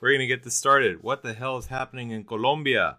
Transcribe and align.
we're 0.00 0.12
gonna 0.12 0.26
get 0.26 0.42
this 0.42 0.56
started. 0.56 1.02
What 1.02 1.22
the 1.22 1.34
hell 1.34 1.58
is 1.58 1.66
happening 1.66 2.10
in 2.10 2.24
Colombia? 2.24 2.98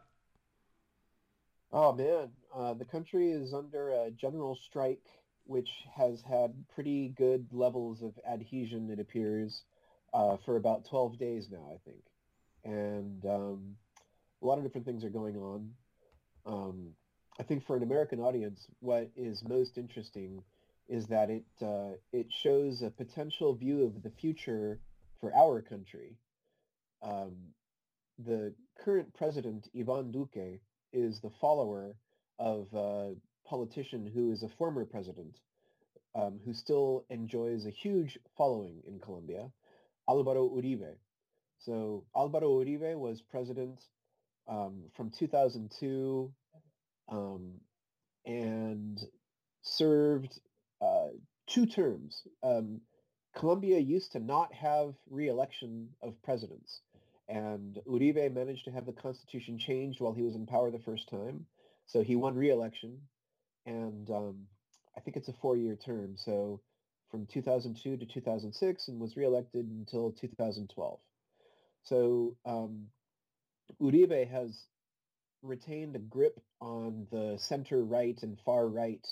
Oh 1.71 1.93
man, 1.93 2.29
uh, 2.53 2.73
the 2.73 2.85
country 2.85 3.31
is 3.31 3.53
under 3.53 3.89
a 3.89 4.11
general 4.11 4.55
strike, 4.55 5.05
which 5.45 5.69
has 5.95 6.21
had 6.21 6.53
pretty 6.73 7.09
good 7.09 7.47
levels 7.51 8.01
of 8.01 8.13
adhesion. 8.29 8.89
It 8.91 8.99
appears 8.99 9.63
uh, 10.13 10.37
for 10.45 10.57
about 10.57 10.85
12 10.89 11.17
days 11.17 11.47
now, 11.51 11.69
I 11.73 11.77
think, 11.85 12.03
and 12.63 13.25
um, 13.25 13.75
a 14.41 14.45
lot 14.45 14.57
of 14.57 14.63
different 14.63 14.85
things 14.85 15.03
are 15.03 15.09
going 15.09 15.37
on. 15.37 15.71
Um, 16.45 16.89
I 17.39 17.43
think 17.43 17.65
for 17.65 17.75
an 17.75 17.83
American 17.83 18.19
audience, 18.19 18.67
what 18.79 19.09
is 19.15 19.43
most 19.47 19.77
interesting 19.77 20.43
is 20.87 21.07
that 21.07 21.29
it 21.29 21.45
uh, 21.61 21.95
it 22.11 22.27
shows 22.29 22.81
a 22.81 22.89
potential 22.89 23.55
view 23.55 23.85
of 23.85 24.03
the 24.03 24.09
future 24.09 24.79
for 25.19 25.33
our 25.33 25.61
country. 25.61 26.17
Um, 27.01 27.35
the 28.17 28.53
current 28.83 29.13
president, 29.13 29.67
Ivan 29.77 30.11
Duque, 30.11 30.59
is 30.93 31.19
the 31.19 31.31
follower 31.41 31.95
of 32.39 32.67
a 32.73 33.15
politician 33.47 34.09
who 34.13 34.31
is 34.31 34.43
a 34.43 34.49
former 34.49 34.85
president, 34.85 35.39
um, 36.15 36.39
who 36.45 36.53
still 36.53 37.05
enjoys 37.09 37.65
a 37.65 37.69
huge 37.69 38.17
following 38.37 38.81
in 38.87 38.99
Colombia, 38.99 39.49
Alvaro 40.09 40.49
Uribe. 40.49 40.95
So 41.59 42.05
Alvaro 42.15 42.63
Uribe 42.63 42.97
was 42.97 43.21
president 43.21 43.79
um, 44.47 44.83
from 44.95 45.11
2002 45.11 46.31
um, 47.09 47.53
and 48.25 48.99
served 49.61 50.39
uh, 50.81 51.09
two 51.47 51.65
terms. 51.65 52.23
Um, 52.43 52.81
Colombia 53.35 53.79
used 53.79 54.11
to 54.13 54.19
not 54.19 54.53
have 54.53 54.93
re-election 55.09 55.89
of 56.01 56.21
presidents, 56.23 56.81
and 57.31 57.79
Uribe 57.87 58.33
managed 58.33 58.65
to 58.65 58.71
have 58.71 58.85
the 58.85 58.91
constitution 58.91 59.57
changed 59.57 60.01
while 60.01 60.13
he 60.13 60.21
was 60.21 60.35
in 60.35 60.45
power 60.45 60.69
the 60.69 60.79
first 60.79 61.09
time. 61.09 61.45
So 61.85 62.03
he 62.03 62.17
won 62.17 62.35
re-election, 62.35 62.99
and 63.65 64.09
um, 64.09 64.47
I 64.97 64.99
think 64.99 65.15
it's 65.15 65.29
a 65.29 65.33
four-year 65.41 65.77
term. 65.77 66.15
So 66.17 66.59
from 67.09 67.25
2002 67.25 67.97
to 67.97 68.05
2006, 68.05 68.87
and 68.89 68.99
was 68.99 69.15
re-elected 69.15 69.65
until 69.65 70.11
2012. 70.11 70.99
So 71.83 72.35
um, 72.45 72.87
Uribe 73.81 74.29
has 74.29 74.65
retained 75.41 75.95
a 75.95 75.99
grip 75.99 76.37
on 76.59 77.07
the 77.11 77.37
center 77.37 77.81
right 77.81 78.17
and 78.21 78.37
far 78.45 78.67
right 78.67 79.05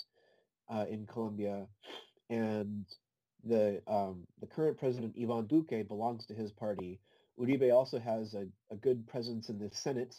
uh, 0.70 0.86
in 0.90 1.08
Colombia, 1.08 1.68
and 2.30 2.86
the 3.46 3.82
um, 3.88 4.28
the 4.42 4.48
current 4.48 4.78
president 4.78 5.16
Ivan 5.20 5.48
Duque 5.48 5.88
belongs 5.88 6.26
to 6.26 6.34
his 6.34 6.52
party. 6.52 7.00
Uribe 7.40 7.74
also 7.74 8.00
has 8.00 8.34
a, 8.34 8.48
a 8.72 8.76
good 8.76 9.08
presence 9.08 9.50
in 9.50 9.60
the 9.60 9.70
Senate, 9.72 10.16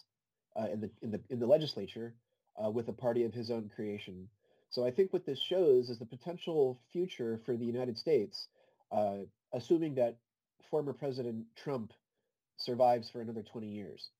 uh, 0.56 0.66
in 0.72 0.80
the 0.80 0.90
in 1.02 1.10
the 1.10 1.20
in 1.28 1.38
the 1.38 1.46
legislature, 1.46 2.14
uh, 2.62 2.70
with 2.70 2.88
a 2.88 2.92
party 2.92 3.24
of 3.24 3.34
his 3.34 3.50
own 3.50 3.70
creation. 3.74 4.28
So 4.70 4.86
I 4.86 4.90
think 4.90 5.12
what 5.12 5.26
this 5.26 5.40
shows 5.40 5.90
is 5.90 5.98
the 5.98 6.06
potential 6.06 6.80
future 6.92 7.40
for 7.44 7.56
the 7.56 7.64
United 7.64 7.98
States, 7.98 8.46
uh, 8.92 9.18
assuming 9.52 9.96
that 9.96 10.16
former 10.70 10.92
President 10.92 11.44
Trump 11.56 11.92
survives 12.56 13.10
for 13.10 13.20
another 13.20 13.42
20 13.42 13.66
years. 13.66 14.10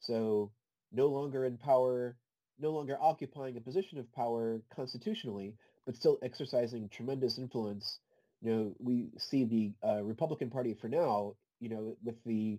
So 0.00 0.50
no 0.92 1.08
longer 1.08 1.44
in 1.44 1.58
power, 1.58 2.16
no 2.58 2.70
longer 2.70 2.96
occupying 3.00 3.56
a 3.56 3.60
position 3.60 3.98
of 3.98 4.10
power 4.12 4.62
constitutionally, 4.74 5.54
but 5.84 5.96
still 5.96 6.18
exercising 6.22 6.88
tremendous 6.88 7.38
influence. 7.38 7.98
You 8.40 8.50
know, 8.50 8.74
we 8.78 9.10
see 9.18 9.44
the 9.44 9.72
uh, 9.86 10.02
Republican 10.02 10.48
Party 10.48 10.74
for 10.80 10.88
now, 10.88 11.34
you 11.60 11.68
know, 11.68 11.96
with 12.02 12.22
the 12.24 12.58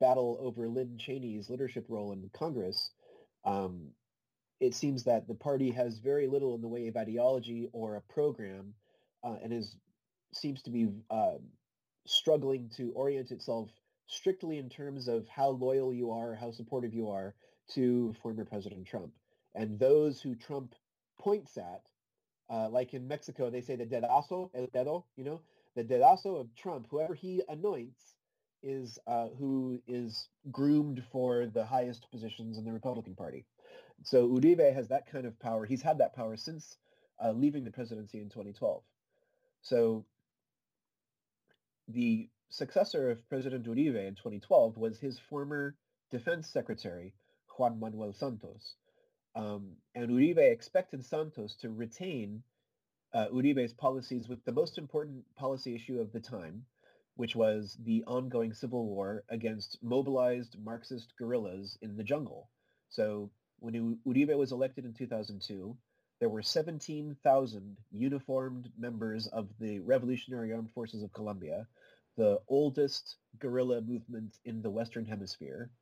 battle 0.00 0.38
over 0.40 0.68
Liz 0.68 0.88
Cheney's 0.98 1.48
leadership 1.48 1.86
role 1.88 2.12
in 2.12 2.30
Congress, 2.32 2.90
um, 3.44 3.88
it 4.60 4.74
seems 4.74 5.04
that 5.04 5.28
the 5.28 5.34
party 5.34 5.70
has 5.70 5.98
very 5.98 6.26
little 6.26 6.54
in 6.54 6.60
the 6.60 6.68
way 6.68 6.88
of 6.88 6.96
ideology 6.96 7.68
or 7.72 7.96
a 7.96 8.00
program, 8.12 8.74
uh, 9.24 9.36
and 9.42 9.52
is 9.52 9.76
seems 10.32 10.62
to 10.62 10.70
be 10.70 10.88
uh, 11.10 11.38
struggling 12.06 12.70
to 12.76 12.92
orient 12.94 13.30
itself 13.30 13.70
strictly 14.06 14.58
in 14.58 14.68
terms 14.68 15.08
of 15.08 15.26
how 15.28 15.50
loyal 15.50 15.92
you 15.92 16.10
are, 16.10 16.34
how 16.34 16.50
supportive 16.50 16.94
you 16.94 17.08
are 17.08 17.34
to 17.68 18.14
former 18.22 18.44
President 18.44 18.86
Trump. 18.86 19.12
And 19.54 19.78
those 19.78 20.20
who 20.20 20.34
Trump 20.34 20.74
points 21.18 21.56
at, 21.56 21.82
uh, 22.50 22.68
like 22.68 22.94
in 22.94 23.06
Mexico, 23.06 23.50
they 23.50 23.60
say 23.60 23.76
the 23.76 23.84
dedazo, 23.84 24.50
el 24.54 24.66
dedo, 24.68 25.04
you 25.16 25.24
know, 25.24 25.40
the 25.76 25.84
dedazo 25.84 26.40
of 26.40 26.54
Trump, 26.56 26.86
whoever 26.90 27.14
he 27.14 27.42
anoints 27.48 28.14
is 28.62 28.98
uh, 29.06 29.28
who 29.38 29.80
is 29.86 30.28
groomed 30.50 31.02
for 31.12 31.46
the 31.46 31.64
highest 31.64 32.10
positions 32.10 32.58
in 32.58 32.64
the 32.64 32.72
Republican 32.72 33.14
Party. 33.14 33.44
So 34.02 34.28
Uribe 34.28 34.72
has 34.74 34.88
that 34.88 35.10
kind 35.10 35.26
of 35.26 35.38
power. 35.38 35.66
He's 35.66 35.82
had 35.82 35.98
that 35.98 36.14
power 36.14 36.36
since 36.36 36.76
uh, 37.22 37.32
leaving 37.32 37.64
the 37.64 37.70
presidency 37.70 38.20
in 38.20 38.28
2012. 38.28 38.82
So 39.62 40.04
the 41.88 42.28
successor 42.48 43.10
of 43.10 43.28
President 43.28 43.66
Uribe 43.66 44.06
in 44.06 44.14
2012 44.14 44.76
was 44.76 44.98
his 44.98 45.18
former 45.18 45.74
defense 46.10 46.48
secretary, 46.48 47.14
Juan 47.56 47.78
Manuel 47.80 48.12
Santos. 48.12 48.74
Um, 49.34 49.72
and 49.94 50.10
Uribe 50.10 50.38
expected 50.38 51.04
Santos 51.04 51.54
to 51.56 51.70
retain 51.70 52.42
uh, 53.12 53.26
Uribe's 53.32 53.72
policies 53.72 54.28
with 54.28 54.44
the 54.44 54.52
most 54.52 54.78
important 54.78 55.24
policy 55.36 55.74
issue 55.74 56.00
of 56.00 56.12
the 56.12 56.20
time, 56.20 56.64
which 57.18 57.34
was 57.34 57.76
the 57.84 58.04
ongoing 58.06 58.52
civil 58.54 58.86
war 58.86 59.24
against 59.28 59.76
mobilized 59.82 60.56
Marxist 60.64 61.12
guerrillas 61.18 61.76
in 61.82 61.96
the 61.96 62.04
jungle. 62.04 62.48
So 62.90 63.28
when 63.58 63.98
Uribe 64.06 64.38
was 64.38 64.52
elected 64.52 64.84
in 64.84 64.94
2002, 64.94 65.76
there 66.20 66.28
were 66.28 66.42
17,000 66.42 67.76
uniformed 67.90 68.70
members 68.78 69.26
of 69.26 69.48
the 69.58 69.80
Revolutionary 69.80 70.52
Armed 70.52 70.70
Forces 70.70 71.02
of 71.02 71.12
Colombia, 71.12 71.66
the 72.16 72.38
oldest 72.46 73.16
guerrilla 73.40 73.80
movement 73.80 74.36
in 74.44 74.62
the 74.62 74.70
Western 74.70 75.04
Hemisphere 75.04 75.72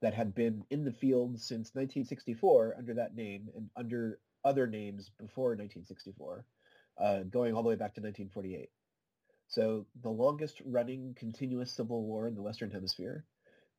that 0.00 0.14
had 0.14 0.32
been 0.32 0.64
in 0.70 0.84
the 0.84 0.92
field 0.92 1.40
since 1.40 1.74
1964 1.74 2.76
under 2.78 2.94
that 2.94 3.16
name 3.16 3.48
and 3.56 3.68
under 3.74 4.20
other 4.44 4.68
names 4.68 5.10
before 5.18 5.56
1964, 5.56 6.44
uh, 6.98 7.22
going 7.24 7.52
all 7.52 7.64
the 7.64 7.68
way 7.68 7.74
back 7.74 7.94
to 7.94 8.00
1948. 8.00 8.70
So 9.48 9.86
the 10.02 10.10
longest 10.10 10.60
running 10.64 11.14
continuous 11.18 11.72
civil 11.72 12.04
war 12.04 12.26
in 12.26 12.34
the 12.34 12.42
Western 12.42 12.70
Hemisphere. 12.70 13.24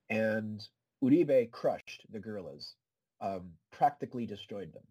And 0.09 0.61
Uribe 1.03 1.51
crushed 1.51 2.05
the 2.11 2.19
guerrillas, 2.19 2.75
um, 3.21 3.51
practically 3.71 4.25
destroyed 4.25 4.73
them. 4.73 4.83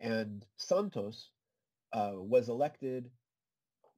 And 0.00 0.44
Santos 0.56 1.30
uh, 1.92 2.12
was 2.14 2.48
elected 2.48 3.10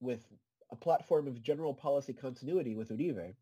with 0.01 0.25
a 0.71 0.77
platform 0.77 1.27
of 1.29 1.43
general 1.43 1.75
policy 1.75 2.13
continuity 2.13 2.75
with 2.75 2.91
Uribe, 2.91 3.35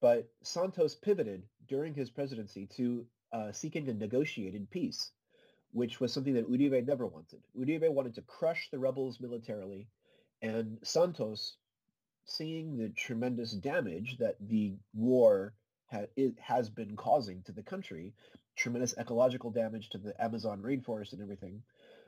but 0.00 0.28
Santos 0.42 0.94
pivoted 0.94 1.42
during 1.68 1.94
his 1.94 2.10
presidency 2.10 2.66
to 2.76 3.06
uh, 3.32 3.52
seeking 3.52 3.88
a 3.88 3.94
negotiated 3.94 4.70
peace, 4.70 5.10
which 5.72 6.00
was 6.00 6.12
something 6.12 6.34
that 6.34 6.48
Uribe 6.48 6.86
never 6.86 7.06
wanted. 7.06 7.40
Uribe 7.58 7.90
wanted 7.90 8.14
to 8.14 8.22
crush 8.22 8.68
the 8.70 8.78
rebels 8.78 9.20
militarily, 9.20 9.88
and 10.42 10.78
Santos, 10.82 11.56
seeing 12.24 12.76
the 12.76 12.88
tremendous 12.90 13.52
damage 13.52 14.18
that 14.18 14.36
the 14.40 14.74
war 14.94 15.54
ha- 15.90 16.06
has 16.40 16.70
been 16.70 16.96
causing 16.96 17.42
to 17.42 17.52
the 17.52 17.62
country, 17.62 18.14
tremendous 18.56 18.94
ecological 18.98 19.50
damage 19.50 19.90
to 19.90 19.98
the 19.98 20.14
Amazon 20.22 20.62
rainforest 20.62 21.12
and 21.12 21.22
everything, 21.22 21.62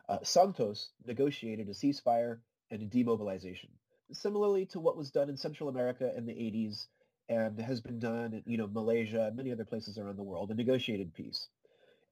uh, 0.09 0.19
Santos 0.23 0.91
negotiated 1.05 1.69
a 1.69 1.73
ceasefire 1.73 2.39
and 2.71 2.83
a 2.83 2.87
demobilization 2.87 3.71
similarly 4.13 4.67
to 4.67 4.81
what 4.81 4.97
was 4.97 5.11
done 5.11 5.29
in 5.29 5.37
Central 5.37 5.69
America 5.69 6.13
in 6.17 6.27
the 6.27 6.33
80s 6.33 6.87
and 7.29 7.59
has 7.61 7.81
been 7.81 7.99
done 7.99 8.35
in 8.35 8.43
you 8.47 8.57
know 8.57 8.69
Malaysia 8.69 9.27
and 9.27 9.37
many 9.37 9.53
other 9.53 9.65
places 9.65 9.99
around 9.99 10.17
the 10.17 10.23
world, 10.23 10.51
a 10.51 10.55
negotiated 10.55 11.13
peace. 11.15 11.49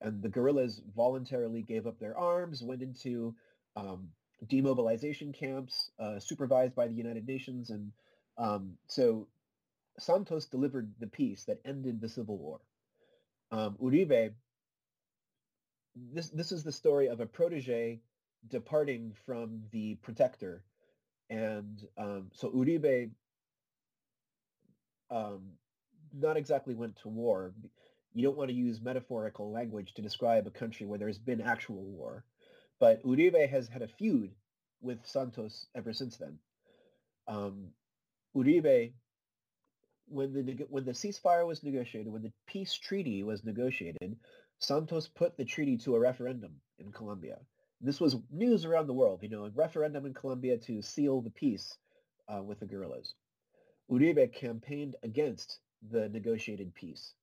And 0.01 0.21
the 0.21 0.29
guerrillas 0.29 0.81
voluntarily 0.95 1.61
gave 1.61 1.87
up 1.87 1.99
their 1.99 2.17
arms, 2.17 2.61
went 2.61 2.81
into 2.81 3.33
um, 3.77 4.09
demobilization 4.45 5.31
camps 5.31 5.89
uh, 5.99 6.19
supervised 6.19 6.75
by 6.75 6.87
the 6.87 6.93
United 6.93 7.25
Nations, 7.25 7.69
and 7.69 7.91
um, 8.37 8.77
so 8.87 9.27
Santos 9.97 10.45
delivered 10.45 10.93
the 10.99 11.07
peace 11.07 11.45
that 11.45 11.61
ended 11.65 12.01
the 12.01 12.09
civil 12.09 12.37
war. 12.37 12.59
Um, 13.51 13.77
Uribe, 13.81 14.33
this 15.95 16.29
this 16.29 16.51
is 16.51 16.63
the 16.63 16.71
story 16.71 17.07
of 17.07 17.19
a 17.19 17.25
protege 17.25 18.01
departing 18.49 19.13
from 19.25 19.63
the 19.71 19.95
protector 19.95 20.63
and 21.29 21.87
um, 21.97 22.29
so 22.33 22.49
Uribe 22.51 23.09
um, 25.09 25.41
not 26.13 26.37
exactly 26.37 26.75
went 26.75 26.95
to 26.97 27.09
war. 27.09 27.53
You 28.13 28.23
don't 28.23 28.37
want 28.37 28.49
to 28.49 28.55
use 28.55 28.79
metaphorical 28.81 29.51
language 29.51 29.93
to 29.95 30.01
describe 30.01 30.47
a 30.47 30.51
country 30.51 30.85
where 30.85 30.99
there's 30.99 31.17
been 31.17 31.41
actual 31.41 31.83
war. 31.83 32.23
But 32.79 33.03
Uribe 33.03 33.49
has 33.49 33.67
had 33.67 33.81
a 33.81 33.87
feud 33.87 34.31
with 34.81 35.05
Santos 35.05 35.67
ever 35.75 35.93
since 35.93 36.17
then. 36.17 36.37
Um, 37.27 37.69
Uribe 38.35 38.93
when 40.07 40.33
the 40.33 40.65
when 40.69 40.85
the 40.85 40.91
ceasefire 40.91 41.47
was 41.47 41.63
negotiated, 41.63 42.11
when 42.11 42.21
the 42.21 42.33
peace 42.47 42.73
treaty 42.73 43.23
was 43.23 43.43
negotiated, 43.43 44.17
Santos 44.59 45.07
put 45.07 45.35
the 45.37 45.45
treaty 45.45 45.77
to 45.77 45.95
a 45.95 45.99
referendum 45.99 46.53
in 46.79 46.91
Colombia. 46.91 47.37
This 47.81 47.99
was 47.99 48.17
news 48.31 48.65
around 48.65 48.87
the 48.87 48.93
world, 48.93 49.21
you 49.21 49.29
know, 49.29 49.45
a 49.45 49.49
referendum 49.49 50.05
in 50.05 50.13
Colombia 50.13 50.57
to 50.57 50.81
seal 50.81 51.21
the 51.21 51.31
peace 51.31 51.77
uh, 52.27 52.41
with 52.41 52.59
the 52.59 52.65
guerrillas. 52.65 53.13
Uribe 53.89 54.33
campaigned 54.33 54.95
against 55.03 55.59
the 55.91 56.09
negotiated 56.09 56.73
peace. 56.73 57.13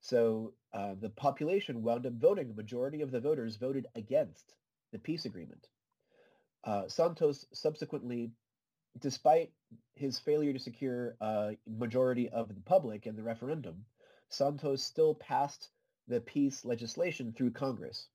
So 0.00 0.52
uh, 0.74 0.94
the 1.00 1.08
population 1.10 1.82
wound 1.82 2.06
up 2.06 2.12
voting. 2.14 2.48
The 2.48 2.54
majority 2.54 3.00
of 3.00 3.10
the 3.10 3.20
voters 3.20 3.56
voted 3.56 3.86
against 3.94 4.54
the 4.92 4.98
peace 4.98 5.24
agreement. 5.24 5.66
Uh, 6.64 6.88
Santos 6.88 7.46
subsequently, 7.52 8.30
despite 9.00 9.50
his 9.94 10.18
failure 10.18 10.52
to 10.52 10.58
secure 10.58 11.16
a 11.20 11.56
majority 11.66 12.28
of 12.28 12.48
the 12.48 12.60
public 12.60 13.06
in 13.06 13.16
the 13.16 13.22
referendum, 13.22 13.84
Santos 14.28 14.82
still 14.82 15.14
passed 15.14 15.70
the 16.08 16.20
peace 16.20 16.64
legislation 16.64 17.32
through 17.32 17.52
Congress. 17.52 18.08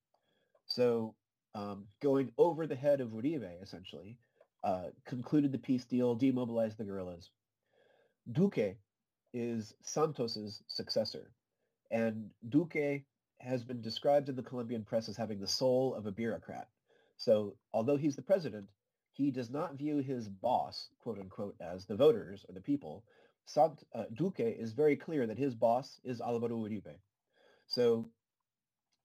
So 0.65 1.15
um, 1.55 1.85
going 2.01 2.31
over 2.37 2.67
the 2.67 2.75
head 2.75 3.01
of 3.01 3.09
Uribe, 3.09 3.61
essentially, 3.61 4.17
uh, 4.63 4.89
concluded 5.05 5.51
the 5.51 5.57
peace 5.57 5.85
deal, 5.85 6.15
demobilized 6.15 6.77
the 6.77 6.83
guerrillas. 6.83 7.29
Duque 8.31 8.75
is 9.33 9.73
Santos's 9.81 10.61
successor. 10.67 11.31
And 11.91 12.29
Duque 12.47 13.03
has 13.39 13.63
been 13.63 13.81
described 13.81 14.29
in 14.29 14.35
the 14.35 14.43
Colombian 14.43 14.83
press 14.83 15.09
as 15.09 15.17
having 15.17 15.39
the 15.39 15.47
soul 15.47 15.95
of 15.95 16.05
a 16.05 16.11
bureaucrat. 16.11 16.67
So 17.17 17.55
although 17.73 17.97
he's 17.97 18.15
the 18.15 18.21
president, 18.21 18.67
he 19.19 19.31
does 19.31 19.49
not 19.49 19.77
view 19.77 19.97
his 19.97 20.29
boss, 20.29 20.87
quote 21.03 21.19
unquote, 21.19 21.55
as 21.59 21.85
the 21.85 21.95
voters 21.95 22.45
or 22.47 22.53
the 22.53 22.61
people. 22.61 23.03
Sant, 23.45 23.83
uh, 23.93 24.05
Duque 24.13 24.39
is 24.39 24.71
very 24.71 24.95
clear 24.95 25.27
that 25.27 25.37
his 25.37 25.53
boss 25.53 25.99
is 26.05 26.21
Alvaro 26.21 26.55
Uribe. 26.55 26.95
So 27.67 28.09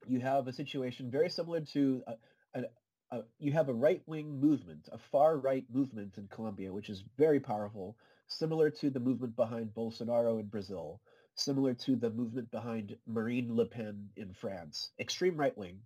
you 0.06 0.20
have 0.20 0.46
a 0.46 0.52
situation 0.52 1.10
very 1.10 1.28
similar 1.28 1.62
to 1.72 2.04
a, 2.06 2.14
a, 2.54 2.62
a, 3.10 3.22
you 3.40 3.50
have 3.50 3.68
a 3.68 3.74
right-wing 3.74 4.40
movement, 4.40 4.88
a 4.92 4.98
far-right 4.98 5.64
movement 5.72 6.16
in 6.16 6.28
Colombia, 6.28 6.72
which 6.72 6.90
is 6.90 7.02
very 7.18 7.40
powerful, 7.40 7.96
similar 8.28 8.70
to 8.70 8.90
the 8.90 9.00
movement 9.00 9.34
behind 9.34 9.74
Bolsonaro 9.74 10.38
in 10.38 10.46
Brazil, 10.46 11.00
similar 11.34 11.74
to 11.74 11.96
the 11.96 12.10
movement 12.10 12.52
behind 12.52 12.96
Marine 13.04 13.56
Le 13.56 13.66
Pen 13.66 14.10
in 14.16 14.32
France, 14.32 14.90
extreme 15.00 15.36
right-wing, 15.36 15.80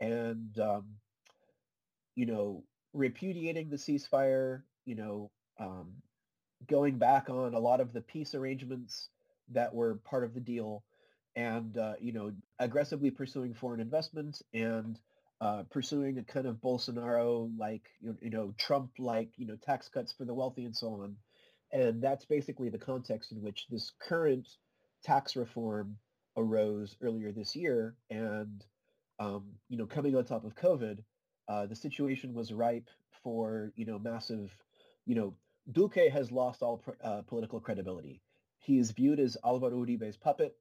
and 0.00 0.58
um, 0.58 0.84
you 2.14 2.26
know 2.26 2.62
repudiating 2.94 3.68
the 3.68 3.76
ceasefire, 3.76 4.62
you 4.86 4.94
know, 4.94 5.30
um, 5.60 5.92
going 6.66 6.96
back 6.96 7.28
on 7.28 7.52
a 7.52 7.58
lot 7.58 7.80
of 7.80 7.92
the 7.92 8.00
peace 8.00 8.34
arrangements 8.34 9.10
that 9.52 9.74
were 9.74 9.96
part 9.96 10.24
of 10.24 10.32
the 10.32 10.40
deal, 10.40 10.82
and 11.36 11.76
uh, 11.76 11.94
you 12.00 12.12
know 12.12 12.32
aggressively 12.58 13.10
pursuing 13.10 13.52
foreign 13.52 13.80
investment 13.80 14.40
and 14.54 14.98
uh, 15.40 15.62
pursuing 15.70 16.18
a 16.18 16.22
kind 16.22 16.46
of 16.46 16.56
Bolsonaro-like, 16.56 17.90
you, 18.00 18.16
you 18.22 18.30
know, 18.30 18.54
Trump-like, 18.56 19.30
you 19.36 19.46
know, 19.46 19.56
tax 19.56 19.88
cuts 19.88 20.12
for 20.12 20.24
the 20.24 20.32
wealthy 20.32 20.64
and 20.64 20.74
so 20.74 20.88
on. 21.02 21.16
And 21.72 22.00
that's 22.00 22.24
basically 22.24 22.68
the 22.68 22.78
context 22.78 23.32
in 23.32 23.42
which 23.42 23.66
this 23.68 23.92
current 24.00 24.48
tax 25.02 25.36
reform 25.36 25.96
arose 26.36 26.96
earlier 27.02 27.32
this 27.32 27.54
year. 27.56 27.94
And, 28.10 28.64
um, 29.18 29.44
you 29.68 29.76
know, 29.76 29.86
coming 29.86 30.16
on 30.16 30.24
top 30.24 30.44
of 30.44 30.54
COVID, 30.54 31.00
uh, 31.48 31.66
the 31.66 31.76
situation 31.76 32.34
was 32.34 32.52
ripe 32.52 32.88
for, 33.22 33.72
you 33.76 33.84
know, 33.84 33.98
massive, 33.98 34.52
you 35.06 35.14
know, 35.14 35.34
Duque 35.70 36.10
has 36.10 36.30
lost 36.30 36.62
all 36.62 36.82
uh, 37.02 37.22
political 37.22 37.60
credibility. 37.60 38.20
He 38.58 38.78
is 38.78 38.90
viewed 38.90 39.20
as 39.20 39.36
Alvaro 39.44 39.84
Uribe's 39.84 40.16
puppet, 40.16 40.56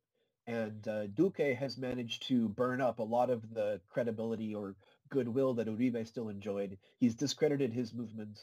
and 0.47 0.88
uh, 0.88 1.07
Duque 1.07 1.56
has 1.56 1.77
managed 1.77 2.27
to 2.27 2.50
burn 2.50 2.81
up 2.81 3.00
a 3.00 3.03
lot 3.03 3.30
of 3.30 3.53
the 3.53 3.80
credibility 3.89 4.56
or 4.56 4.75
goodwill 5.09 5.53
that 5.56 5.68
Uribe 5.68 6.07
still 6.07 6.30
enjoyed. 6.30 6.77
He's 7.00 7.15
discredited 7.15 7.74
his 7.74 7.94
movement. 7.94 8.39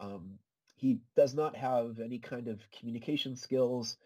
Um, 0.00 0.38
he 0.76 1.00
does 1.16 1.34
not 1.34 1.56
have 1.56 2.00
any 2.00 2.18
kind 2.18 2.48
of 2.48 2.60
communication 2.78 3.36
skills. 3.36 3.96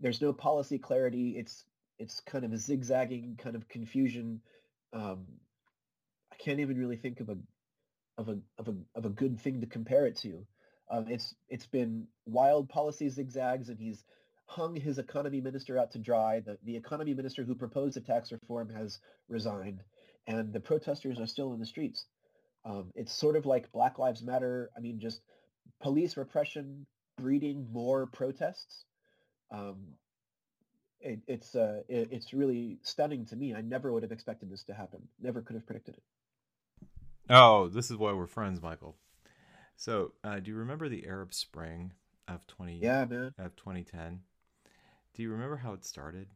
There's 0.00 0.20
no 0.20 0.32
policy 0.32 0.78
clarity. 0.78 1.36
It's 1.36 1.64
it's 1.98 2.20
kind 2.20 2.44
of 2.44 2.52
a 2.52 2.58
zigzagging 2.58 3.36
kind 3.36 3.56
of 3.56 3.68
confusion. 3.68 4.40
Um, 4.92 5.26
can't 6.44 6.60
even 6.60 6.78
really 6.78 6.96
think 6.96 7.20
of 7.20 7.28
a 7.28 7.36
of 8.18 8.28
a 8.28 8.38
of 8.58 8.68
a 8.68 8.74
of 8.94 9.04
a 9.04 9.10
good 9.10 9.40
thing 9.40 9.60
to 9.60 9.66
compare 9.66 10.06
it 10.06 10.16
to. 10.18 10.46
Um, 10.90 11.06
it's 11.08 11.34
it's 11.48 11.66
been 11.66 12.06
wild 12.26 12.68
policy 12.68 13.08
zigzags, 13.08 13.68
and 13.68 13.78
he's 13.78 14.02
hung 14.46 14.74
his 14.74 14.98
economy 14.98 15.40
minister 15.40 15.78
out 15.78 15.92
to 15.92 15.98
dry. 15.98 16.40
The, 16.40 16.58
the 16.64 16.76
economy 16.76 17.14
minister 17.14 17.44
who 17.44 17.54
proposed 17.54 17.94
the 17.96 18.00
tax 18.00 18.32
reform 18.32 18.70
has 18.70 18.98
resigned, 19.28 19.82
and 20.26 20.52
the 20.52 20.60
protesters 20.60 21.20
are 21.20 21.26
still 21.26 21.52
in 21.52 21.60
the 21.60 21.66
streets. 21.66 22.04
Um, 22.64 22.90
it's 22.94 23.12
sort 23.12 23.36
of 23.36 23.46
like 23.46 23.72
Black 23.72 23.98
Lives 23.98 24.22
Matter. 24.22 24.70
I 24.76 24.80
mean, 24.80 24.98
just 24.98 25.20
police 25.80 26.16
repression 26.16 26.86
breeding 27.16 27.68
more 27.72 28.06
protests. 28.06 28.84
Um, 29.52 29.94
it, 31.00 31.20
it's 31.26 31.54
uh, 31.54 31.82
it, 31.88 32.08
it's 32.10 32.34
really 32.34 32.78
stunning 32.82 33.26
to 33.26 33.36
me. 33.36 33.54
I 33.54 33.60
never 33.60 33.92
would 33.92 34.02
have 34.02 34.12
expected 34.12 34.50
this 34.50 34.64
to 34.64 34.74
happen. 34.74 35.08
Never 35.20 35.40
could 35.42 35.54
have 35.54 35.66
predicted 35.66 35.94
it. 35.94 36.02
Oh, 37.30 37.68
this 37.68 37.90
is 37.92 37.96
why 37.96 38.12
we're 38.12 38.26
friends, 38.26 38.60
Michael. 38.60 38.96
So, 39.76 40.12
uh, 40.24 40.40
do 40.40 40.50
you 40.50 40.56
remember 40.56 40.88
the 40.88 41.06
Arab 41.06 41.32
Spring 41.32 41.92
of 42.26 42.44
twenty? 42.48 42.80
Yeah, 42.82 43.04
man. 43.04 43.32
Of 43.38 43.54
twenty 43.54 43.84
ten. 43.84 44.20
Do 45.14 45.22
you 45.22 45.30
remember 45.30 45.56
how 45.56 45.72
it 45.72 45.84
started? 45.84 46.26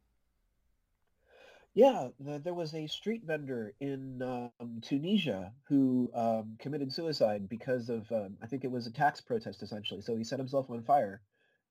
Yeah, 1.74 2.08
the, 2.20 2.38
there 2.38 2.54
was 2.54 2.72
a 2.74 2.86
street 2.86 3.22
vendor 3.24 3.74
in 3.80 4.22
um, 4.22 4.80
Tunisia 4.80 5.52
who 5.68 6.08
um, 6.14 6.56
committed 6.60 6.92
suicide 6.92 7.48
because 7.48 7.88
of, 7.88 8.10
um, 8.12 8.36
I 8.40 8.46
think 8.46 8.62
it 8.62 8.70
was 8.70 8.86
a 8.86 8.92
tax 8.92 9.20
protest 9.20 9.62
essentially. 9.64 10.00
So 10.00 10.16
he 10.16 10.22
set 10.22 10.38
himself 10.38 10.70
on 10.70 10.84
fire, 10.84 11.20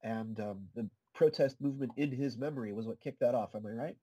and 0.04 0.38
um, 0.42 0.68
the 0.76 0.90
protest 1.16 1.62
movement 1.62 1.94
in 1.96 2.12
his 2.12 2.38
memory 2.38 2.74
was 2.74 2.86
what 2.86 3.00
kicked 3.00 3.22
that 3.22 3.36
off. 3.36 3.56
Am 3.56 3.66
I 3.66 3.72
right? 3.72 3.98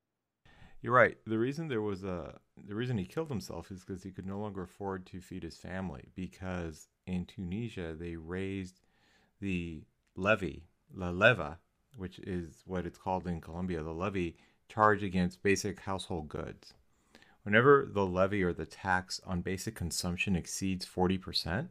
You're 0.82 0.94
right. 0.94 1.18
The 1.26 1.38
reason 1.38 1.68
there 1.68 1.82
was 1.82 2.04
a 2.04 2.38
the 2.66 2.74
reason 2.74 2.96
he 2.96 3.04
killed 3.04 3.28
himself 3.28 3.70
is 3.70 3.84
because 3.84 4.02
he 4.02 4.10
could 4.10 4.26
no 4.26 4.38
longer 4.38 4.62
afford 4.62 5.04
to 5.06 5.20
feed 5.20 5.42
his 5.42 5.56
family 5.56 6.08
because 6.14 6.88
in 7.06 7.26
Tunisia 7.26 7.94
they 7.94 8.16
raised 8.16 8.80
the 9.40 9.84
levy, 10.16 10.64
la 10.94 11.10
leva, 11.10 11.58
which 11.96 12.18
is 12.20 12.62
what 12.64 12.86
it's 12.86 12.98
called 12.98 13.26
in 13.26 13.40
Colombia, 13.40 13.82
the 13.82 13.92
levy 13.92 14.36
charge 14.68 15.02
against 15.02 15.42
basic 15.42 15.80
household 15.80 16.28
goods. 16.28 16.74
Whenever 17.42 17.88
the 17.90 18.06
levy 18.06 18.42
or 18.42 18.52
the 18.52 18.66
tax 18.66 19.20
on 19.26 19.40
basic 19.40 19.74
consumption 19.74 20.36
exceeds 20.36 20.86
40%, 20.86 21.68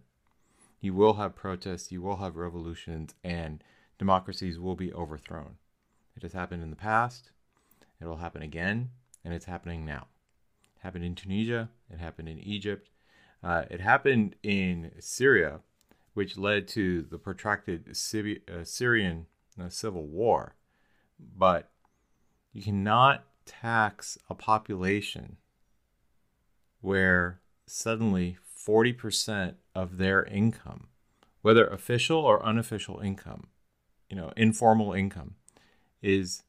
you 0.82 0.94
will 0.94 1.14
have 1.16 1.36
protests, 1.36 1.92
you 1.92 2.02
will 2.02 2.18
have 2.18 2.36
revolutions, 2.36 3.14
and 3.24 3.64
democracies 3.98 4.60
will 4.60 4.76
be 4.76 4.94
overthrown. 4.94 5.58
It 6.16 6.24
has 6.24 6.34
happened 6.34 6.64
in 6.64 6.70
the 6.70 6.76
past, 6.76 7.32
it 8.02 8.06
will 8.06 8.18
happen 8.18 8.42
again, 8.42 8.90
and 9.24 9.34
it's 9.34 9.46
happening 9.46 9.86
now. 9.86 10.08
It 10.76 10.84
happened 10.84 11.06
in 11.06 11.16
Tunisia, 11.16 11.70
it 11.90 12.00
happened 12.00 12.30
in 12.30 12.40
Egypt, 12.40 12.90
uh, 13.44 13.64
it 13.70 13.82
happened 13.82 14.36
in 14.44 14.92
Syria, 15.00 15.62
which 16.14 16.38
led 16.38 16.68
to 16.70 17.04
the 17.04 17.18
protracted 17.18 17.90
uh, 17.90 18.64
Syrian 18.64 19.26
a 19.60 19.70
civil 19.70 20.06
war. 20.08 20.56
But 21.20 21.70
you 22.54 22.62
cannot 22.62 23.26
tax 23.46 24.18
a 24.30 24.36
population 24.36 25.38
where 26.82 27.42
suddenly 27.66 28.38
40% 28.68 29.56
of 29.76 29.98
their 29.98 30.24
income, 30.24 30.88
whether 31.42 31.68
official 31.68 32.20
or 32.20 32.44
unofficial 32.46 33.00
income, 33.00 33.48
you 34.10 34.16
know, 34.16 34.32
informal 34.36 34.94
income, 34.94 35.36
is 36.02 36.44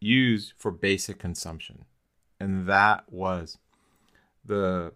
used 0.00 0.54
for 0.56 0.70
basic 0.70 1.18
consumption. 1.18 1.84
And 2.38 2.66
that 2.66 3.04
was 3.12 3.58
the 4.44 4.92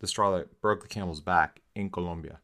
the 0.00 0.06
straw 0.06 0.36
that 0.36 0.60
broke 0.60 0.82
the 0.82 0.88
camel's 0.88 1.20
back 1.20 1.60
in 1.74 1.90
Colombia. 1.90 2.38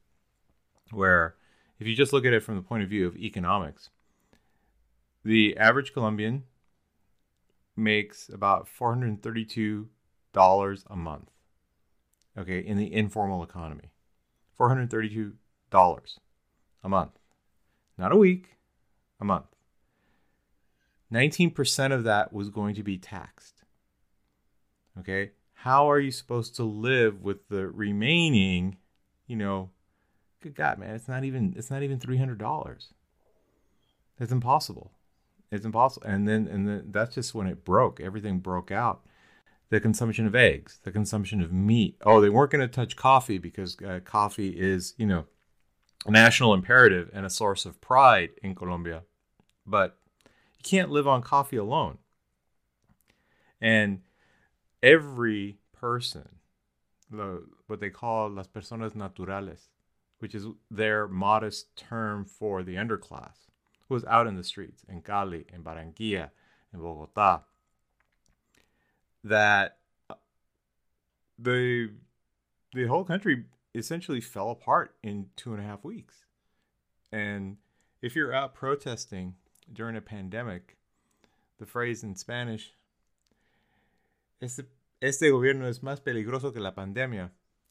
Where 0.91 1.37
if 1.79 1.87
you 1.87 1.95
just 1.95 2.13
look 2.13 2.25
at 2.25 2.33
it 2.33 2.43
from 2.43 2.57
the 2.57 2.63
point 2.63 2.83
of 2.83 2.89
view 2.89 3.07
of 3.07 3.17
economics, 3.17 3.91
the 5.25 5.57
average 5.57 5.93
Colombian 5.93 6.45
makes 7.77 8.29
about 8.29 8.67
$432 8.69 9.87
a 10.87 10.97
month. 10.97 11.31
Okay, 12.37 12.59
in 12.59 12.77
the 12.77 12.93
informal 12.93 13.43
economy. 13.43 13.91
$432 14.59 15.33
a 16.83 16.89
month. 16.89 17.19
Not 17.97 18.13
a 18.13 18.17
week, 18.17 18.57
a 19.21 19.25
month. 19.25 19.54
19% 21.15 21.93
of 21.93 22.05
that 22.05 22.33
was 22.33 22.51
going 22.51 22.75
to 22.75 22.83
be 22.83 22.99
taxed. 22.99 23.63
Okay? 24.99 25.31
How 25.55 25.91
are 25.91 26.01
you 26.01 26.11
supposed 26.11 26.57
to 26.57 26.65
live 26.65 27.23
with 27.23 27.49
the 27.49 27.69
remaining, 27.69 28.77
you 29.27 29.37
know, 29.37 29.71
good 30.43 30.55
God, 30.55 30.79
man, 30.79 30.95
it's 30.95 31.09
not 31.09 31.25
even 31.25 31.55
it's 31.57 31.71
not 31.71 31.83
even 31.83 31.99
$300. 31.99 32.87
That's 34.19 34.33
impossible. 34.33 34.93
It's 35.51 35.65
impossible. 35.65 36.07
And 36.07 36.29
then 36.29 36.47
and 36.47 36.69
then 36.69 36.85
that's 36.91 37.15
just 37.15 37.35
when 37.35 37.47
it 37.47 37.65
broke. 37.65 38.01
Everything 38.01 38.41
broke 38.41 38.71
out. 38.71 39.07
The 39.71 39.81
consumption 39.81 40.27
of 40.27 40.35
eggs, 40.35 40.81
the 40.85 40.93
consumption 40.93 41.41
of 41.41 41.53
meat. 41.53 41.97
Oh, 42.05 42.21
they 42.21 42.29
weren't 42.29 42.53
going 42.53 42.61
to 42.61 42.73
touch 42.73 42.95
coffee 42.95 43.39
because 43.39 43.77
uh, 43.81 44.01
coffee 44.05 44.51
is, 44.51 44.95
you 44.99 45.07
know, 45.07 45.25
a 46.07 46.11
national 46.11 46.53
imperative 46.53 47.11
and 47.13 47.25
a 47.25 47.31
source 47.31 47.65
of 47.65 47.81
pride 47.81 48.31
in 48.43 48.55
Colombia. 48.55 49.03
But 49.67 49.97
can't 50.65 50.91
live 50.91 51.07
on 51.07 51.23
coffee 51.23 51.57
alone. 51.57 51.99
And 53.61 54.01
every 54.83 55.59
person, 55.73 56.29
the, 57.11 57.45
what 57.69 57.81
they 57.81 57.91
call 57.91 58.31
las 58.31 58.49
personas 58.49 58.95
naturales, 58.95 59.69
which 60.19 60.35
is 60.35 60.47
their 60.71 61.07
modest 61.07 61.77
term 61.77 62.25
for 62.25 62.63
the 62.63 62.75
underclass, 62.75 63.47
was 63.89 64.05
out 64.07 64.27
in 64.27 64.37
the 64.37 64.43
streets 64.43 64.83
in 64.89 65.03
Cali, 65.03 65.47
in 65.53 65.63
Barranquilla, 65.63 66.31
in 66.73 66.81
Bogota, 66.81 67.43
that 69.23 69.79
uh, 70.11 70.15
the 71.39 71.91
the 72.75 72.87
whole 72.87 73.05
country 73.05 73.45
essentially 73.75 74.21
fell 74.21 74.51
apart 74.51 74.97
in 75.03 75.27
two 75.37 75.53
and 75.53 75.63
a 75.63 75.67
half 75.67 75.85
weeks. 75.85 76.25
And 77.13 77.59
if 78.03 78.17
you're 78.17 78.35
out 78.35 78.55
protesting 78.55 79.35
during 79.73 79.97
a 79.97 80.01
pandemic, 80.01 80.77
the 81.59 81.67
phrase 81.67 82.03
in 82.03 82.17
Spanish, 82.17 82.75
este, 84.41 84.65
este 85.01 85.31
gobierno 85.31 85.67
es 85.69 85.81
más 85.81 86.01
peligroso 86.01 86.53
que 86.53 86.61
la 86.61 86.73
pandemia. 86.73 87.31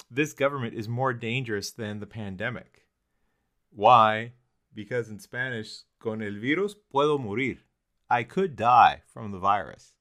This 0.10 0.34
government 0.34 0.74
is 0.74 0.88
more 0.88 1.14
dangerous 1.14 1.72
than 1.72 2.00
the 2.00 2.06
pandemic. 2.06 2.86
Why? 3.72 4.34
Because 4.74 5.10
in 5.10 5.20
Spanish, 5.20 5.84
con 6.00 6.22
el 6.22 6.40
virus 6.40 6.76
puedo 6.94 7.20
morir. 7.20 7.60
I 8.10 8.24
could 8.24 8.56
die 8.56 9.02
from 9.12 9.32
the 9.32 9.40
virus. 9.40 9.96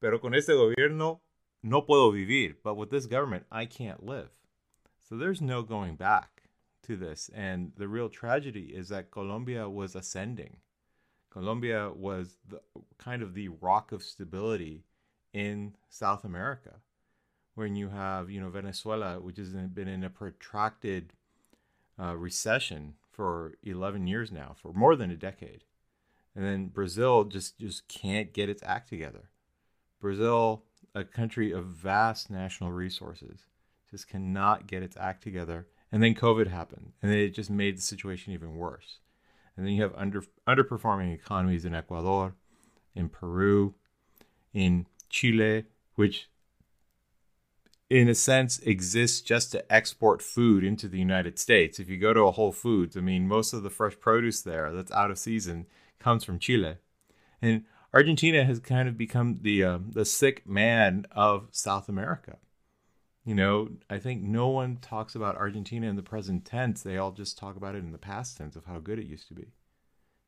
Pero 0.00 0.18
con 0.18 0.34
este 0.34 0.50
gobierno 0.50 1.20
no 1.62 1.82
puedo 1.82 2.12
vivir. 2.12 2.56
But 2.62 2.76
with 2.76 2.90
this 2.90 3.06
government, 3.06 3.46
I 3.50 3.66
can't 3.66 4.04
live. 4.04 4.30
So 5.08 5.16
there's 5.16 5.40
no 5.40 5.62
going 5.62 5.96
back 5.96 6.42
to 6.84 6.96
this. 6.96 7.30
And 7.34 7.72
the 7.76 7.88
real 7.88 8.08
tragedy 8.08 8.72
is 8.74 8.88
that 8.88 9.10
Colombia 9.10 9.68
was 9.68 9.94
ascending. 9.94 10.58
Colombia 11.30 11.90
was 11.94 12.36
the, 12.48 12.60
kind 12.98 13.22
of 13.22 13.34
the 13.34 13.48
rock 13.48 13.92
of 13.92 14.02
stability 14.02 14.84
in 15.32 15.74
South 15.88 16.24
America. 16.24 16.76
When 17.54 17.76
you 17.76 17.88
have, 17.88 18.30
you 18.30 18.40
know, 18.40 18.50
Venezuela, 18.50 19.20
which 19.20 19.36
has 19.36 19.50
been 19.50 19.88
in 19.88 20.04
a 20.04 20.10
protracted 20.10 21.12
uh, 22.00 22.16
recession 22.16 22.94
for 23.12 23.54
11 23.62 24.06
years 24.06 24.32
now, 24.32 24.54
for 24.56 24.72
more 24.72 24.96
than 24.96 25.10
a 25.10 25.16
decade. 25.16 25.64
And 26.34 26.44
then 26.44 26.68
Brazil 26.68 27.24
just, 27.24 27.58
just 27.58 27.86
can't 27.88 28.32
get 28.32 28.48
its 28.48 28.62
act 28.64 28.88
together. 28.88 29.30
Brazil, 30.00 30.64
a 30.94 31.04
country 31.04 31.52
of 31.52 31.66
vast 31.66 32.30
national 32.30 32.72
resources, 32.72 33.46
just 33.90 34.08
cannot 34.08 34.66
get 34.66 34.82
its 34.82 34.96
act 34.96 35.22
together. 35.22 35.66
And 35.92 36.02
then 36.02 36.14
COVID 36.14 36.46
happened, 36.46 36.92
and 37.02 37.12
it 37.12 37.34
just 37.34 37.50
made 37.50 37.76
the 37.76 37.82
situation 37.82 38.32
even 38.32 38.56
worse. 38.56 39.00
And 39.56 39.66
then 39.66 39.74
you 39.74 39.82
have 39.82 39.94
under 39.96 40.22
underperforming 40.48 41.14
economies 41.14 41.64
in 41.64 41.74
Ecuador, 41.74 42.34
in 42.94 43.08
Peru, 43.08 43.74
in 44.52 44.86
Chile, 45.08 45.64
which 45.94 46.28
in 47.90 48.08
a 48.08 48.14
sense 48.14 48.60
exists 48.60 49.20
just 49.20 49.50
to 49.52 49.72
export 49.72 50.22
food 50.22 50.62
into 50.62 50.86
the 50.88 50.98
United 50.98 51.38
States. 51.38 51.80
If 51.80 51.88
you 51.88 51.98
go 51.98 52.14
to 52.14 52.20
a 52.20 52.30
Whole 52.30 52.52
Foods, 52.52 52.96
I 52.96 53.00
mean, 53.00 53.26
most 53.26 53.52
of 53.52 53.64
the 53.64 53.70
fresh 53.70 53.98
produce 53.98 54.40
there 54.40 54.72
that's 54.72 54.92
out 54.92 55.10
of 55.10 55.18
season 55.18 55.66
comes 55.98 56.24
from 56.24 56.38
Chile. 56.38 56.76
And 57.42 57.64
Argentina 57.92 58.44
has 58.44 58.60
kind 58.60 58.88
of 58.88 58.96
become 58.96 59.40
the 59.42 59.64
uh, 59.64 59.78
the 59.86 60.04
sick 60.04 60.46
man 60.46 61.06
of 61.10 61.48
South 61.50 61.88
America. 61.88 62.38
You 63.30 63.36
know, 63.36 63.68
I 63.88 63.98
think 63.98 64.22
no 64.22 64.48
one 64.48 64.78
talks 64.78 65.14
about 65.14 65.36
Argentina 65.36 65.86
in 65.86 65.94
the 65.94 66.02
present 66.02 66.44
tense. 66.44 66.82
They 66.82 66.96
all 66.96 67.12
just 67.12 67.38
talk 67.38 67.54
about 67.54 67.76
it 67.76 67.84
in 67.84 67.92
the 67.92 67.96
past 67.96 68.36
tense 68.36 68.56
of 68.56 68.64
how 68.64 68.80
good 68.80 68.98
it 68.98 69.06
used 69.06 69.28
to 69.28 69.34
be. 69.34 69.52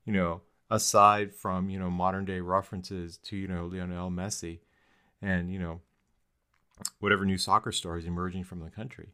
You 0.05 0.13
know, 0.13 0.43
aside 0.71 1.35
from, 1.35 1.69
you 1.69 1.81
know, 1.81 1.91
modern 1.91 2.25
day 2.25 2.39
references 2.39 3.17
to, 3.25 3.37
you 3.37 3.49
know, 3.49 3.67
Lionel 3.67 4.13
Messi 4.13 4.61
and, 5.21 5.53
you 5.53 5.59
know, 5.59 5.81
whatever 7.01 7.25
new 7.25 7.39
soccer 7.39 7.73
stars 7.73 8.05
emerging 8.05 8.45
from 8.45 8.61
the 8.61 8.71
country. 8.71 9.09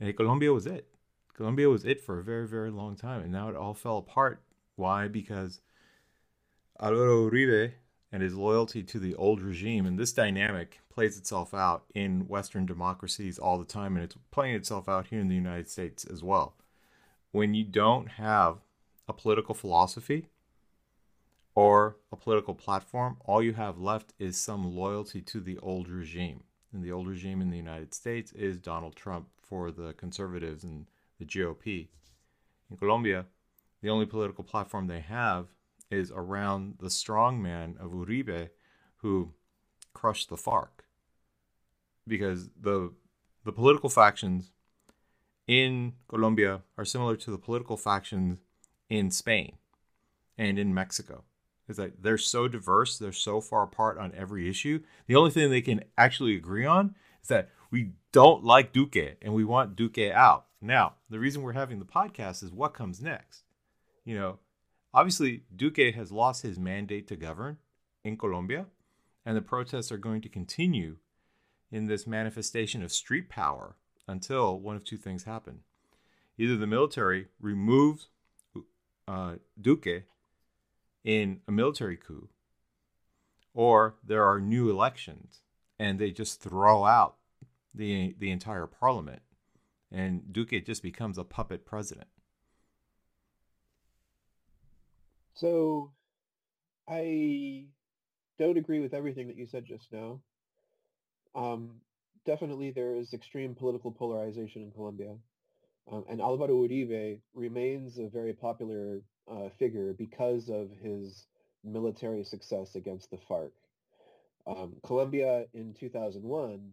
And 0.00 0.16
Colombia 0.16 0.52
was 0.52 0.66
it. 0.66 0.88
Colombia 1.34 1.68
was 1.68 1.84
it 1.84 2.00
for 2.00 2.18
a 2.18 2.24
very, 2.24 2.48
very 2.48 2.72
long 2.72 2.96
time. 2.96 3.22
And 3.22 3.30
now 3.30 3.48
it 3.48 3.54
all 3.54 3.74
fell 3.74 3.98
apart. 3.98 4.42
Why? 4.74 5.06
Because 5.06 5.60
Alvaro 6.80 7.30
Uribe 7.30 7.74
and 8.10 8.22
his 8.22 8.34
loyalty 8.34 8.82
to 8.82 8.98
the 8.98 9.14
old 9.14 9.40
regime. 9.40 9.86
And 9.86 9.98
this 9.98 10.12
dynamic 10.12 10.80
plays 10.88 11.18
itself 11.18 11.52
out 11.52 11.84
in 11.94 12.26
Western 12.28 12.66
democracies 12.66 13.38
all 13.38 13.58
the 13.58 13.64
time, 13.64 13.96
and 13.96 14.04
it's 14.04 14.16
playing 14.30 14.54
itself 14.54 14.88
out 14.88 15.08
here 15.08 15.20
in 15.20 15.28
the 15.28 15.34
United 15.34 15.68
States 15.68 16.04
as 16.04 16.22
well. 16.22 16.56
When 17.32 17.54
you 17.54 17.64
don't 17.64 18.08
have 18.12 18.58
a 19.06 19.12
political 19.12 19.54
philosophy 19.54 20.28
or 21.54 21.96
a 22.10 22.16
political 22.16 22.54
platform, 22.54 23.18
all 23.24 23.42
you 23.42 23.52
have 23.54 23.78
left 23.78 24.14
is 24.18 24.36
some 24.36 24.74
loyalty 24.74 25.20
to 25.22 25.40
the 25.40 25.58
old 25.58 25.88
regime. 25.88 26.44
And 26.72 26.82
the 26.82 26.92
old 26.92 27.08
regime 27.08 27.40
in 27.40 27.50
the 27.50 27.56
United 27.56 27.94
States 27.94 28.32
is 28.32 28.58
Donald 28.58 28.94
Trump 28.94 29.28
for 29.40 29.70
the 29.70 29.92
conservatives 29.94 30.64
and 30.64 30.86
the 31.18 31.24
GOP. 31.24 31.88
In 32.70 32.76
Colombia, 32.76 33.26
the 33.82 33.88
only 33.90 34.06
political 34.06 34.44
platform 34.44 34.86
they 34.86 35.00
have 35.00 35.46
is 35.90 36.12
around 36.14 36.74
the 36.80 36.88
strongman 36.88 37.78
of 37.82 37.92
Uribe 37.92 38.50
who 38.98 39.32
crushed 39.92 40.28
the 40.28 40.36
FARC. 40.36 40.84
Because 42.06 42.50
the 42.60 42.92
the 43.44 43.52
political 43.52 43.88
factions 43.88 44.52
in 45.46 45.94
Colombia 46.08 46.62
are 46.76 46.84
similar 46.84 47.16
to 47.16 47.30
the 47.30 47.38
political 47.38 47.76
factions 47.76 48.40
in 48.88 49.10
Spain 49.10 49.56
and 50.36 50.58
in 50.58 50.74
Mexico. 50.74 51.24
It's 51.68 51.78
like 51.78 51.94
they're 52.00 52.18
so 52.18 52.48
diverse, 52.48 52.98
they're 52.98 53.12
so 53.12 53.40
far 53.40 53.62
apart 53.62 53.98
on 53.98 54.12
every 54.14 54.48
issue. 54.48 54.80
The 55.06 55.16
only 55.16 55.30
thing 55.30 55.50
they 55.50 55.60
can 55.60 55.84
actually 55.96 56.36
agree 56.36 56.64
on 56.64 56.94
is 57.22 57.28
that 57.28 57.50
we 57.70 57.92
don't 58.12 58.44
like 58.44 58.72
Duque 58.72 59.16
and 59.20 59.34
we 59.34 59.44
want 59.44 59.76
Duque 59.76 60.10
out. 60.12 60.46
Now, 60.60 60.94
the 61.10 61.18
reason 61.18 61.42
we're 61.42 61.52
having 61.52 61.78
the 61.78 61.84
podcast 61.84 62.42
is 62.42 62.52
what 62.52 62.74
comes 62.74 63.00
next. 63.00 63.44
You 64.04 64.16
know, 64.16 64.38
Obviously, 64.94 65.42
Duque 65.54 65.94
has 65.94 66.10
lost 66.10 66.42
his 66.42 66.58
mandate 66.58 67.06
to 67.08 67.16
govern 67.16 67.58
in 68.04 68.16
Colombia, 68.16 68.66
and 69.24 69.36
the 69.36 69.42
protests 69.42 69.92
are 69.92 69.98
going 69.98 70.22
to 70.22 70.28
continue 70.28 70.96
in 71.70 71.86
this 71.86 72.06
manifestation 72.06 72.82
of 72.82 72.90
street 72.92 73.28
power 73.28 73.76
until 74.06 74.58
one 74.58 74.76
of 74.76 74.84
two 74.84 74.96
things 74.96 75.24
happen. 75.24 75.60
Either 76.38 76.56
the 76.56 76.66
military 76.66 77.28
removes 77.40 78.08
uh, 79.06 79.34
Duque 79.60 80.04
in 81.04 81.40
a 81.46 81.52
military 81.52 81.96
coup, 81.96 82.28
or 83.52 83.96
there 84.04 84.24
are 84.24 84.40
new 84.40 84.70
elections 84.70 85.40
and 85.78 85.98
they 85.98 86.10
just 86.10 86.40
throw 86.40 86.84
out 86.84 87.16
the, 87.74 88.14
the 88.18 88.30
entire 88.30 88.66
parliament, 88.66 89.22
and 89.92 90.32
Duque 90.32 90.64
just 90.64 90.82
becomes 90.82 91.18
a 91.18 91.24
puppet 91.24 91.64
president. 91.64 92.08
So 95.38 95.92
I 96.88 97.66
don't 98.40 98.58
agree 98.58 98.80
with 98.80 98.92
everything 98.92 99.28
that 99.28 99.36
you 99.36 99.46
said 99.46 99.64
just 99.64 99.92
now. 99.92 100.20
Um, 101.36 101.80
definitely 102.26 102.72
there 102.72 102.96
is 102.96 103.12
extreme 103.12 103.54
political 103.54 103.92
polarization 103.92 104.62
in 104.62 104.72
Colombia. 104.72 105.14
Um, 105.90 106.04
and 106.08 106.20
Alvaro 106.20 106.66
Uribe 106.66 107.20
remains 107.34 107.98
a 107.98 108.08
very 108.08 108.32
popular 108.32 109.00
uh, 109.30 109.48
figure 109.60 109.92
because 109.92 110.48
of 110.48 110.70
his 110.82 111.26
military 111.62 112.24
success 112.24 112.74
against 112.74 113.10
the 113.12 113.18
FARC. 113.30 113.52
Um, 114.44 114.74
Colombia 114.84 115.44
in 115.54 115.72
2001 115.72 116.72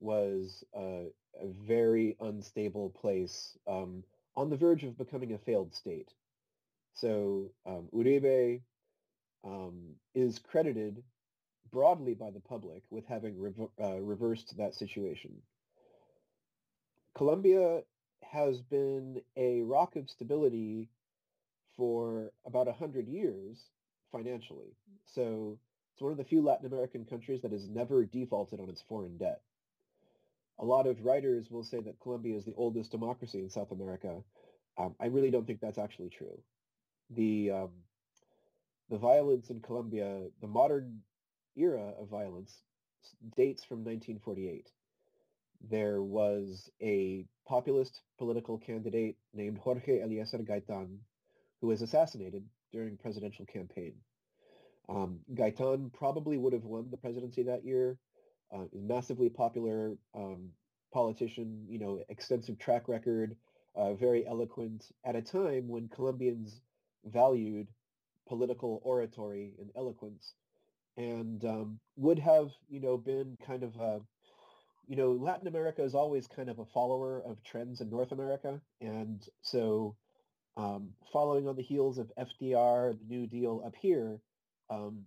was 0.00 0.64
uh, 0.74 1.10
a 1.38 1.46
very 1.66 2.16
unstable 2.20 2.90
place 2.90 3.58
um, 3.66 4.04
on 4.36 4.48
the 4.48 4.56
verge 4.56 4.84
of 4.84 4.96
becoming 4.96 5.34
a 5.34 5.38
failed 5.38 5.74
state. 5.74 6.12
So 6.96 7.52
um, 7.66 7.88
Uribe 7.94 8.62
um, 9.44 9.96
is 10.14 10.38
credited 10.38 11.02
broadly 11.70 12.14
by 12.14 12.30
the 12.30 12.40
public 12.40 12.82
with 12.90 13.06
having 13.06 13.38
rev- 13.38 13.68
uh, 13.80 14.00
reversed 14.00 14.56
that 14.56 14.74
situation. 14.74 15.42
Colombia 17.14 17.82
has 18.22 18.62
been 18.62 19.20
a 19.36 19.60
rock 19.62 19.96
of 19.96 20.08
stability 20.08 20.88
for 21.76 22.32
about 22.46 22.66
100 22.66 23.06
years 23.08 23.62
financially. 24.10 24.74
So 25.04 25.58
it's 25.92 26.02
one 26.02 26.12
of 26.12 26.18
the 26.18 26.24
few 26.24 26.40
Latin 26.40 26.66
American 26.66 27.04
countries 27.04 27.42
that 27.42 27.52
has 27.52 27.68
never 27.68 28.06
defaulted 28.06 28.58
on 28.58 28.70
its 28.70 28.82
foreign 28.82 29.18
debt. 29.18 29.42
A 30.58 30.64
lot 30.64 30.86
of 30.86 31.04
writers 31.04 31.50
will 31.50 31.64
say 31.64 31.80
that 31.80 32.00
Colombia 32.00 32.36
is 32.38 32.46
the 32.46 32.54
oldest 32.56 32.90
democracy 32.90 33.40
in 33.40 33.50
South 33.50 33.70
America. 33.70 34.22
Um, 34.78 34.94
I 34.98 35.06
really 35.06 35.30
don't 35.30 35.46
think 35.46 35.60
that's 35.60 35.78
actually 35.78 36.08
true 36.08 36.38
the 37.10 37.50
um, 37.50 37.70
the 38.90 38.98
violence 38.98 39.50
in 39.50 39.60
Colombia, 39.60 40.26
the 40.40 40.46
modern 40.46 41.00
era 41.56 41.92
of 42.00 42.08
violence, 42.08 42.62
dates 43.36 43.64
from 43.64 43.78
1948. 43.78 44.70
There 45.68 46.02
was 46.02 46.70
a 46.82 47.24
populist 47.48 48.02
political 48.18 48.58
candidate 48.58 49.16
named 49.32 49.58
Jorge 49.58 50.02
Eliecer 50.02 50.38
Gaitan 50.38 50.98
who 51.60 51.68
was 51.68 51.82
assassinated 51.82 52.44
during 52.72 52.96
presidential 52.96 53.46
campaign. 53.46 53.94
Um, 54.88 55.20
Gaitan 55.34 55.92
probably 55.92 56.36
would 56.38 56.52
have 56.52 56.64
won 56.64 56.90
the 56.90 56.96
presidency 56.96 57.42
that 57.44 57.64
year. 57.64 57.98
Uh, 58.54 58.64
massively 58.72 59.28
popular 59.28 59.96
um, 60.14 60.50
politician, 60.92 61.66
you 61.68 61.78
know, 61.78 62.00
extensive 62.08 62.58
track 62.58 62.86
record, 62.86 63.36
uh, 63.74 63.94
very 63.94 64.26
eloquent 64.26 64.84
at 65.04 65.16
a 65.16 65.22
time 65.22 65.66
when 65.68 65.88
Colombians 65.88 66.60
valued 67.06 67.68
political 68.28 68.80
oratory 68.84 69.54
and 69.58 69.70
eloquence 69.76 70.34
and 70.96 71.44
um, 71.44 71.78
would 71.96 72.18
have, 72.18 72.50
you 72.68 72.80
know, 72.80 72.96
been 72.96 73.36
kind 73.46 73.62
of 73.62 73.76
a, 73.76 74.00
you 74.86 74.96
know, 74.96 75.12
Latin 75.12 75.46
America 75.46 75.82
is 75.82 75.94
always 75.94 76.26
kind 76.26 76.48
of 76.48 76.58
a 76.58 76.64
follower 76.64 77.22
of 77.24 77.42
trends 77.44 77.80
in 77.80 77.90
North 77.90 78.12
America. 78.12 78.60
And 78.80 79.22
so 79.42 79.96
um, 80.56 80.90
following 81.12 81.48
on 81.48 81.56
the 81.56 81.62
heels 81.62 81.98
of 81.98 82.10
FDR, 82.18 82.98
the 82.98 83.14
New 83.14 83.26
Deal 83.26 83.62
up 83.64 83.74
here, 83.80 84.20
um, 84.70 85.04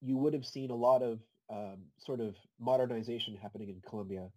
you 0.00 0.16
would 0.16 0.32
have 0.32 0.46
seen 0.46 0.70
a 0.70 0.74
lot 0.76 1.02
of 1.02 1.20
um, 1.50 1.78
sort 1.98 2.20
of 2.20 2.34
modernization 2.58 3.36
happening 3.36 3.68
in 3.68 3.82
Colombia. 3.86 4.28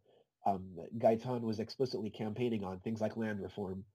Um, 0.46 0.75
Gaitan 0.98 1.41
was 1.41 1.60
explicitly 1.60 2.10
campaigning 2.10 2.63
on 2.63 2.79
things 2.79 3.00
like 3.00 3.15
land 3.15 3.41
reform. 3.41 3.86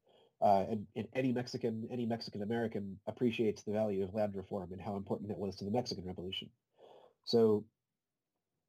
Uh, 0.41 0.65
and, 0.71 0.87
and, 0.95 1.09
any 1.15 1.33
Mexican, 1.33 1.89
any 1.91 2.05
Mexican 2.05 2.43
American 2.43 2.99
appreciates 3.07 3.63
the 3.63 3.73
value 3.73 4.05
of 4.05 4.15
land 4.15 4.35
reform 4.37 4.71
and 4.73 4.81
how 4.81 4.97
important 4.97 5.31
it 5.31 5.39
was 5.39 5.57
to 5.57 5.65
the 5.65 5.71
Mexican 5.71 6.05
Revolution. 6.05 6.51
So 7.25 7.65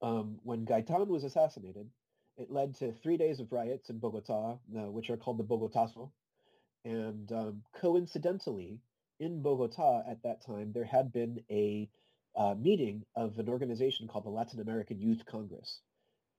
um, 0.02 0.40
when 0.44 0.66
Gaitan 0.66 1.08
was 1.08 1.24
assassinated, 1.24 1.90
it 2.38 2.52
led 2.52 2.76
to 2.76 2.94
three 2.94 3.18
days 3.18 3.40
of 3.40 3.52
riots 3.52 3.90
in 3.90 4.00
Bogota, 4.00 4.60
uh, 4.76 4.92
which 4.92 5.10
are 5.10 5.18
called 5.18 5.40
the 5.40 5.44
Bogotazo. 5.44 6.12
And 6.86 7.32
um, 7.32 7.64
coincidentally, 7.82 8.80
in 9.20 9.42
Bogota 9.42 10.04
at 10.10 10.24
that 10.24 10.46
time, 10.46 10.72
there 10.74 10.86
had 10.86 11.12
been 11.12 11.44
a 11.50 11.90
uh, 12.38 12.54
meeting 12.58 13.04
of 13.16 13.40
an 13.40 13.50
organization 13.50 14.08
called 14.08 14.26
the 14.26 14.30
Latin 14.30 14.62
American 14.62 15.00
Youth 15.00 15.26
Congress. 15.26 15.82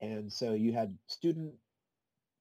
And 0.01 0.33
so 0.33 0.55
you 0.55 0.73
had 0.73 0.97
student 1.09 1.55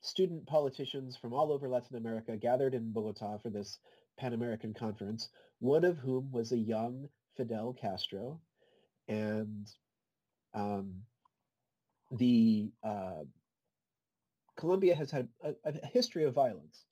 student 0.02 0.46
politicians 0.46 1.18
from 1.18 1.34
all 1.34 1.52
over 1.52 1.70
Latin 1.70 1.98
America 1.98 2.38
gathered 2.38 2.74
in 2.74 2.92
Bogota 2.92 3.38
for 3.38 3.50
this 3.50 3.80
Pan 4.18 4.34
American 4.34 4.74
conference, 4.74 5.30
one 5.60 5.84
of 5.84 5.98
whom 5.98 6.32
was 6.32 6.52
a 6.52 6.58
young 6.58 7.08
Fidel 7.36 7.74
Castro. 7.74 8.40
And 9.08 9.68
um, 10.54 11.04
the 12.12 12.72
uh, 12.84 13.24
Colombia 14.56 14.96
has 14.96 15.12
had 15.12 15.28
a, 15.44 15.54
a, 15.64 15.88
history 15.88 16.26
of 16.26 16.34
violence. 16.34 16.86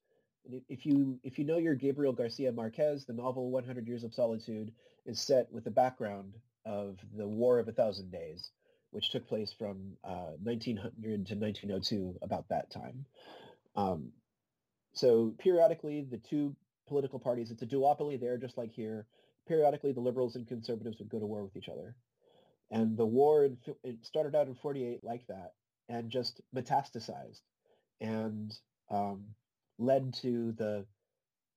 If 0.69 0.85
you 0.85 1.19
if 1.23 1.39
you 1.39 1.45
know 1.45 1.57
your 1.57 1.73
Gabriel 1.73 2.13
Garcia 2.13 2.51
Marquez, 2.51 3.05
the 3.05 3.13
novel 3.13 3.49
100 3.49 3.87
Years 3.87 4.03
of 4.03 4.13
Solitude 4.13 4.71
is 5.05 5.19
set 5.19 5.51
with 5.51 5.63
the 5.63 5.71
background 5.71 6.35
of 6.65 6.99
the 7.17 7.27
War 7.27 7.57
of 7.57 7.67
a 7.67 7.71
Thousand 7.71 8.11
Days, 8.11 8.51
which 8.95 9.11
took 9.11 9.27
place 9.27 9.53
from 9.59 9.97
uh, 10.05 10.31
1900 10.41 11.27
to 11.27 11.35
1902, 11.35 12.15
about 12.21 12.47
that 12.47 12.71
time. 12.71 13.05
Um, 13.75 14.13
so 14.93 15.33
periodically, 15.37 16.07
the 16.09 16.17
two 16.17 16.55
political 16.87 17.19
parties, 17.19 17.51
it's 17.51 17.61
a 17.61 17.65
duopoly 17.65 18.17
there, 18.19 18.37
just 18.37 18.57
like 18.57 18.71
here. 18.71 19.05
Periodically, 19.49 19.91
the 19.91 19.99
liberals 19.99 20.37
and 20.37 20.47
conservatives 20.47 20.97
would 20.99 21.09
go 21.09 21.19
to 21.19 21.25
war 21.25 21.43
with 21.43 21.57
each 21.57 21.67
other. 21.67 21.93
And 22.71 22.97
the 22.97 23.05
war, 23.05 23.43
in, 23.43 23.57
it 23.83 23.97
started 24.05 24.33
out 24.33 24.47
in 24.47 24.55
48 24.55 25.03
like 25.03 25.27
that 25.27 25.51
and 25.89 26.09
just 26.09 26.39
metastasized 26.55 27.41
and 27.99 28.57
um, 28.89 29.25
led 29.77 30.13
to 30.21 30.53
the 30.53 30.85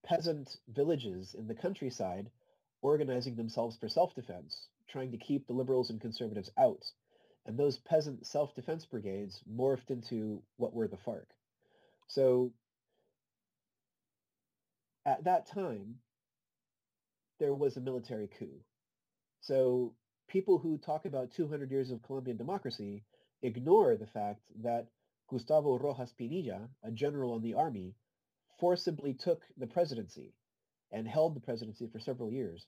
peasant 0.05 0.57
villages 0.69 1.37
in 1.39 1.47
the 1.47 1.55
countryside 1.55 2.31
organizing 2.83 3.37
themselves 3.37 3.77
for 3.77 3.89
self-defense, 3.89 4.69
trying 4.91 5.13
to 5.13 5.19
keep 5.19 5.47
the 5.47 5.53
liberals 5.53 5.91
and 5.91 6.01
conservatives 6.01 6.51
out. 6.59 6.83
And 7.49 7.59
those 7.59 7.79
peasant 7.79 8.27
self-defense 8.27 8.85
brigades 8.85 9.43
morphed 9.51 9.91
into 9.91 10.43
what 10.59 10.75
were 10.75 10.87
the 10.87 10.99
FARC. 10.99 11.25
So 12.07 12.53
at 15.07 15.25
that 15.25 15.47
time, 15.47 15.97
there 17.41 17.55
was 17.55 17.77
a 17.77 17.81
military 17.81 18.29
coup. 18.39 18.61
So 19.41 19.95
people 20.29 20.59
who 20.59 20.77
talk 20.77 21.07
about 21.07 21.33
200 21.33 21.71
years 21.71 21.91
of 21.91 22.03
Colombian 22.03 22.37
democracy 22.37 23.03
ignore 23.41 23.97
the 23.97 24.07
fact 24.07 24.43
that 24.63 24.89
Gustavo 25.31 25.79
Rojas 25.79 26.13
Pinilla, 26.21 26.69
a 26.85 26.91
general 26.91 27.35
in 27.37 27.43
the 27.43 27.55
army, 27.55 27.95
forcibly 28.61 29.15
took 29.15 29.43
the 29.57 29.67
presidency 29.67 30.35
and 30.93 31.09
held 31.09 31.35
the 31.35 31.41
presidency 31.41 31.87
for 31.87 31.99
several 31.99 32.31
years 32.31 32.67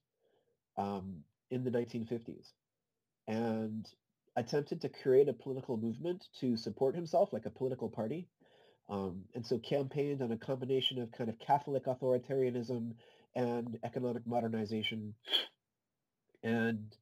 um, 0.79 1.23
in 1.51 1.65
the 1.65 1.71
1950s 1.71 2.53
and 3.29 3.87
attempted 4.37 4.81
to 4.83 4.89
create 4.89 5.29
a 5.29 5.33
political 5.33 5.77
movement 5.77 6.27
to 6.41 6.57
support 6.57 6.95
himself 6.95 7.33
like 7.33 7.47
a 7.47 7.51
political 7.51 7.89
party. 7.89 8.29
Um, 8.89 9.23
and 9.35 9.47
so 9.47 9.59
campaigned 9.59 10.21
on 10.21 10.33
a 10.33 10.37
combination 10.37 11.01
of 11.01 11.13
kind 11.13 11.31
of 11.31 11.39
Catholic 11.39 11.85
authoritarianism 11.85 12.95
and 13.37 13.79
economic 13.85 14.27
modernization 14.27 15.15
and 16.43 16.97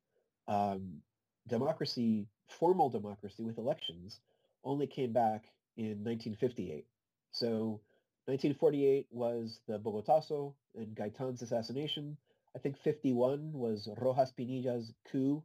um, 0.47 0.99
democracy, 1.47 2.27
formal 2.47 2.91
democracy 2.91 3.45
with 3.45 3.59
elections 3.59 4.21
only 4.65 4.87
came 4.87 5.13
back 5.13 5.45
in 5.77 6.05
1958. 6.05 6.87
So 7.31 7.81
1948 8.27 9.07
was 9.11 9.61
the 9.67 9.79
Bogotazo 9.79 10.55
and 10.75 10.95
Gaitan's 10.95 11.43
assassination. 11.43 12.17
I 12.55 12.59
think 12.59 12.77
51 12.79 13.53
was 13.53 13.89
Rojas 13.99 14.33
Pinilla's 14.33 14.93
coup. 15.11 15.43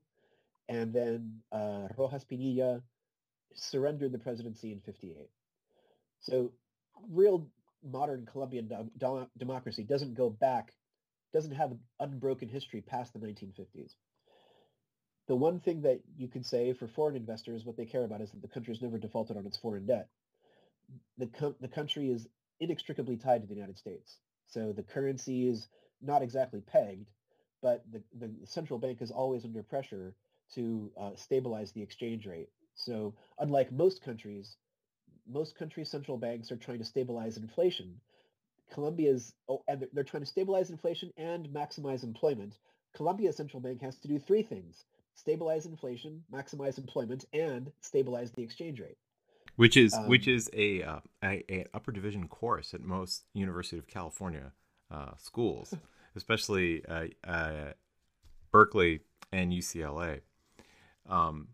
And 0.70 0.94
then 0.94 1.42
uh, 1.52 1.88
Rojas 1.98 2.26
Pinilla 2.26 2.82
surrendered 3.56 4.12
the 4.12 4.20
presidency 4.20 4.72
in 4.72 4.82
58. 4.82 5.30
So 6.22 6.52
real 7.10 7.48
modern 7.84 8.26
Colombian 8.26 8.70
do- 9.00 9.28
democracy 9.38 9.84
doesn't 9.84 10.16
go 10.16 10.30
back, 10.30 10.74
doesn't 11.34 11.54
have 11.54 11.72
an 11.72 11.80
unbroken 12.00 12.50
history 12.50 12.82
past 12.82 13.14
the 13.14 13.20
1950s 13.20 13.96
the 15.28 15.36
one 15.36 15.60
thing 15.60 15.82
that 15.84 16.02
you 16.18 16.28
can 16.28 16.44
say 16.44 16.74
for 16.74 16.88
foreign 16.88 17.16
investors, 17.16 17.66
what 17.66 17.78
they 17.78 17.86
care 17.86 18.04
about 18.04 18.22
is 18.22 18.32
that 18.32 18.42
the 18.42 18.48
country 18.48 18.74
has 18.74 18.82
never 18.82 18.98
defaulted 18.98 19.38
on 19.38 19.46
its 19.46 19.58
foreign 19.58 19.86
debt. 19.86 20.10
The, 21.18 21.28
co- 21.28 21.56
the 21.62 21.68
country 21.68 22.10
is 22.12 22.28
inextricably 22.60 23.18
tied 23.18 23.42
to 23.42 23.48
the 23.48 23.56
United 23.56 23.78
States. 23.78 24.18
So 24.48 24.74
the 24.74 24.84
currency 24.84 25.48
is 25.48 25.68
not 26.02 26.22
exactly 26.22 26.62
pegged, 26.62 27.10
but 27.62 27.84
the, 27.92 28.04
the 28.20 28.32
central 28.46 28.80
bank 28.80 29.02
is 29.02 29.12
always 29.12 29.46
under 29.46 29.64
pressure 29.64 30.14
to 30.56 30.92
uh, 31.00 31.12
stabilize 31.16 31.72
the 31.72 31.82
exchange 31.82 32.26
rate. 32.26 32.50
So 32.76 33.14
unlike 33.40 33.72
most 33.72 34.02
countries, 34.04 34.58
most 35.28 35.58
countries' 35.58 35.90
central 35.90 36.18
banks 36.18 36.52
are 36.52 36.58
trying 36.58 36.80
to 36.80 36.86
stabilize 36.86 37.38
inflation. 37.38 38.00
Colombia's, 38.72 39.34
oh, 39.48 39.64
and 39.68 39.82
they're, 39.82 39.90
they're 39.94 40.04
trying 40.04 40.24
to 40.24 40.30
stabilize 40.30 40.70
inflation 40.70 41.12
and 41.18 41.48
maximize 41.50 42.04
employment. 42.04 42.58
Colombia's 42.96 43.38
central 43.38 43.62
bank 43.62 43.82
has 43.82 43.98
to 44.00 44.08
do 44.08 44.20
three 44.20 44.44
things 44.44 44.86
stabilize 45.16 45.68
inflation, 45.68 46.24
maximize 46.34 46.80
employment, 46.80 47.26
and 47.34 47.72
stabilize 47.82 48.32
the 48.32 48.42
exchange 48.42 48.80
rate. 48.80 48.98
Which 49.56 49.78
is 49.78 49.94
um, 49.94 50.08
which 50.08 50.28
is 50.28 50.50
a, 50.54 50.82
uh, 50.82 51.00
a, 51.24 51.44
a 51.50 51.66
upper 51.74 51.92
division 51.92 52.28
course 52.28 52.74
at 52.74 52.82
most 52.82 53.26
University 53.34 53.78
of 53.78 53.86
California 53.86 54.52
uh, 54.90 55.12
schools, 55.18 55.76
especially 56.16 56.84
uh, 56.88 57.06
uh, 57.24 57.74
Berkeley 58.52 59.02
and 59.32 59.52
UCLA. 59.52 60.22
Um, 61.10 61.50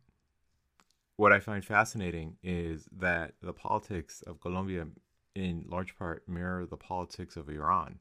what 1.15 1.33
I 1.33 1.39
find 1.39 1.63
fascinating 1.63 2.37
is 2.43 2.87
that 2.97 3.33
the 3.41 3.53
politics 3.53 4.21
of 4.25 4.39
Colombia, 4.39 4.87
in 5.35 5.65
large 5.67 5.97
part, 5.97 6.27
mirror 6.27 6.65
the 6.65 6.77
politics 6.77 7.35
of 7.35 7.49
Iran, 7.49 7.99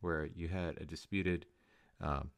where 0.00 0.26
you 0.26 0.48
had 0.48 0.80
a 0.80 0.84
disputed 0.84 1.46
um, 2.00 2.30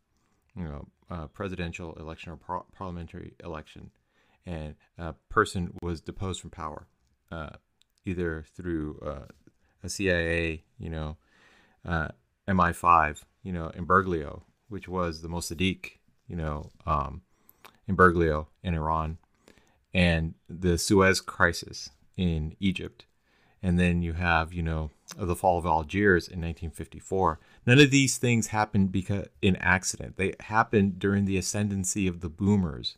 you 0.56 0.64
know, 0.64 0.87
uh, 1.11 1.26
presidential 1.26 1.92
election 1.94 2.32
or 2.32 2.37
par- 2.37 2.64
parliamentary 2.72 3.35
election, 3.44 3.90
and 4.46 4.74
a 4.98 5.12
person 5.28 5.74
was 5.82 6.00
deposed 6.00 6.40
from 6.40 6.50
power, 6.50 6.87
uh, 7.30 7.50
either 8.04 8.44
through 8.56 8.98
uh, 9.04 9.26
a 9.82 9.88
CIA, 9.88 10.62
you 10.78 10.88
know, 10.88 11.16
uh, 11.85 12.09
MI5, 12.48 13.22
you 13.42 13.52
know, 13.52 13.70
imbroglio, 13.76 14.42
which 14.68 14.88
was 14.88 15.20
the 15.20 15.28
Mossadegh, 15.28 15.98
you 16.26 16.37
know, 16.37 16.70
um, 16.87 17.22
imbroglio 17.88 18.49
in 18.62 18.75
Iran, 18.75 19.18
and 19.94 20.35
the 20.49 20.79
Suez 20.79 21.20
Crisis 21.20 21.90
in 22.16 22.57
Egypt. 22.61 23.07
And 23.62 23.79
then 23.79 24.03
you 24.03 24.12
have, 24.12 24.53
you 24.53 24.62
know, 24.62 24.90
the 25.16 25.35
fall 25.35 25.59
of 25.59 25.66
Algiers 25.66 26.29
in 26.29 26.40
1954. 26.40 27.40
None 27.66 27.81
of 27.81 27.90
these 27.90 28.18
things 28.18 28.49
happened 28.49 28.92
because 28.92 29.27
in 29.42 29.57
accident. 29.57 30.16
They 30.16 30.35
happened 30.40 30.99
during 30.99 31.25
the 31.25 31.38
ascendancy 31.38 32.07
of 32.07 32.20
the 32.20 32.29
boomers, 32.29 32.96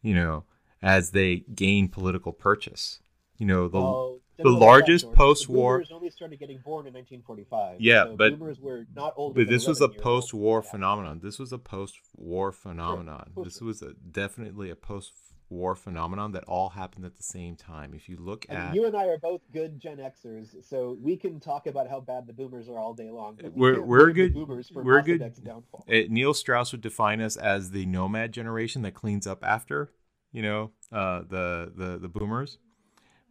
you 0.00 0.14
know, 0.14 0.44
as 0.80 1.10
they 1.10 1.44
gained 1.54 1.92
political 1.92 2.32
purchase. 2.32 3.00
You 3.36 3.46
know, 3.46 3.68
the 3.68 4.18
the 4.42 4.50
largest 4.50 5.04
that, 5.04 5.08
George. 5.08 5.12
The 5.12 5.16
post-war- 5.24 5.76
boomers 5.78 5.92
only 5.92 6.10
started 6.10 6.38
getting 6.38 6.58
born 6.58 6.86
in 6.86 6.92
1945. 6.94 7.80
Yeah, 7.80 8.04
so 8.04 8.16
but- 8.16 8.38
boomers 8.38 8.60
were 8.60 8.86
not 8.94 9.14
older. 9.16 9.34
but 9.44 9.48
this 9.50 9.66
was 9.66 9.80
a 9.80 9.84
11 9.84 9.94
years 9.94 9.98
old. 9.98 10.02
post-war 10.22 10.62
Yeah. 10.64 10.70
phenomenon. 10.70 11.20
This 11.22 11.38
was 11.38 11.52
a 11.52 11.58
post-war 11.58 12.52
phenomenon. 12.52 13.30
for 13.34 13.44
this 13.44 13.60
was 13.60 13.82
a, 13.82 13.94
definitely 13.94 14.70
a 14.70 14.76
post-war 14.76 15.74
phenomenon 15.74 16.32
that 16.32 16.44
all 16.44 16.70
happened 16.70 17.04
at 17.04 17.16
the 17.16 17.22
same 17.22 17.56
time. 17.56 17.92
If 17.94 18.08
you 18.08 18.16
look 18.16 18.46
And 18.48 18.56
at 18.58 18.74
you 18.74 18.86
and 18.86 18.96
I 18.96 19.06
are 19.08 19.18
both 19.18 19.42
good 19.52 19.78
Gen 19.78 19.98
Xers, 19.98 20.64
so 20.64 20.96
we 21.00 21.16
can 21.16 21.40
talk 21.40 21.66
about 21.66 21.88
how 21.90 22.00
bad 22.00 22.26
the 22.26 22.32
boomers 22.32 22.68
are 22.68 22.78
all 22.78 22.94
day 22.94 23.10
long. 23.10 23.38
we 23.42 23.48
We're- 23.50 23.80
we're 23.80 24.12
good- 24.12 24.32
Boomers 24.34 24.68
for 24.70 24.82
we're 24.82 25.02
good- 25.02 25.20
downfall. 25.44 25.84
it, 25.86 26.10
Neil 26.10 26.32
Strauss 26.34 26.72
would 26.72 26.80
define 26.80 27.20
us 27.20 27.36
as 27.36 27.70
the 27.70 27.84
nomad 27.86 28.32
generation 28.32 28.80
that 28.82 28.92
cleans 28.94 29.26
up 29.26 29.44
after, 29.44 29.92
you 30.32 30.40
know, 30.42 30.70
uh, 30.90 31.20
the 31.28 31.72
the 31.74 31.98
the 31.98 32.08
boomers. 32.08 32.58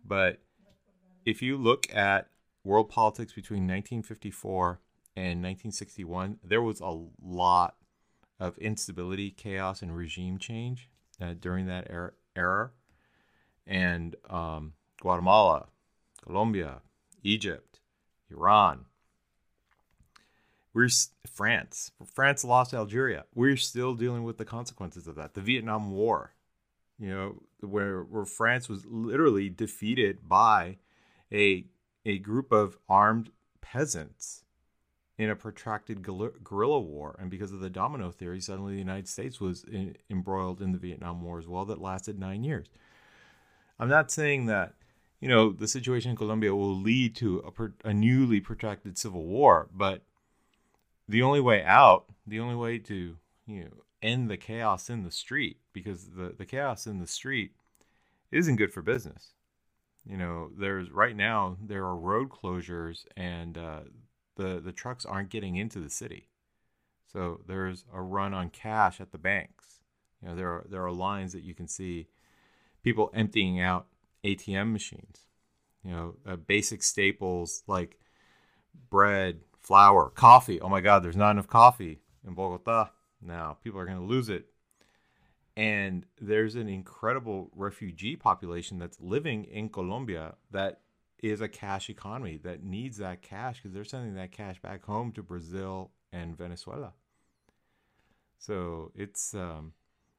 But 0.05 0.39
if 1.25 1.41
you 1.41 1.57
look 1.57 1.93
at 1.93 2.27
world 2.63 2.89
politics 2.89 3.33
between 3.33 3.63
1954 3.63 4.79
and 5.15 5.43
1961, 5.43 6.39
there 6.43 6.61
was 6.61 6.79
a 6.79 6.99
lot 7.23 7.75
of 8.39 8.57
instability, 8.57 9.31
chaos, 9.31 9.81
and 9.81 9.95
regime 9.95 10.37
change 10.37 10.89
uh, 11.21 11.33
during 11.39 11.67
that 11.67 11.87
era. 11.89 12.11
era. 12.35 12.71
And 13.67 14.15
um, 14.29 14.73
Guatemala, 14.99 15.67
Colombia, 16.23 16.81
Egypt, 17.23 17.79
Iran, 18.29 18.85
we're 20.73 20.89
France. 21.29 21.91
France 22.13 22.43
lost 22.43 22.73
Algeria. 22.73 23.25
We're 23.35 23.57
still 23.57 23.93
dealing 23.93 24.23
with 24.23 24.37
the 24.37 24.45
consequences 24.45 25.07
of 25.07 25.15
that. 25.15 25.33
The 25.33 25.41
Vietnam 25.41 25.91
War, 25.91 26.33
you 26.97 27.09
know, 27.09 27.43
where 27.59 28.03
where 28.03 28.25
France 28.25 28.69
was 28.69 28.85
literally 28.85 29.49
defeated 29.49 30.27
by 30.27 30.77
a 31.31 31.65
a 32.05 32.17
group 32.19 32.51
of 32.51 32.77
armed 32.89 33.29
peasants 33.61 34.43
in 35.17 35.29
a 35.29 35.35
protracted 35.35 36.01
guerrilla 36.01 36.79
war, 36.79 37.15
and 37.19 37.29
because 37.29 37.51
of 37.51 37.59
the 37.59 37.69
domino 37.69 38.09
theory, 38.09 38.41
suddenly 38.41 38.73
the 38.73 38.79
United 38.79 39.07
States 39.07 39.39
was 39.39 39.63
in, 39.65 39.95
embroiled 40.09 40.61
in 40.61 40.71
the 40.71 40.79
Vietnam 40.79 41.21
War 41.21 41.37
as 41.37 41.47
well. 41.47 41.63
That 41.65 41.79
lasted 41.79 42.19
nine 42.19 42.43
years. 42.43 42.67
I'm 43.79 43.89
not 43.89 44.11
saying 44.11 44.47
that 44.47 44.73
you 45.19 45.27
know 45.27 45.51
the 45.51 45.67
situation 45.67 46.11
in 46.11 46.17
Colombia 46.17 46.55
will 46.55 46.75
lead 46.75 47.15
to 47.17 47.43
a, 47.83 47.89
a 47.89 47.93
newly 47.93 48.39
protracted 48.39 48.97
civil 48.97 49.25
war, 49.25 49.69
but 49.73 50.01
the 51.07 51.21
only 51.21 51.41
way 51.41 51.63
out, 51.63 52.05
the 52.25 52.39
only 52.39 52.55
way 52.55 52.79
to 52.79 53.17
you 53.45 53.63
know 53.65 53.83
end 54.01 54.29
the 54.29 54.37
chaos 54.37 54.89
in 54.89 55.03
the 55.03 55.11
street, 55.11 55.57
because 55.71 56.09
the 56.15 56.33
the 56.35 56.45
chaos 56.45 56.87
in 56.87 56.99
the 56.99 57.07
street 57.07 57.51
isn't 58.31 58.55
good 58.55 58.73
for 58.73 58.81
business. 58.81 59.33
You 60.05 60.17
know, 60.17 60.49
there's 60.57 60.89
right 60.91 61.15
now 61.15 61.57
there 61.61 61.83
are 61.85 61.95
road 61.95 62.29
closures 62.29 63.05
and 63.15 63.57
uh, 63.57 63.81
the 64.35 64.59
the 64.59 64.71
trucks 64.71 65.05
aren't 65.05 65.29
getting 65.29 65.55
into 65.55 65.79
the 65.79 65.89
city, 65.89 66.29
so 67.11 67.41
there's 67.47 67.85
a 67.93 68.01
run 68.01 68.33
on 68.33 68.49
cash 68.49 68.99
at 68.99 69.11
the 69.11 69.17
banks. 69.17 69.81
You 70.21 70.29
know, 70.29 70.35
there 70.35 70.49
are 70.49 70.65
there 70.69 70.85
are 70.85 70.91
lines 70.91 71.33
that 71.33 71.43
you 71.43 71.53
can 71.53 71.67
see 71.67 72.07
people 72.83 73.11
emptying 73.13 73.59
out 73.59 73.87
ATM 74.23 74.71
machines. 74.71 75.25
You 75.83 75.91
know, 75.91 76.15
uh, 76.27 76.35
basic 76.35 76.83
staples 76.83 77.63
like 77.67 77.99
bread, 78.89 79.41
flour, 79.59 80.09
coffee. 80.09 80.59
Oh 80.61 80.69
my 80.69 80.81
God, 80.81 81.03
there's 81.03 81.15
not 81.15 81.31
enough 81.31 81.47
coffee 81.47 82.01
in 82.25 82.33
Bogota 82.33 82.89
now. 83.21 83.57
People 83.63 83.79
are 83.79 83.85
going 83.85 83.99
to 83.99 84.03
lose 84.03 84.29
it. 84.29 84.50
And 85.57 86.05
there's 86.19 86.55
an 86.55 86.69
incredible 86.69 87.51
refugee 87.55 88.15
population 88.15 88.79
that's 88.79 88.99
living 89.01 89.43
in 89.45 89.69
Colombia 89.69 90.35
that 90.51 90.79
is 91.21 91.41
a 91.41 91.47
cash 91.47 91.89
economy 91.89 92.39
that 92.43 92.63
needs 92.63 92.97
that 92.97 93.21
cash 93.21 93.57
because 93.57 93.73
they're 93.73 93.83
sending 93.83 94.15
that 94.15 94.31
cash 94.31 94.59
back 94.61 94.83
home 94.85 95.11
to 95.11 95.21
Brazil 95.21 95.91
and 96.11 96.37
Venezuela. 96.37 96.93
So 98.37 98.91
it's 98.95 99.35
um, 99.35 99.73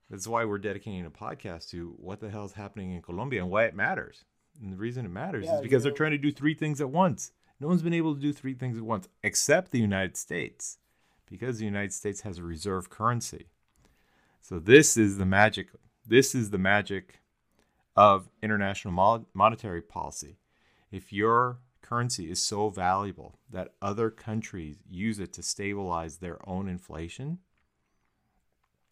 that's 0.08 0.28
why 0.28 0.44
we're 0.44 0.58
dedicating 0.58 1.04
a 1.06 1.10
podcast 1.10 1.70
to 1.70 1.94
what 1.98 2.20
the 2.20 2.30
hell 2.30 2.44
is 2.44 2.52
happening 2.52 2.92
in 2.92 3.02
Colombia 3.02 3.40
and 3.42 3.50
why 3.50 3.64
it 3.64 3.74
matters. 3.74 4.24
And 4.62 4.72
the 4.72 4.76
reason 4.76 5.06
it 5.06 5.10
matters 5.10 5.46
Yeah, 5.46 5.56
is 5.56 5.60
because 5.62 5.84
you 5.84 5.90
they're 5.90 5.96
trying 5.96 6.12
to 6.12 6.18
do 6.18 6.30
three 6.30 6.54
things 6.54 6.80
at 6.80 6.90
once. 6.90 7.32
No 7.58 7.68
one's 7.68 7.82
been 7.82 7.94
able 7.94 8.14
to 8.14 8.20
do 8.20 8.32
three 8.32 8.54
things 8.54 8.76
at 8.76 8.84
once 8.84 9.08
except 9.22 9.70
the 9.70 9.80
United 9.80 10.16
States 10.16 10.78
because 11.28 11.58
the 11.58 11.64
United 11.64 11.92
States 11.92 12.20
has 12.20 12.38
a 12.38 12.42
reserve 12.42 12.90
currency. 12.90 13.46
So 14.42 14.58
this 14.58 14.96
is 14.96 15.18
the 15.18 15.24
magic. 15.24 15.68
This 16.04 16.34
is 16.34 16.50
the 16.50 16.58
magic 16.58 17.20
of 17.94 18.28
international 18.42 19.24
monetary 19.32 19.80
policy. 19.80 20.38
If 20.90 21.12
your 21.12 21.58
currency 21.80 22.28
is 22.28 22.42
so 22.42 22.68
valuable 22.68 23.38
that 23.50 23.74
other 23.80 24.10
countries 24.10 24.78
use 24.90 25.20
it 25.20 25.32
to 25.34 25.42
stabilize 25.42 26.16
their 26.16 26.38
own 26.48 26.68
inflation, 26.68 27.38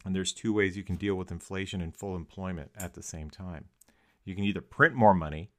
and 0.05 0.15
there's 0.15 0.31
two 0.31 0.53
ways 0.53 0.77
you 0.77 0.83
can 0.83 0.95
deal 0.95 1.15
with 1.15 1.31
inflation 1.31 1.81
and 1.81 1.95
full 1.95 2.15
employment 2.15 2.71
at 2.75 2.93
the 2.93 3.03
same 3.03 3.29
time. 3.29 3.65
You 4.23 4.35
can 4.35 4.45
either 4.45 4.61
print 4.61 4.95
more 4.95 5.13
money, 5.13 5.51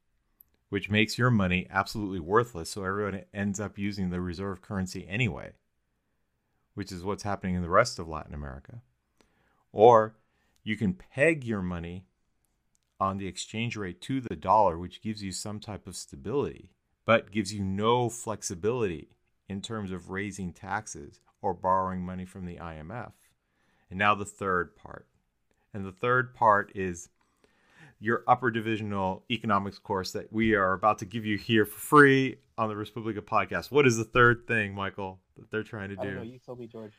which 0.71 0.89
makes 0.89 1.19
your 1.19 1.31
money 1.31 1.67
absolutely 1.69 2.19
worthless, 2.19 2.71
so 2.71 2.83
everyone 2.83 3.25
ends 3.35 3.61
up 3.61 3.77
using 3.77 4.09
the 4.09 4.23
reserve 4.23 4.63
currency 4.63 5.07
anyway, 5.07 5.53
which 6.75 6.91
is 6.91 7.05
what's 7.05 7.25
happening 7.25 7.55
in 7.55 7.63
the 7.63 7.69
rest 7.69 7.99
of 7.99 8.09
Latin 8.09 8.35
America. 8.35 8.81
Or 9.73 10.17
you 10.63 10.77
can 10.77 10.95
peg 10.95 11.45
your 11.45 11.63
money 11.63 12.05
on 13.01 13.19
the 13.19 13.27
exchange 13.27 13.77
rate 13.77 14.01
to 14.03 14.21
the 14.21 14.37
dollar, 14.37 14.79
which 14.79 15.03
gives 15.03 15.23
you 15.23 15.33
some 15.33 15.59
type 15.59 15.87
of 15.87 15.97
stability, 15.97 16.71
but 17.05 17.33
gives 17.33 17.53
you 17.53 17.65
no 17.65 18.09
flexibility 18.09 19.09
in 19.49 19.61
terms 19.61 19.91
of 19.91 20.11
raising 20.11 20.53
taxes 20.53 21.21
or 21.41 21.53
borrowing 21.53 22.01
money 22.05 22.25
from 22.25 22.47
the 22.47 22.57
IMF. 22.57 23.13
And 23.91 23.99
now 23.99 24.15
the 24.15 24.25
third 24.25 24.77
part. 24.77 25.07
And 25.75 25.85
the 25.85 25.93
third 25.93 26.35
part 26.35 26.71
is 26.75 27.09
your 27.99 28.23
upper 28.27 28.51
divisional 28.51 29.25
economics 29.31 29.79
course 29.79 30.13
that 30.13 30.33
we 30.33 30.55
are 30.55 30.73
about 30.73 30.99
to 30.99 31.05
give 31.05 31.25
you 31.25 31.39
here 31.39 31.65
for 31.65 31.79
free 31.79 32.37
on 32.59 32.69
the 32.69 32.77
Res 32.77 32.91
Publica 32.91 33.23
podcast. 33.23 33.71
What 33.71 33.87
is 33.87 33.97
the 33.97 34.05
third 34.05 34.47
thing, 34.47 34.75
Michael, 34.75 35.21
that 35.37 35.51
they're 35.51 35.63
trying 35.63 35.95
to 35.95 36.01
I 36.01 36.05
don't 36.05 36.17
know. 36.17 36.23
You 36.23 36.39
tell 36.39 36.57
me, 36.57 36.67
George. 36.67 36.93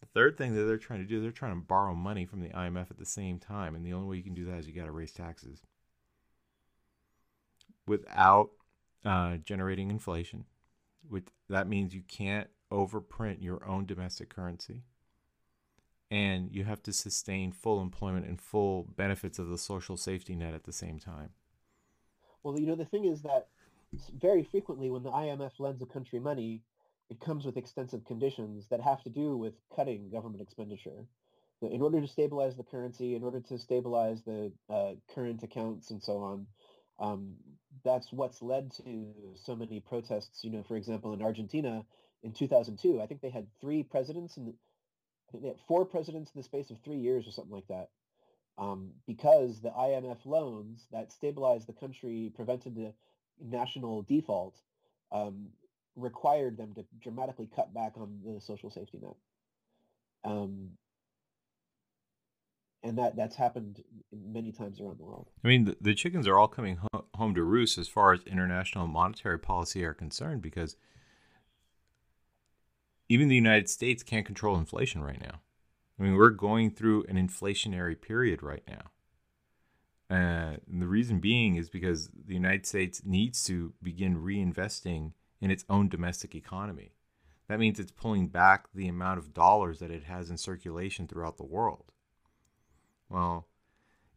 The 0.00 0.06
third 0.06 0.38
thing 0.38 0.54
that 0.54 0.62
they're 0.62 0.76
trying 0.76 1.00
to 1.00 1.06
do, 1.06 1.20
they're 1.20 1.30
trying 1.30 1.54
to 1.54 1.66
borrow 1.66 1.94
money 1.94 2.24
from 2.24 2.40
the 2.40 2.50
IMF 2.50 2.90
at 2.90 2.98
the 2.98 3.06
same 3.06 3.38
time, 3.38 3.74
and 3.74 3.84
the 3.84 3.92
only 3.92 4.08
way 4.08 4.16
you 4.16 4.22
can 4.22 4.34
do 4.34 4.44
that 4.46 4.58
is 4.58 4.66
you 4.66 4.72
got 4.72 4.86
to 4.86 4.92
raise 4.92 5.12
taxes 5.12 5.62
without 7.86 8.50
uh, 9.04 9.38
generating 9.38 9.90
inflation. 9.90 10.44
With 11.08 11.30
that 11.48 11.68
means 11.68 11.94
you 11.94 12.02
can't 12.06 12.48
overprint 12.70 13.42
your 13.42 13.66
own 13.66 13.86
domestic 13.86 14.28
currency, 14.28 14.82
and 16.10 16.50
you 16.52 16.64
have 16.64 16.82
to 16.84 16.92
sustain 16.92 17.50
full 17.50 17.80
employment 17.80 18.26
and 18.26 18.40
full 18.40 18.84
benefits 18.96 19.38
of 19.38 19.48
the 19.48 19.58
social 19.58 19.96
safety 19.96 20.36
net 20.36 20.54
at 20.54 20.64
the 20.64 20.72
same 20.72 20.98
time. 20.98 21.30
Well, 22.42 22.58
you 22.58 22.66
know, 22.66 22.76
the 22.76 22.84
thing 22.84 23.04
is 23.04 23.22
that 23.22 23.48
very 24.20 24.44
frequently 24.44 24.90
when 24.90 25.02
the 25.02 25.10
IMF 25.10 25.52
lends 25.58 25.82
a 25.82 25.86
country 25.86 26.20
money, 26.20 26.62
it 27.10 27.20
comes 27.20 27.44
with 27.44 27.56
extensive 27.56 28.04
conditions 28.04 28.68
that 28.68 28.80
have 28.80 29.02
to 29.04 29.10
do 29.10 29.36
with 29.36 29.54
cutting 29.74 30.10
government 30.10 30.42
expenditure. 30.42 31.06
In 31.60 31.82
order 31.82 32.00
to 32.00 32.06
stabilize 32.06 32.56
the 32.56 32.62
currency, 32.62 33.16
in 33.16 33.24
order 33.24 33.40
to 33.40 33.58
stabilize 33.58 34.22
the 34.22 34.52
uh, 34.70 34.92
current 35.14 35.42
accounts 35.42 35.90
and 35.90 36.02
so 36.02 36.18
on, 36.18 36.46
um, 37.00 37.34
that's 37.84 38.12
what's 38.12 38.42
led 38.42 38.72
to 38.84 39.12
so 39.34 39.56
many 39.56 39.80
protests. 39.80 40.44
You 40.44 40.50
know, 40.50 40.62
for 40.62 40.76
example, 40.76 41.12
in 41.14 41.22
Argentina 41.22 41.84
in 42.22 42.32
2002, 42.32 43.00
I 43.00 43.06
think 43.06 43.20
they 43.20 43.30
had 43.30 43.46
three 43.60 43.82
presidents 43.82 44.36
and 44.36 44.54
I 45.28 45.32
think 45.32 45.42
they 45.42 45.48
had 45.48 45.60
four 45.66 45.84
presidents 45.84 46.30
in 46.34 46.38
the 46.38 46.44
space 46.44 46.70
of 46.70 46.78
three 46.84 46.98
years 46.98 47.26
or 47.26 47.32
something 47.32 47.54
like 47.54 47.68
that 47.68 47.88
um, 48.58 48.90
because 49.06 49.60
the 49.60 49.70
IMF 49.70 50.26
loans 50.26 50.86
that 50.92 51.12
stabilized 51.12 51.68
the 51.68 51.72
country, 51.72 52.32
prevented 52.34 52.74
the 52.74 52.92
national 53.40 54.02
default, 54.02 54.56
um, 55.12 55.48
required 55.98 56.56
them 56.56 56.72
to 56.74 56.84
dramatically 57.00 57.48
cut 57.54 57.74
back 57.74 57.92
on 57.96 58.20
the 58.24 58.40
social 58.40 58.70
safety 58.70 58.98
net. 59.02 59.16
Um, 60.24 60.70
and 62.82 62.96
that 62.98 63.16
that's 63.16 63.36
happened 63.36 63.82
many 64.12 64.52
times 64.52 64.80
around 64.80 64.98
the 64.98 65.04
world. 65.04 65.30
I 65.44 65.48
mean, 65.48 65.64
the, 65.64 65.76
the 65.80 65.94
chickens 65.94 66.28
are 66.28 66.38
all 66.38 66.48
coming 66.48 66.78
ho- 66.92 67.06
home 67.14 67.34
to 67.34 67.42
roost 67.42 67.76
as 67.76 67.88
far 67.88 68.12
as 68.12 68.22
international 68.22 68.86
monetary 68.86 69.38
policy 69.38 69.84
are 69.84 69.94
concerned 69.94 70.42
because 70.42 70.76
even 73.08 73.28
the 73.28 73.34
United 73.34 73.68
States 73.68 74.02
can't 74.02 74.26
control 74.26 74.56
inflation 74.56 75.02
right 75.02 75.20
now. 75.20 75.40
I 75.98 76.04
mean, 76.04 76.14
we're 76.14 76.30
going 76.30 76.70
through 76.70 77.04
an 77.08 77.16
inflationary 77.16 78.00
period 78.00 78.42
right 78.42 78.62
now. 78.68 78.90
Uh, 80.10 80.56
and 80.70 80.80
the 80.80 80.86
reason 80.86 81.18
being 81.18 81.56
is 81.56 81.68
because 81.68 82.08
the 82.26 82.34
United 82.34 82.64
States 82.64 83.02
needs 83.04 83.44
to 83.44 83.74
begin 83.82 84.16
reinvesting 84.16 85.12
in 85.40 85.50
its 85.50 85.64
own 85.68 85.88
domestic 85.88 86.34
economy. 86.34 86.92
that 87.48 87.58
means 87.58 87.80
it's 87.80 87.90
pulling 87.90 88.28
back 88.28 88.66
the 88.74 88.88
amount 88.88 89.18
of 89.18 89.32
dollars 89.32 89.78
that 89.78 89.90
it 89.90 90.04
has 90.04 90.28
in 90.28 90.36
circulation 90.36 91.06
throughout 91.08 91.38
the 91.38 91.44
world. 91.44 91.92
Well, 93.08 93.46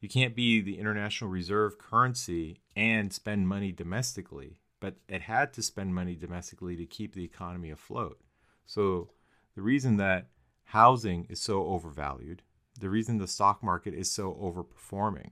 you 0.02 0.10
can't 0.10 0.36
be 0.36 0.60
the 0.60 0.80
international 0.80 1.30
reserve 1.30 1.78
currency 1.78 2.60
and 2.76 3.14
spend 3.14 3.48
money 3.48 3.72
domestically, 3.72 4.60
but 4.80 4.96
it 5.08 5.22
had 5.22 5.54
to 5.54 5.62
spend 5.62 5.96
money 5.96 6.16
domestically 6.16 6.76
to 6.76 6.86
keep 6.86 7.14
the 7.14 7.24
economy 7.24 7.70
afloat. 7.70 8.20
So, 8.66 9.12
the 9.56 9.62
reason 9.62 9.98
that 9.98 10.28
housing 10.66 11.28
is 11.30 11.42
so 11.42 11.66
overvalued, 11.66 12.42
the 12.80 12.90
reason 12.90 13.18
the 13.18 13.28
stock 13.28 13.62
market 13.62 13.94
is 13.94 14.10
so 14.10 14.34
overperforming, 14.34 15.32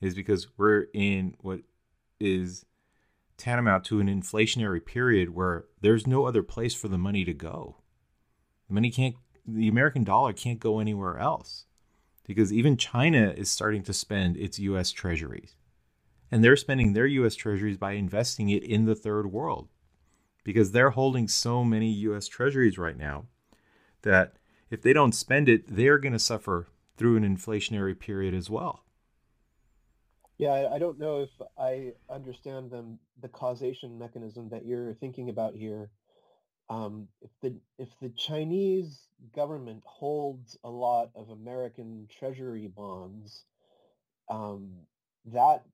is 0.00 0.14
because 0.14 0.48
we're 0.58 0.86
in 0.92 1.34
what 1.40 1.60
is 2.20 2.66
tantamount 3.36 3.84
to 3.84 4.00
an 4.00 4.08
inflationary 4.08 4.84
period 4.84 5.30
where 5.30 5.64
there's 5.80 6.06
no 6.06 6.26
other 6.26 6.42
place 6.42 6.74
for 6.74 6.88
the 6.88 6.98
money 6.98 7.24
to 7.24 7.34
go. 7.34 7.76
The 8.68 8.74
money 8.74 8.90
can't, 8.90 9.16
the 9.46 9.68
American 9.68 10.04
dollar 10.04 10.32
can't 10.32 10.60
go 10.60 10.78
anywhere 10.78 11.18
else 11.18 11.66
because 12.26 12.52
even 12.52 12.76
China 12.76 13.34
is 13.36 13.50
starting 13.50 13.82
to 13.84 13.92
spend 13.92 14.36
its 14.36 14.58
US 14.58 14.90
treasuries. 14.90 15.56
And 16.30 16.42
they're 16.42 16.56
spending 16.56 16.92
their 16.92 17.06
US 17.06 17.34
treasuries 17.34 17.76
by 17.76 17.92
investing 17.92 18.48
it 18.48 18.64
in 18.64 18.86
the 18.86 18.94
third 18.94 19.26
world 19.30 19.68
because 20.42 20.72
they're 20.72 20.90
holding 20.90 21.28
so 21.28 21.64
many 21.64 21.90
US 21.90 22.28
treasuries 22.28 22.78
right 22.78 22.96
now 22.96 23.26
that 24.02 24.36
if 24.70 24.82
they 24.82 24.92
don't 24.92 25.14
spend 25.14 25.48
it, 25.48 25.64
they're 25.66 25.98
going 25.98 26.12
to 26.12 26.18
suffer 26.18 26.68
through 26.96 27.16
an 27.16 27.36
inflationary 27.36 27.98
period 27.98 28.34
as 28.34 28.48
well. 28.48 28.83
Yeah, 30.38 30.68
I 30.72 30.78
don't 30.78 30.98
know 30.98 31.22
if 31.22 31.30
I 31.56 31.92
understand 32.10 32.70
them 32.70 32.98
the 33.20 33.28
causation 33.28 33.98
mechanism 33.98 34.48
that 34.50 34.66
you're 34.66 34.94
thinking 34.94 35.28
about 35.28 35.54
here. 35.54 35.90
Um, 36.68 37.08
if 37.20 37.30
the 37.42 37.54
if 37.78 37.88
the 38.00 38.08
Chinese 38.08 39.06
government 39.34 39.82
holds 39.84 40.56
a 40.64 40.70
lot 40.70 41.10
of 41.14 41.30
American 41.30 42.08
Treasury 42.18 42.66
bonds, 42.66 43.44
um, 44.28 44.72
that 45.26 45.64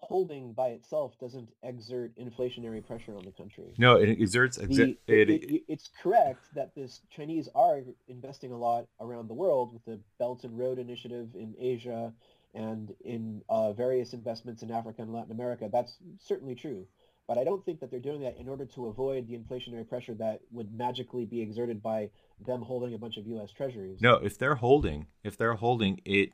holding 0.00 0.52
by 0.52 0.68
itself 0.68 1.12
doesn't 1.20 1.50
exert 1.62 2.12
inflationary 2.16 2.84
pressure 2.84 3.16
on 3.16 3.24
the 3.24 3.32
country. 3.32 3.74
No, 3.78 3.96
it 3.96 4.08
exerts. 4.08 4.58
Exa- 4.58 4.96
it, 5.06 5.28
it, 5.28 5.30
it, 5.30 5.62
it's 5.68 5.90
correct 6.02 6.42
that 6.54 6.74
this 6.74 7.00
Chinese 7.10 7.48
are 7.54 7.82
investing 8.06 8.52
a 8.52 8.56
lot 8.56 8.86
around 9.00 9.28
the 9.28 9.34
world 9.34 9.72
with 9.72 9.84
the 9.84 10.00
Belt 10.18 10.44
and 10.44 10.58
Road 10.58 10.78
Initiative 10.78 11.28
in 11.34 11.54
Asia 11.58 12.12
and 12.54 12.94
in 13.04 13.42
uh, 13.48 13.72
various 13.72 14.12
investments 14.12 14.62
in 14.62 14.70
Africa 14.70 15.02
and 15.02 15.12
Latin 15.12 15.32
America. 15.32 15.68
That's 15.72 15.96
certainly 16.18 16.54
true. 16.54 16.86
But 17.26 17.36
I 17.36 17.44
don't 17.44 17.62
think 17.62 17.80
that 17.80 17.90
they're 17.90 18.00
doing 18.00 18.22
that 18.22 18.38
in 18.38 18.48
order 18.48 18.64
to 18.64 18.86
avoid 18.86 19.28
the 19.28 19.36
inflationary 19.36 19.86
pressure 19.86 20.14
that 20.14 20.40
would 20.50 20.72
magically 20.72 21.26
be 21.26 21.42
exerted 21.42 21.82
by 21.82 22.08
them 22.44 22.62
holding 22.62 22.94
a 22.94 22.98
bunch 22.98 23.18
of 23.18 23.26
U.S. 23.26 23.50
Treasuries. 23.52 24.00
No, 24.00 24.14
if 24.14 24.38
they're 24.38 24.54
holding, 24.54 25.08
if 25.22 25.36
they're 25.36 25.54
holding, 25.54 26.00
it 26.06 26.32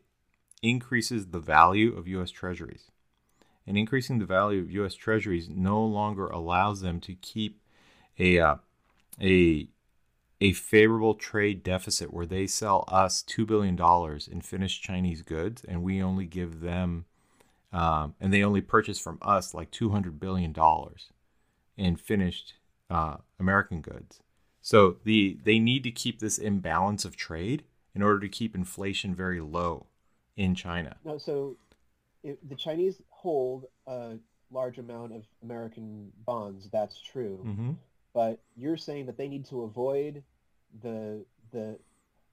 increases 0.62 1.26
the 1.26 1.40
value 1.40 1.96
of 1.96 2.06
U.S. 2.06 2.30
Treasuries. 2.30 2.92
And 3.66 3.76
increasing 3.76 4.20
the 4.20 4.24
value 4.24 4.60
of 4.60 4.70
U.S. 4.70 4.94
Treasuries 4.94 5.48
no 5.48 5.84
longer 5.84 6.28
allows 6.28 6.80
them 6.80 7.00
to 7.00 7.14
keep 7.14 7.60
a 8.18 8.38
uh, 8.38 8.56
a 9.20 9.68
a 10.44 10.52
favorable 10.52 11.14
trade 11.14 11.62
deficit 11.62 12.12
where 12.12 12.26
they 12.26 12.46
sell 12.46 12.84
us 12.88 13.22
$2 13.22 13.46
billion 13.46 13.78
in 14.30 14.42
finished 14.42 14.82
Chinese 14.82 15.22
goods 15.22 15.64
and 15.66 15.82
we 15.82 16.02
only 16.02 16.26
give 16.26 16.60
them, 16.60 17.06
um, 17.72 18.14
and 18.20 18.30
they 18.30 18.44
only 18.44 18.60
purchase 18.60 18.98
from 18.98 19.16
us 19.22 19.54
like 19.54 19.70
$200 19.70 20.20
billion 20.20 20.54
in 21.78 21.96
finished 21.96 22.52
uh, 22.90 23.16
American 23.40 23.80
goods. 23.80 24.20
So 24.60 24.96
the 25.04 25.38
they 25.42 25.58
need 25.58 25.82
to 25.84 25.90
keep 25.90 26.20
this 26.20 26.36
imbalance 26.36 27.06
of 27.06 27.16
trade 27.16 27.64
in 27.94 28.02
order 28.02 28.20
to 28.20 28.28
keep 28.28 28.54
inflation 28.54 29.14
very 29.14 29.40
low 29.40 29.86
in 30.36 30.54
China. 30.54 30.96
No, 31.06 31.16
so 31.16 31.56
the 32.22 32.54
Chinese 32.54 33.00
hold 33.08 33.64
a 33.86 34.18
large 34.50 34.76
amount 34.76 35.14
of 35.14 35.24
American 35.42 36.12
bonds. 36.26 36.68
That's 36.70 37.00
true. 37.00 37.40
Mm-hmm 37.46 37.72
but 38.14 38.38
you're 38.56 38.76
saying 38.76 39.06
that 39.06 39.18
they 39.18 39.28
need 39.28 39.44
to 39.46 39.62
avoid 39.62 40.22
the 40.82 41.24
the 41.52 41.78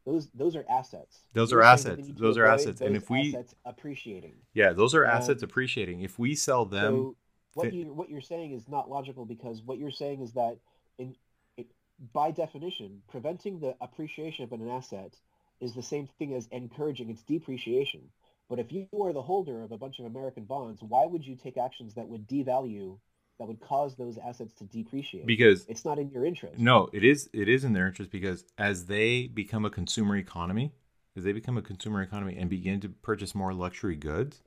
those 0.05 0.29
those 0.33 0.55
are 0.55 0.65
assets. 0.69 1.19
Those 1.33 1.51
you're 1.51 1.61
assets. 1.61 2.07
Those 2.15 2.37
are 2.37 2.45
assets. 2.45 2.81
And 2.81 2.95
if 2.95 3.09
we 3.09 3.29
assets 3.29 3.55
appreciating. 3.65 4.35
Yeah, 4.53 4.73
those 4.73 4.95
are 4.95 5.05
assets 5.05 5.43
um, 5.43 5.49
appreciating. 5.49 6.01
If 6.01 6.17
we 6.17 6.35
sell 6.35 6.65
them 6.65 6.93
so 6.93 7.15
what 7.53 7.73
you 7.73 7.93
what 7.93 8.09
you're 8.09 8.21
saying 8.21 8.53
is 8.53 8.67
not 8.67 8.89
logical 8.89 9.25
because 9.25 9.61
what 9.61 9.77
you're 9.77 9.91
saying 9.91 10.21
is 10.21 10.33
that 10.33 10.57
in 10.97 11.15
it, 11.57 11.67
by 12.13 12.31
definition, 12.31 13.01
preventing 13.09 13.59
the 13.59 13.75
appreciation 13.81 14.43
of 14.43 14.51
an 14.53 14.67
asset 14.67 15.15
is 15.59 15.73
the 15.73 15.83
same 15.83 16.07
thing 16.17 16.33
as 16.33 16.47
encouraging 16.51 17.09
its 17.09 17.21
depreciation. 17.23 18.01
But 18.49 18.59
if 18.59 18.71
you 18.71 18.87
are 19.01 19.13
the 19.13 19.21
holder 19.21 19.63
of 19.63 19.71
a 19.71 19.77
bunch 19.77 19.99
of 19.99 20.05
American 20.05 20.43
bonds, 20.43 20.81
why 20.81 21.05
would 21.05 21.25
you 21.25 21.35
take 21.35 21.57
actions 21.57 21.93
that 21.93 22.07
would 22.07 22.27
devalue 22.27 22.97
that 23.41 23.47
would 23.47 23.59
cause 23.59 23.95
those 23.95 24.19
assets 24.19 24.53
to 24.53 24.65
depreciate. 24.65 25.25
Because 25.25 25.65
it's 25.67 25.83
not 25.83 25.97
in 25.97 26.11
your 26.11 26.25
interest. 26.25 26.59
No 26.59 26.89
it 26.93 27.03
is 27.03 27.27
it 27.33 27.49
is 27.49 27.63
in 27.63 27.73
their 27.73 27.87
interest 27.87 28.11
because 28.11 28.45
as 28.59 28.85
they 28.85 29.25
become 29.25 29.65
a 29.65 29.71
consumer 29.71 30.15
economy 30.15 30.73
as 31.17 31.23
they 31.23 31.33
become 31.33 31.57
a 31.57 31.61
consumer 31.61 32.03
economy 32.03 32.37
and 32.37 32.51
begin 32.51 32.79
to 32.81 32.89
purchase 32.89 33.33
more 33.33 33.51
luxury 33.51 33.95
goods 33.95 34.43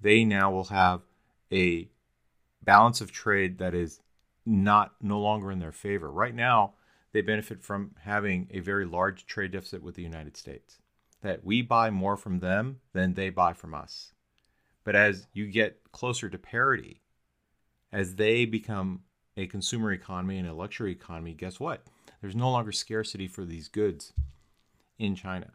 they 0.00 0.24
now 0.24 0.50
will 0.50 0.64
have 0.64 1.02
a 1.52 1.88
balance 2.62 3.00
of 3.00 3.12
trade 3.12 3.58
that 3.58 3.74
is 3.74 4.00
not 4.44 4.94
no 5.00 5.20
longer 5.20 5.50
in 5.52 5.60
their 5.60 5.72
favor. 5.72 6.10
Right 6.10 6.34
now 6.34 6.74
they 7.12 7.20
benefit 7.20 7.62
from 7.62 7.92
having 8.00 8.48
a 8.50 8.58
very 8.58 8.84
large 8.84 9.26
trade 9.26 9.52
deficit 9.52 9.84
with 9.84 9.94
the 9.94 10.02
united 10.02 10.36
states 10.36 10.80
that 11.22 11.44
we 11.44 11.62
buy 11.62 11.90
more 11.90 12.16
from 12.16 12.40
them 12.40 12.80
than 12.92 13.14
they 13.14 13.30
buy 13.30 13.52
from 13.52 13.72
us. 13.72 14.12
But 14.82 14.96
as 14.96 15.28
you 15.32 15.46
get 15.46 15.80
closer 15.92 16.28
to 16.28 16.38
parity 16.38 17.02
as 17.96 18.16
they 18.16 18.44
become 18.44 19.00
a 19.38 19.46
consumer 19.46 19.90
economy 19.90 20.36
and 20.36 20.46
a 20.46 20.52
luxury 20.52 20.92
economy, 20.92 21.32
guess 21.32 21.58
what? 21.58 21.80
There's 22.20 22.36
no 22.36 22.50
longer 22.50 22.70
scarcity 22.70 23.26
for 23.26 23.46
these 23.46 23.68
goods 23.68 24.12
in 24.98 25.14
China. 25.14 25.52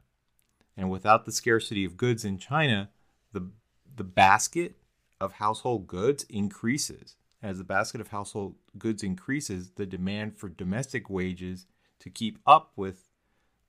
And 0.76 0.90
without 0.90 1.26
the 1.26 1.32
scarcity 1.32 1.86
of 1.86 1.98
goods 1.98 2.26
in 2.26 2.40
China, 2.40 2.90
the 3.32 3.52
the 3.96 4.04
basket 4.04 4.78
of 5.20 5.34
household 5.34 5.86
goods 5.86 6.26
increases. 6.30 7.16
As 7.44 7.60
the 7.60 7.64
basket 7.64 8.02
of 8.02 8.08
household 8.08 8.56
goods 8.76 9.04
increases, 9.04 9.72
the 9.76 9.86
demand 9.86 10.36
for 10.36 10.50
domestic 10.50 11.12
wages 11.12 11.68
to 12.00 12.10
keep 12.10 12.40
up 12.48 12.72
with 12.76 13.10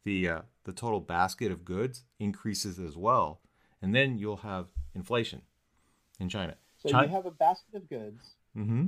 the 0.04 0.28
uh, 0.28 0.40
the 0.64 0.72
total 0.72 1.00
basket 1.00 1.52
of 1.52 1.66
goods 1.66 2.04
increases 2.18 2.78
as 2.78 2.96
well, 2.96 3.42
and 3.82 3.94
then 3.94 4.16
you'll 4.16 4.36
have 4.38 4.68
inflation 4.94 5.42
in 6.18 6.30
China. 6.30 6.56
So 6.78 6.88
China, 6.88 7.08
you 7.08 7.12
have 7.12 7.26
a 7.26 7.30
basket 7.30 7.74
of 7.74 7.86
goods 7.90 8.36
Mm-hmm. 8.56 8.86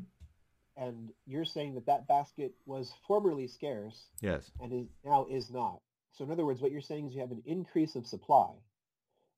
And 0.76 1.10
you're 1.26 1.44
saying 1.44 1.74
that 1.74 1.86
that 1.86 2.08
basket 2.08 2.52
was 2.66 2.92
formerly 3.06 3.46
scarce. 3.46 4.06
Yes. 4.20 4.50
And 4.60 4.72
is 4.72 4.88
now 5.04 5.26
is 5.30 5.50
not. 5.50 5.80
So 6.12 6.24
in 6.24 6.30
other 6.30 6.44
words, 6.44 6.60
what 6.60 6.72
you're 6.72 6.80
saying 6.80 7.08
is 7.08 7.14
you 7.14 7.20
have 7.20 7.30
an 7.30 7.42
increase 7.46 7.94
of 7.96 8.06
supply. 8.06 8.50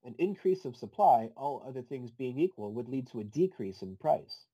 An 0.05 0.15
increase 0.19 0.65
of 0.65 0.77
supply, 0.77 1.31
all 1.37 1.65
other 1.67 1.83
things 1.83 2.11
being 2.11 2.39
equal, 2.39 2.73
would 2.73 2.89
lead 2.89 3.09
to 3.09 3.21
a 3.21 3.25
decrease 3.25 3.83
in 3.83 3.97
price. 3.97 4.45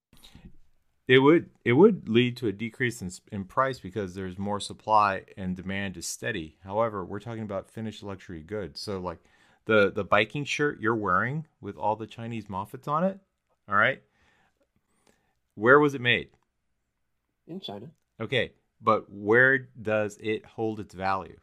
It 1.09 1.19
would 1.19 1.51
it 1.65 1.73
would 1.73 2.09
lead 2.09 2.37
to 2.39 2.47
a 2.47 2.53
decrease 2.53 3.03
in, 3.03 3.11
in 3.31 3.45
price 3.45 3.81
because 3.81 4.15
there's 4.15 4.39
more 4.39 4.61
supply 4.61 5.25
and 5.37 5.57
demand 5.57 5.97
is 5.97 6.07
steady. 6.07 6.57
However, 6.65 7.05
we're 7.05 7.21
talking 7.21 7.43
about 7.43 7.69
finished 7.69 8.03
luxury 8.03 8.43
goods. 8.43 8.81
So 8.81 8.99
like 9.01 9.19
the 9.67 9.91
the 9.91 10.05
biking 10.05 10.45
shirt 10.45 10.81
you're 10.81 10.95
wearing 10.95 11.47
with 11.61 11.77
all 11.77 11.97
the 11.97 12.07
Chinese 12.07 12.47
moffats 12.47 12.89
on 12.89 13.05
it, 13.05 13.19
all 13.69 13.75
right? 13.75 14.03
Where 15.55 15.79
was 15.79 15.95
it 15.95 16.01
made? 16.01 16.29
In 17.47 17.61
China. 17.61 17.91
Okay, 18.21 18.53
but 18.81 19.11
where 19.11 19.59
does 19.59 20.19
it 20.21 20.45
hold 20.45 20.81
its 20.81 20.95
value? 20.95 21.39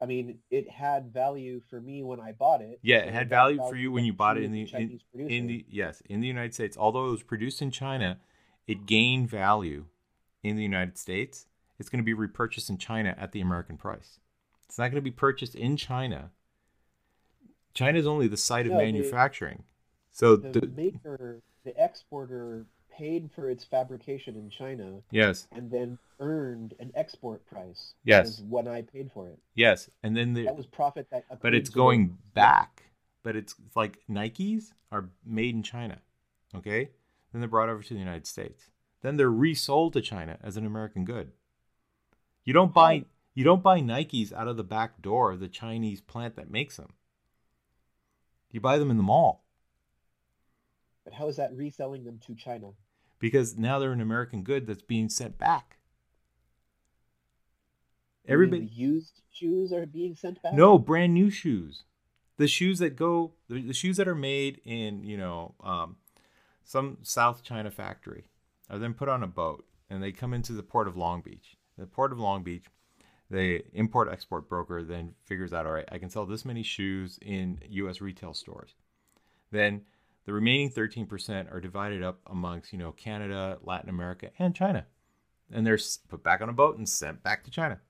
I 0.00 0.06
mean, 0.06 0.38
it 0.50 0.68
had 0.68 1.12
value 1.12 1.62
for 1.70 1.80
me 1.80 2.02
when 2.02 2.20
I 2.20 2.32
bought 2.32 2.60
it. 2.60 2.78
Yeah, 2.82 2.98
it 2.98 3.14
had 3.14 3.30
value, 3.30 3.56
value 3.56 3.70
for 3.70 3.76
you 3.76 3.90
when 3.92 4.04
you 4.04 4.12
bought 4.12 4.36
it 4.36 4.42
in 4.42 4.52
the 4.52 4.68
in, 4.74 5.00
in, 5.14 5.46
the 5.46 5.64
yes 5.68 6.02
in 6.08 6.20
the 6.20 6.26
United 6.26 6.52
States. 6.52 6.76
Although 6.76 7.08
it 7.08 7.12
was 7.12 7.22
produced 7.22 7.62
in 7.62 7.70
China, 7.70 8.18
it 8.66 8.86
gained 8.86 9.30
value 9.30 9.86
in 10.42 10.56
the 10.56 10.62
United 10.62 10.98
States. 10.98 11.46
It's 11.78 11.88
going 11.88 12.02
to 12.02 12.04
be 12.04 12.12
repurchased 12.12 12.68
in 12.68 12.76
China 12.76 13.14
at 13.18 13.32
the 13.32 13.40
American 13.40 13.76
price. 13.76 14.20
It's 14.66 14.78
not 14.78 14.88
going 14.88 14.96
to 14.96 15.00
be 15.00 15.10
purchased 15.10 15.54
in 15.54 15.76
China. 15.76 16.30
China 17.72 17.98
is 17.98 18.06
only 18.06 18.28
the 18.28 18.36
site 18.36 18.66
of 18.66 18.72
no, 18.72 18.78
manufacturing. 18.78 19.64
So 20.14 20.36
the, 20.36 20.60
the 20.60 20.66
maker, 20.68 21.42
the 21.64 21.74
exporter 21.76 22.66
paid 22.96 23.30
for 23.34 23.50
its 23.50 23.64
fabrication 23.64 24.36
in 24.36 24.48
China. 24.48 25.00
Yes. 25.10 25.48
And 25.50 25.70
then 25.70 25.98
earned 26.20 26.74
an 26.78 26.92
export 26.94 27.44
price. 27.46 27.94
Yes. 28.04 28.40
When 28.48 28.68
I 28.68 28.82
paid 28.82 29.10
for 29.12 29.28
it. 29.28 29.38
Yes, 29.56 29.90
and 30.04 30.16
then 30.16 30.32
the, 30.32 30.44
that 30.44 30.56
was 30.56 30.66
profit 30.66 31.08
that. 31.10 31.24
But 31.42 31.54
it's 31.54 31.68
going 31.68 32.16
back. 32.32 32.84
But 33.24 33.34
it's 33.34 33.56
like 33.74 33.98
Nikes 34.08 34.72
are 34.92 35.08
made 35.26 35.54
in 35.54 35.62
China, 35.62 35.98
okay? 36.54 36.90
Then 37.32 37.40
they're 37.40 37.48
brought 37.48 37.68
over 37.68 37.82
to 37.82 37.94
the 37.94 38.00
United 38.00 38.26
States. 38.26 38.70
then 39.02 39.16
they're 39.16 39.30
resold 39.30 39.94
to 39.94 40.00
China 40.00 40.38
as 40.42 40.56
an 40.56 40.64
American 40.64 41.04
good. 41.04 41.32
You 42.44 42.52
don't 42.52 42.72
buy 42.72 43.04
you 43.34 43.42
don't 43.42 43.62
buy 43.62 43.80
Nikes 43.80 44.32
out 44.32 44.46
of 44.46 44.56
the 44.56 44.62
back 44.62 45.02
door 45.02 45.32
of 45.32 45.40
the 45.40 45.48
Chinese 45.48 46.00
plant 46.00 46.36
that 46.36 46.50
makes 46.50 46.76
them. 46.76 46.92
You 48.52 48.60
buy 48.60 48.78
them 48.78 48.90
in 48.90 48.96
the 48.96 49.02
mall. 49.02 49.43
But 51.04 51.14
how 51.14 51.28
is 51.28 51.36
that 51.36 51.54
reselling 51.54 52.04
them 52.04 52.18
to 52.26 52.34
China? 52.34 52.70
Because 53.18 53.56
now 53.56 53.78
they're 53.78 53.92
an 53.92 54.00
American 54.00 54.42
good 54.42 54.66
that's 54.66 54.82
being 54.82 55.08
sent 55.08 55.38
back. 55.38 55.78
Everybody 58.26 58.64
used 58.64 59.20
shoes 59.30 59.72
are 59.72 59.86
being 59.86 60.14
sent 60.14 60.42
back? 60.42 60.54
No, 60.54 60.78
brand 60.78 61.12
new 61.12 61.30
shoes. 61.30 61.84
The 62.36 62.48
shoes 62.48 62.78
that 62.78 62.96
go 62.96 63.32
the, 63.48 63.60
the 63.60 63.74
shoes 63.74 63.98
that 63.98 64.08
are 64.08 64.14
made 64.14 64.60
in, 64.64 65.04
you 65.04 65.16
know, 65.16 65.54
um, 65.62 65.96
some 66.64 66.98
South 67.02 67.42
China 67.42 67.70
factory 67.70 68.24
are 68.70 68.78
then 68.78 68.94
put 68.94 69.08
on 69.08 69.22
a 69.22 69.28
boat 69.28 69.64
and 69.90 70.02
they 70.02 70.10
come 70.10 70.32
into 70.32 70.52
the 70.52 70.62
port 70.62 70.88
of 70.88 70.96
Long 70.96 71.20
Beach. 71.20 71.56
The 71.76 71.86
port 71.86 72.12
of 72.12 72.18
Long 72.18 72.42
Beach, 72.42 72.64
the 73.30 73.62
import 73.74 74.08
export 74.10 74.48
broker 74.48 74.82
then 74.82 75.14
figures 75.24 75.52
out, 75.52 75.66
all 75.66 75.72
right, 75.72 75.88
I 75.92 75.98
can 75.98 76.08
sell 76.08 76.24
this 76.24 76.44
many 76.44 76.62
shoes 76.62 77.18
in 77.20 77.60
US 77.68 78.00
retail 78.00 78.32
stores. 78.32 78.74
Then 79.50 79.82
the 80.24 80.32
remaining 80.32 80.70
13% 80.70 81.52
are 81.52 81.60
divided 81.60 82.02
up 82.02 82.20
amongst, 82.26 82.72
you 82.72 82.78
know, 82.78 82.92
Canada, 82.92 83.58
Latin 83.62 83.90
America, 83.90 84.30
and 84.38 84.54
China. 84.54 84.86
And 85.52 85.66
they're 85.66 85.78
put 86.08 86.22
back 86.22 86.40
on 86.40 86.48
a 86.48 86.52
boat 86.52 86.78
and 86.78 86.88
sent 86.88 87.22
back 87.22 87.44
to 87.44 87.50
China. 87.50 87.80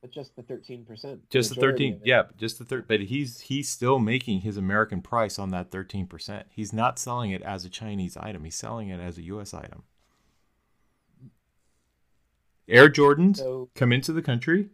But 0.00 0.12
just 0.12 0.36
the 0.36 0.42
13%. 0.42 1.18
Just 1.28 1.54
the 1.54 1.60
13 1.60 2.02
yeah, 2.04 2.24
just 2.36 2.58
the 2.58 2.64
third 2.64 2.86
but 2.86 3.00
he's 3.00 3.40
he's 3.40 3.68
still 3.68 3.98
making 3.98 4.42
his 4.42 4.56
American 4.56 5.02
price 5.02 5.38
on 5.38 5.50
that 5.50 5.70
13%. 5.70 6.44
He's 6.50 6.72
not 6.72 6.98
selling 6.98 7.32
it 7.32 7.42
as 7.42 7.64
a 7.64 7.68
Chinese 7.68 8.16
item. 8.16 8.44
He's 8.44 8.54
selling 8.54 8.90
it 8.90 9.00
as 9.00 9.18
a 9.18 9.22
US 9.22 9.52
item. 9.52 9.82
Air 12.68 12.88
Jordans 12.88 13.38
so, 13.38 13.70
come 13.74 13.92
into 13.92 14.12
the 14.12 14.22
country. 14.22 14.68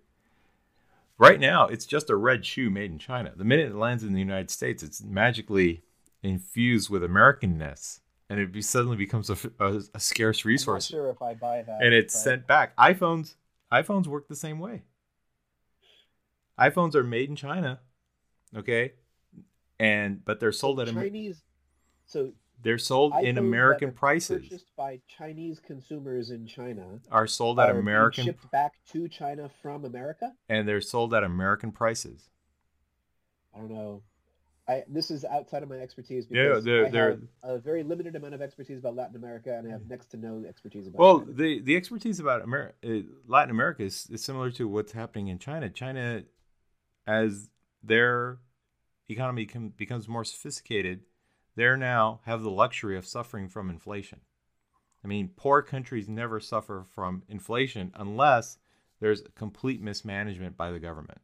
Right 1.16 1.40
now, 1.40 1.68
it's 1.68 1.86
just 1.86 2.10
a 2.10 2.16
red 2.16 2.44
shoe 2.44 2.68
made 2.68 2.90
in 2.90 2.98
China. 2.98 3.32
The 3.34 3.44
minute 3.44 3.70
it 3.70 3.76
lands 3.76 4.02
in 4.02 4.12
the 4.12 4.18
United 4.18 4.50
States, 4.50 4.82
it's 4.82 5.02
magically 5.02 5.84
infused 6.24 6.90
with 6.90 7.02
Americanness, 7.02 8.00
and 8.28 8.40
it 8.40 8.52
be, 8.52 8.62
suddenly 8.62 8.96
becomes 8.96 9.30
a, 9.30 9.36
a, 9.60 9.82
a 9.94 10.00
scarce 10.00 10.44
resource. 10.44 10.86
sure 10.86 11.10
if 11.10 11.20
I 11.22 11.34
buy 11.34 11.62
that. 11.62 11.82
And 11.82 11.94
it's 11.94 12.14
but... 12.14 12.20
sent 12.20 12.46
back. 12.46 12.76
iPhones, 12.76 13.34
iPhones 13.72 14.06
work 14.06 14.28
the 14.28 14.36
same 14.36 14.58
way. 14.58 14.82
iPhones 16.58 16.94
are 16.94 17.04
made 17.04 17.28
in 17.28 17.36
China, 17.36 17.80
okay, 18.56 18.92
and 19.78 20.24
but 20.24 20.40
they're 20.40 20.52
sold 20.52 20.78
so 20.78 20.82
at 20.82 20.94
Chinese. 20.94 21.42
so 22.06 22.32
they're 22.62 22.78
sold 22.78 23.12
in 23.22 23.36
American 23.36 23.92
prices. 23.92 24.42
Purchased 24.42 24.74
by 24.76 25.00
Chinese 25.06 25.60
consumers 25.60 26.30
in 26.30 26.46
China 26.46 27.00
are 27.10 27.26
sold 27.26 27.60
at 27.60 27.70
are 27.70 27.78
American 27.78 28.24
shipped 28.24 28.50
back 28.50 28.72
to 28.92 29.08
China 29.08 29.50
from 29.60 29.84
America, 29.84 30.32
and 30.48 30.66
they're 30.66 30.80
sold 30.80 31.12
at 31.12 31.22
American 31.22 31.72
prices. 31.72 32.30
I 33.54 33.58
don't 33.58 33.70
know. 33.70 34.02
I 34.66 34.82
this 34.88 35.10
is 35.10 35.24
outside 35.24 35.62
of 35.62 35.68
my 35.68 35.76
expertise 35.76 36.26
because 36.26 36.64
yeah, 36.64 36.72
they're, 36.72 36.86
I 36.86 36.90
they're, 36.90 37.10
have 37.10 37.20
a 37.42 37.58
very 37.58 37.82
limited 37.82 38.16
amount 38.16 38.34
of 38.34 38.40
expertise 38.40 38.78
about 38.78 38.96
Latin 38.96 39.16
America, 39.16 39.54
and 39.56 39.68
I 39.68 39.70
have 39.70 39.86
next 39.88 40.06
to 40.12 40.16
no 40.16 40.42
expertise 40.48 40.86
about. 40.86 40.98
Well, 40.98 41.20
China. 41.20 41.32
the 41.32 41.60
the 41.60 41.76
expertise 41.76 42.18
about 42.20 42.42
uh, 42.42 42.88
Latin 43.26 43.50
America 43.50 43.82
is, 43.82 44.08
is 44.10 44.24
similar 44.24 44.50
to 44.52 44.66
what's 44.66 44.92
happening 44.92 45.28
in 45.28 45.38
China. 45.38 45.68
China, 45.68 46.22
as 47.06 47.50
their 47.82 48.38
economy 49.08 49.46
becomes 49.76 50.08
more 50.08 50.24
sophisticated 50.24 51.00
they 51.56 51.76
now 51.76 52.20
have 52.24 52.42
the 52.42 52.50
luxury 52.50 52.96
of 52.96 53.06
suffering 53.06 53.48
from 53.48 53.70
inflation. 53.70 54.20
I 55.04 55.06
mean, 55.06 55.30
poor 55.36 55.62
countries 55.62 56.08
never 56.08 56.40
suffer 56.40 56.84
from 56.94 57.22
inflation 57.28 57.92
unless 57.94 58.58
there's 59.00 59.22
complete 59.34 59.80
mismanagement 59.82 60.56
by 60.56 60.70
the 60.70 60.80
government. 60.80 61.20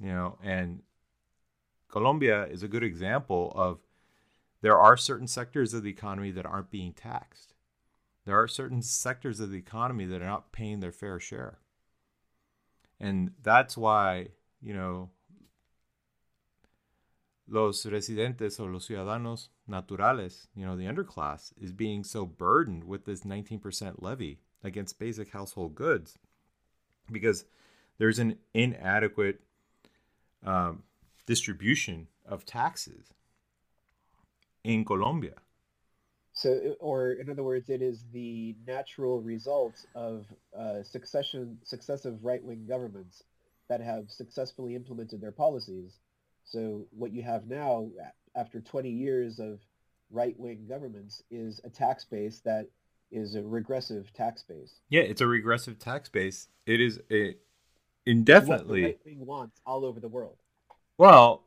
You 0.00 0.08
know, 0.08 0.38
and 0.42 0.82
Colombia 1.90 2.46
is 2.46 2.62
a 2.62 2.68
good 2.68 2.84
example 2.84 3.52
of 3.54 3.80
there 4.62 4.78
are 4.78 4.96
certain 4.96 5.26
sectors 5.26 5.74
of 5.74 5.82
the 5.82 5.90
economy 5.90 6.30
that 6.30 6.46
aren't 6.46 6.70
being 6.70 6.92
taxed. 6.92 7.54
There 8.26 8.38
are 8.38 8.48
certain 8.48 8.82
sectors 8.82 9.40
of 9.40 9.50
the 9.50 9.58
economy 9.58 10.04
that 10.06 10.22
are 10.22 10.26
not 10.26 10.52
paying 10.52 10.80
their 10.80 10.92
fair 10.92 11.18
share. 11.18 11.58
And 13.00 13.32
that's 13.42 13.76
why, 13.76 14.28
you 14.60 14.74
know, 14.74 15.10
los 17.48 17.84
residentes 17.86 18.60
or 18.60 18.70
los 18.70 18.86
ciudadanos 18.86 19.48
naturales, 19.68 20.46
you 20.54 20.66
know, 20.66 20.76
the 20.76 20.84
underclass, 20.84 21.52
is 21.60 21.72
being 21.72 22.04
so 22.04 22.26
burdened 22.26 22.84
with 22.84 23.06
this 23.06 23.22
19% 23.22 24.02
levy 24.02 24.40
against 24.62 24.98
basic 24.98 25.32
household 25.32 25.74
goods 25.74 26.18
because 27.10 27.46
there's 27.98 28.18
an 28.18 28.36
inadequate 28.54 29.40
um, 30.44 30.82
distribution 31.34 32.08
of 32.26 32.44
taxes 32.44 33.04
in 34.64 34.84
Colombia. 34.84 35.36
So, 36.32 36.76
or 36.80 37.12
in 37.12 37.28
other 37.28 37.42
words, 37.42 37.68
it 37.68 37.82
is 37.82 38.04
the 38.12 38.56
natural 38.66 39.20
result 39.20 39.76
of 39.94 40.26
uh, 40.58 40.82
succession, 40.82 41.58
successive 41.64 42.24
right-wing 42.24 42.66
governments 42.68 43.24
that 43.68 43.80
have 43.80 44.10
successfully 44.10 44.74
implemented 44.74 45.20
their 45.20 45.32
policies 45.32 45.98
so 46.50 46.86
what 46.90 47.12
you 47.12 47.22
have 47.22 47.46
now, 47.46 47.88
after 48.34 48.60
20 48.60 48.90
years 48.90 49.38
of 49.38 49.60
right-wing 50.10 50.66
governments, 50.68 51.22
is 51.30 51.60
a 51.64 51.70
tax 51.70 52.04
base 52.04 52.40
that 52.40 52.66
is 53.12 53.36
a 53.36 53.42
regressive 53.42 54.12
tax 54.12 54.42
base. 54.42 54.80
Yeah, 54.88 55.02
it's 55.02 55.20
a 55.20 55.26
regressive 55.26 55.78
tax 55.78 56.08
base. 56.08 56.48
It 56.66 56.80
is 56.80 57.00
a 57.10 57.36
indefinitely 58.06 58.56
what 58.56 58.66
the 58.66 58.82
right 58.82 59.00
wing 59.18 59.26
wants 59.26 59.60
all 59.64 59.84
over 59.84 60.00
the 60.00 60.08
world. 60.08 60.38
Well, 61.00 61.46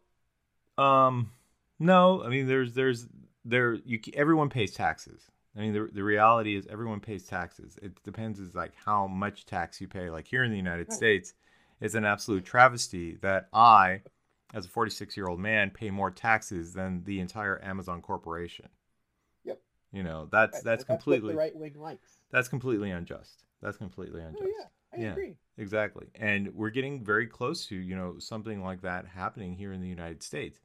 um, 0.80 1.30
no, 1.78 2.24
I 2.24 2.30
mean 2.30 2.48
there's 2.48 2.74
there's 2.74 3.06
there 3.46 3.76
you 3.86 4.00
everyone 4.16 4.50
pays 4.50 4.74
taxes. 4.74 5.22
I 5.56 5.60
mean 5.60 5.74
the 5.74 5.90
the 5.94 6.04
reality 6.04 6.56
is 6.56 6.66
everyone 6.66 7.00
pays 7.00 7.28
taxes. 7.28 7.78
It 7.80 8.02
depends 8.04 8.40
is 8.40 8.56
like 8.56 8.72
how 8.84 9.06
much 9.06 9.46
tax 9.46 9.80
you 9.80 9.88
pay. 9.88 10.10
Like 10.10 10.28
here 10.28 10.44
in 10.44 10.50
the 10.50 10.58
United 10.58 10.88
right. 10.90 10.98
States, 10.98 11.36
it's 11.80 11.94
an 11.94 12.04
absolute 12.04 12.46
travesty 12.46 13.20
that 13.22 13.48
I 13.54 14.02
as 14.56 14.66
a 14.66 14.70
46 14.70 15.16
year 15.16 15.28
old 15.28 15.40
man, 15.40 15.70
pay 15.70 15.92
more 15.92 16.10
taxes 16.10 16.74
than 16.74 17.04
the 17.04 17.20
entire 17.20 17.64
Amazon 17.64 18.02
corporation. 18.02 18.70
Yep. 19.44 19.62
You 19.92 20.02
know, 20.02 20.30
that's 20.32 20.62
that's, 20.62 20.64
that's 20.64 20.84
completely 20.84 21.36
right 21.36 21.56
wing 21.56 21.76
likes. 21.76 22.18
That's 22.32 22.48
completely 22.48 22.90
unjust. 22.90 23.44
That's 23.62 23.78
completely 23.78 24.22
oh, 24.24 24.30
unjust. 24.30 24.46
Oh, 24.48 24.52
yeah, 24.60 24.66
I 24.94 25.02
yeah, 25.02 25.12
agree. 25.12 25.36
Exactly. 25.58 26.08
And 26.16 26.54
we're 26.56 26.70
getting 26.70 27.04
very 27.04 27.28
close 27.28 27.66
to, 27.68 27.76
you 27.76 27.96
know, 27.96 28.16
something 28.20 28.64
like 28.64 28.82
that 28.82 29.06
happening 29.08 29.56
here 29.56 29.72
in 29.74 29.82
the 29.82 29.88
United 29.88 30.24
States. 30.24 30.60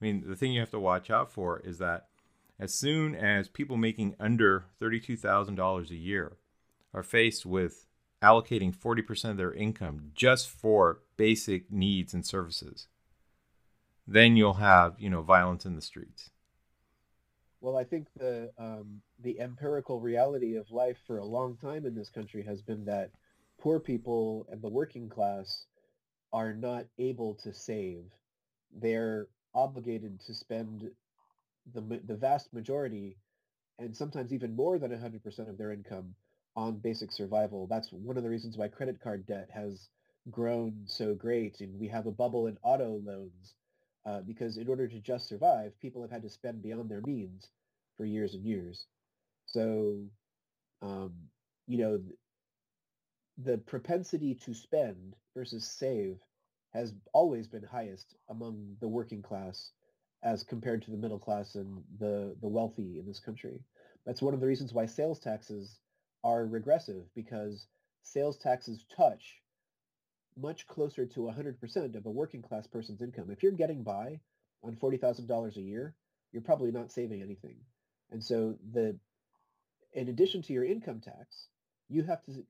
I 0.00 0.04
mean, 0.04 0.24
the 0.26 0.36
thing 0.36 0.52
you 0.52 0.60
have 0.60 0.70
to 0.70 0.80
watch 0.80 1.10
out 1.10 1.30
for 1.30 1.60
is 1.60 1.78
that 1.78 2.08
as 2.58 2.74
soon 2.74 3.14
as 3.14 3.48
people 3.48 3.76
making 3.76 4.14
under 4.18 4.64
$32,000 4.80 5.90
a 5.90 5.96
year 5.96 6.36
are 6.94 7.02
faced 7.02 7.46
with 7.46 7.86
allocating 8.22 8.74
40% 8.74 9.30
of 9.30 9.36
their 9.36 9.52
income 9.52 10.10
just 10.14 10.48
for 10.48 11.00
basic 11.16 11.70
needs 11.70 12.14
and 12.14 12.24
services, 12.24 12.88
then 14.06 14.36
you'll 14.36 14.54
have 14.54 14.94
you 14.98 15.10
know 15.10 15.22
violence 15.22 15.64
in 15.66 15.74
the 15.74 15.82
streets. 15.82 16.30
Well, 17.60 17.76
I 17.76 17.84
think 17.84 18.08
the 18.18 18.50
um, 18.58 19.02
the 19.20 19.40
empirical 19.40 20.00
reality 20.00 20.56
of 20.56 20.70
life 20.70 20.98
for 21.06 21.18
a 21.18 21.24
long 21.24 21.56
time 21.56 21.86
in 21.86 21.94
this 21.94 22.10
country 22.10 22.42
has 22.42 22.60
been 22.60 22.84
that 22.86 23.10
poor 23.62 23.78
people 23.78 24.46
and 24.50 24.60
the 24.60 24.68
working 24.68 25.08
class 25.08 25.66
are 26.32 26.52
not 26.52 26.84
able 26.98 27.34
to 27.36 27.52
save. 27.54 28.04
They're 28.74 29.28
obligated 29.54 30.20
to 30.26 30.34
spend 30.34 30.90
the 31.72 32.00
the 32.06 32.16
vast 32.16 32.52
majority, 32.52 33.16
and 33.78 33.96
sometimes 33.96 34.32
even 34.32 34.56
more 34.56 34.78
than 34.78 34.90
100% 34.90 35.48
of 35.48 35.58
their 35.58 35.70
income 35.70 36.14
on 36.56 36.78
basic 36.78 37.12
survival. 37.12 37.66
That's 37.68 37.92
one 37.92 38.16
of 38.16 38.24
the 38.24 38.30
reasons 38.30 38.56
why 38.56 38.68
credit 38.68 39.00
card 39.00 39.26
debt 39.26 39.48
has 39.54 39.88
grown 40.30 40.82
so 40.86 41.14
great, 41.14 41.60
and 41.60 41.78
we 41.78 41.88
have 41.88 42.06
a 42.06 42.12
bubble 42.12 42.48
in 42.48 42.58
auto 42.62 43.00
loans 43.04 43.54
uh, 44.04 44.20
because 44.22 44.56
in 44.56 44.68
order 44.68 44.88
to 44.88 45.00
just 45.00 45.28
survive, 45.28 45.72
people 45.80 46.02
have 46.02 46.10
had 46.10 46.22
to 46.22 46.28
spend 46.28 46.62
beyond 46.62 46.90
their 46.90 47.02
means 47.06 47.48
for 47.96 48.04
years 48.04 48.34
and 48.34 48.44
years. 48.44 48.86
So, 49.46 49.98
um, 50.80 51.12
you 51.68 51.78
know, 51.78 52.00
the 53.38 53.58
propensity 53.58 54.34
to 54.34 54.54
spend 54.54 55.14
versus 55.34 55.64
save 55.66 56.18
has 56.72 56.94
always 57.12 57.46
been 57.46 57.62
highest 57.62 58.14
among 58.28 58.76
the 58.80 58.88
working 58.88 59.22
class 59.22 59.72
as 60.22 60.42
compared 60.42 60.82
to 60.82 60.90
the 60.90 60.96
middle 60.96 61.18
class 61.18 61.54
and 61.54 61.82
the, 61.98 62.36
the 62.40 62.48
wealthy 62.48 62.98
in 62.98 63.06
this 63.06 63.20
country. 63.20 63.60
That's 64.06 64.22
one 64.22 64.34
of 64.34 64.40
the 64.40 64.46
reasons 64.46 64.72
why 64.72 64.86
sales 64.86 65.18
taxes 65.18 65.78
are 66.24 66.46
regressive 66.46 67.04
because 67.14 67.66
sales 68.02 68.38
taxes 68.38 68.84
touch 68.96 69.40
much 70.36 70.66
closer 70.66 71.04
to 71.04 71.20
100% 71.20 71.94
of 71.94 72.06
a 72.06 72.10
working 72.10 72.42
class 72.42 72.66
person's 72.66 73.02
income. 73.02 73.30
If 73.30 73.42
you're 73.42 73.52
getting 73.52 73.82
by 73.82 74.20
on 74.62 74.76
$40,000 74.76 75.56
a 75.56 75.60
year, 75.60 75.94
you're 76.32 76.42
probably 76.42 76.70
not 76.70 76.90
saving 76.90 77.20
anything. 77.20 77.56
And 78.10 78.22
so 78.22 78.56
the 78.72 78.96
in 79.92 80.08
addition 80.08 80.40
to 80.42 80.52
your 80.52 80.64
income 80.64 81.00
tax, 81.00 81.48
you 81.88 82.02
have 82.02 82.22
to 82.22 82.44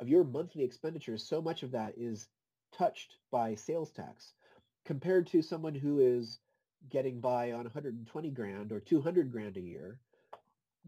of 0.00 0.08
your 0.08 0.24
monthly 0.24 0.64
expenditures, 0.64 1.26
so 1.26 1.40
much 1.40 1.62
of 1.62 1.70
that 1.72 1.94
is 1.96 2.28
touched 2.72 3.16
by 3.30 3.54
sales 3.54 3.90
tax 3.90 4.32
compared 4.84 5.26
to 5.26 5.42
someone 5.42 5.74
who 5.74 6.00
is 6.00 6.38
getting 6.90 7.20
by 7.20 7.52
on 7.52 7.64
120 7.64 8.30
grand 8.30 8.72
or 8.72 8.80
200 8.80 9.32
grand 9.32 9.56
a 9.56 9.60
year, 9.60 9.98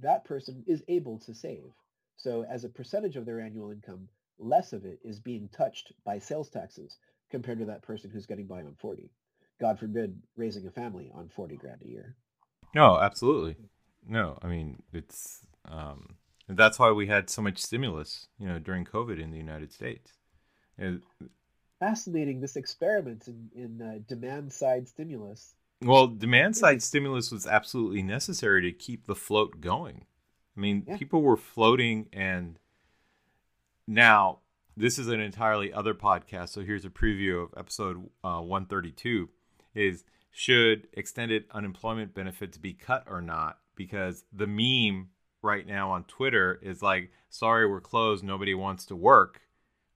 that 0.01 0.25
person 0.25 0.63
is 0.67 0.83
able 0.89 1.19
to 1.19 1.35
save. 1.35 1.73
So 2.17 2.45
as 2.45 2.65
a 2.65 2.69
percentage 2.69 3.17
of 3.17 3.27
their 3.27 3.41
annual 3.41 3.71
income, 3.71 4.09
less 4.39 4.73
of 4.73 4.85
it 4.85 5.01
is 5.03 5.19
being 5.19 5.49
touched 5.49 5.93
by 6.05 6.19
sales 6.19 6.49
taxes 6.49 6.99
compared 7.31 7.59
to 7.59 7.65
that 7.67 7.83
person 7.83 8.11
who's 8.11 8.27
getting 8.27 8.47
by 8.47 8.61
on 8.61 8.77
40. 8.79 9.11
God 9.61 9.79
forbid 9.79 10.21
raising 10.37 10.67
a 10.67 10.71
family 10.71 11.11
on 11.15 11.29
40 11.29 11.57
grand 11.57 11.83
a 11.83 11.89
year. 11.89 12.15
No, 12.75 12.99
absolutely. 12.99 13.57
No, 14.07 14.39
I 14.41 14.47
mean, 14.47 14.83
it's 14.93 15.41
um, 15.69 16.15
that's 16.57 16.78
why 16.78 16.90
we 16.90 17.07
had 17.07 17.28
so 17.28 17.42
much 17.42 17.59
stimulus, 17.59 18.28
you 18.38 18.49
know, 18.49 18.59
during 18.59 18.84
COVID 18.84 19.20
in 19.20 19.30
the 19.30 19.36
United 19.36 19.72
States. 19.72 20.12
It, 20.78 21.03
Fascinating 21.78 22.40
this 22.40 22.57
experiment 22.57 23.28
in, 23.28 23.51
in 23.55 23.82
uh, 23.82 23.99
demand 24.09 24.53
side 24.53 24.88
stimulus. 24.88 25.55
Well, 25.82 26.09
demand 26.09 26.57
side 26.57 26.82
stimulus 26.82 27.30
was 27.30 27.46
absolutely 27.46 28.03
necessary 28.03 28.62
to 28.62 28.72
keep 28.72 29.07
the 29.07 29.14
float 29.14 29.61
going. 29.61 30.07
I 30.57 30.61
mean, 30.61 30.84
yeah. 30.88 30.96
people 30.96 31.22
were 31.22 31.36
floating, 31.36 32.09
and 32.12 32.59
now 33.86 34.40
this 34.76 34.99
is 34.99 35.07
an 35.07 35.20
entirely 35.20 35.72
other 35.72 35.94
podcast. 35.94 36.49
So 36.49 36.62
here's 36.62 36.84
a 36.84 36.90
preview 36.90 37.44
of 37.44 37.55
episode 37.57 38.09
uh, 38.24 38.40
132: 38.40 39.28
is 39.74 40.05
should 40.32 40.88
extended 40.94 41.44
unemployment 41.53 42.12
benefits 42.12 42.59
be 42.59 42.72
cut 42.72 43.05
or 43.07 43.20
not? 43.20 43.59
Because 43.76 44.24
the 44.32 44.49
meme 44.49 45.11
right 45.43 45.66
now 45.66 45.91
on 45.91 46.05
Twitter 46.05 46.59
is 46.62 46.82
like, 46.82 47.12
"Sorry, 47.28 47.68
we're 47.68 47.80
closed. 47.80 48.24
Nobody 48.24 48.55
wants 48.55 48.84
to 48.86 48.97
work," 48.97 49.43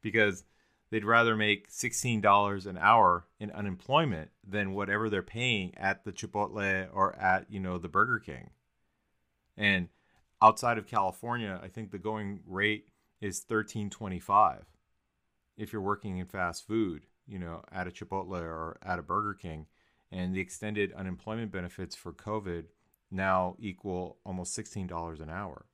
because 0.00 0.44
they'd 0.90 1.04
rather 1.04 1.34
make 1.34 1.70
$16 1.70 2.66
an 2.66 2.76
hour 2.76 3.26
in 3.40 3.50
unemployment 3.50 4.30
than 4.44 4.74
whatever 4.74 5.08
they're 5.08 5.22
paying 5.22 5.74
at 5.78 6.04
the 6.04 6.12
Chipotle 6.12 6.88
or 6.92 7.16
at, 7.16 7.50
you 7.50 7.58
know, 7.58 7.78
the 7.78 7.88
Burger 7.88 8.18
King. 8.18 8.50
And 9.56 9.88
outside 10.42 10.76
of 10.76 10.86
California, 10.86 11.58
I 11.62 11.68
think 11.68 11.90
the 11.90 11.98
going 11.98 12.40
rate 12.46 12.88
is 13.22 13.40
13.25 13.40 14.64
if 15.56 15.72
you're 15.72 15.80
working 15.80 16.18
in 16.18 16.26
fast 16.26 16.66
food, 16.66 17.06
you 17.26 17.38
know, 17.38 17.64
at 17.72 17.86
a 17.86 17.90
Chipotle 17.90 18.42
or 18.42 18.78
at 18.82 18.98
a 18.98 19.02
Burger 19.02 19.34
King. 19.34 19.66
And 20.10 20.34
the 20.34 20.40
extended 20.40 20.92
unemployment 20.92 21.52
benefits 21.52 21.96
for 21.96 22.12
COVID 22.12 22.66
now 23.12 23.56
equal 23.58 24.16
almost 24.24 24.56
$16 24.56 25.20
an 25.20 25.30
hour. 25.30 25.66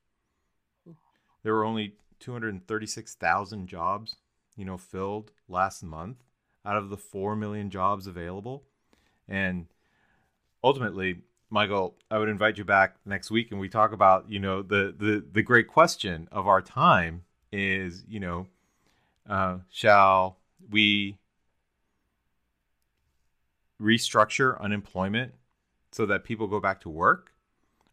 There 1.43 1.53
were 1.53 1.65
only 1.65 1.95
236,000 2.19 3.67
jobs 3.67 4.17
you 4.59 4.65
know, 4.65 4.77
filled 4.77 5.31
last 5.47 5.83
month 5.83 6.17
out 6.65 6.75
of 6.75 6.89
the 6.89 6.97
4 6.97 7.37
million 7.37 7.69
jobs 7.69 8.07
available. 8.07 8.63
And 9.25 9.67
ultimately, 10.61 11.21
Michael, 11.49 11.95
I 12.11 12.17
would 12.17 12.27
invite 12.27 12.57
you 12.57 12.65
back 12.65 12.97
next 13.05 13.31
week 13.31 13.51
and 13.51 13.59
we 13.59 13.69
talk 13.69 13.93
about, 13.93 14.29
you 14.29 14.39
know, 14.39 14.61
the 14.61 14.93
the 14.95 15.25
the 15.31 15.41
great 15.41 15.69
question 15.69 16.27
of 16.29 16.45
our 16.45 16.61
time 16.61 17.23
is, 17.53 18.03
you 18.07 18.19
know, 18.19 18.47
uh, 19.29 19.59
shall 19.69 20.37
we 20.69 21.17
restructure 23.81 24.59
unemployment 24.59 25.31
so 25.91 26.05
that 26.05 26.23
people 26.23 26.47
go 26.47 26.59
back 26.59 26.81
to 26.81 26.89
work 26.89 27.33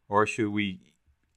or 0.09 0.27
should 0.27 0.51
we 0.51 0.81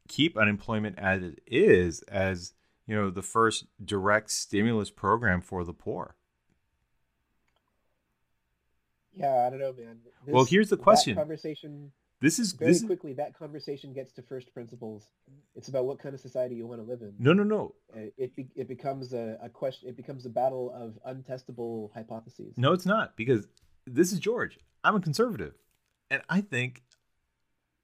keep 0.08 0.38
unemployment 0.38 0.98
as 1.00 1.22
it 1.24 1.40
is 1.48 2.02
as 2.04 2.54
you 2.90 2.96
know, 2.96 3.12
the 3.12 3.22
first 3.22 3.66
direct 3.86 4.32
stimulus 4.32 4.90
program 4.90 5.42
for 5.42 5.64
the 5.64 5.74
poor. 5.74 6.16
Yeah, 9.16 9.46
I 9.46 9.52
don't 9.52 9.60
know, 9.60 9.74
man. 9.74 10.00
This, 10.26 10.34
well, 10.34 10.44
here's 10.44 10.70
the 10.70 10.78
question. 10.78 11.16
Conversation. 11.16 11.92
This 12.20 12.40
is 12.40 12.54
very 12.54 12.74
this 12.74 12.84
quickly. 12.84 13.12
Is... 13.12 13.18
That 13.18 13.38
conversation 13.38 13.94
gets 13.94 14.12
to 14.14 14.24
first 14.24 14.52
principles. 14.56 15.12
It's 15.56 15.68
about 15.68 15.86
what 15.86 16.00
kind 16.00 16.16
of 16.16 16.20
society 16.20 16.56
you 16.56 16.66
want 16.66 16.82
to 16.82 16.88
live 16.88 17.02
in. 17.02 17.14
No, 17.20 17.32
no, 17.32 17.44
no. 17.44 17.76
Uh, 17.96 18.10
it 18.18 18.32
it, 18.36 18.48
it 18.56 18.68
becomes 18.68 19.14
a, 19.14 19.38
a 19.40 19.50
question. 19.50 19.88
It 19.88 19.96
becomes 19.96 20.26
a 20.26 20.30
battle 20.30 20.74
of 20.74 20.98
untestable 21.16 21.94
hypotheses. 21.94 22.56
No, 22.58 22.74
it's 22.74 22.88
not 22.88 23.16
because 23.16 23.48
this 23.86 24.12
is 24.12 24.20
George. 24.20 24.58
I'm 24.84 24.96
a 24.96 25.00
conservative, 25.00 25.54
and 26.10 26.22
I 26.30 26.42
think 26.42 26.84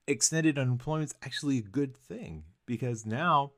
extended 0.08 0.58
unemployment 0.58 1.12
is 1.12 1.16
actually 1.24 1.60
a 1.60 1.64
good 1.64 1.96
thing 1.96 2.44
because 2.66 3.06
now 3.06 3.52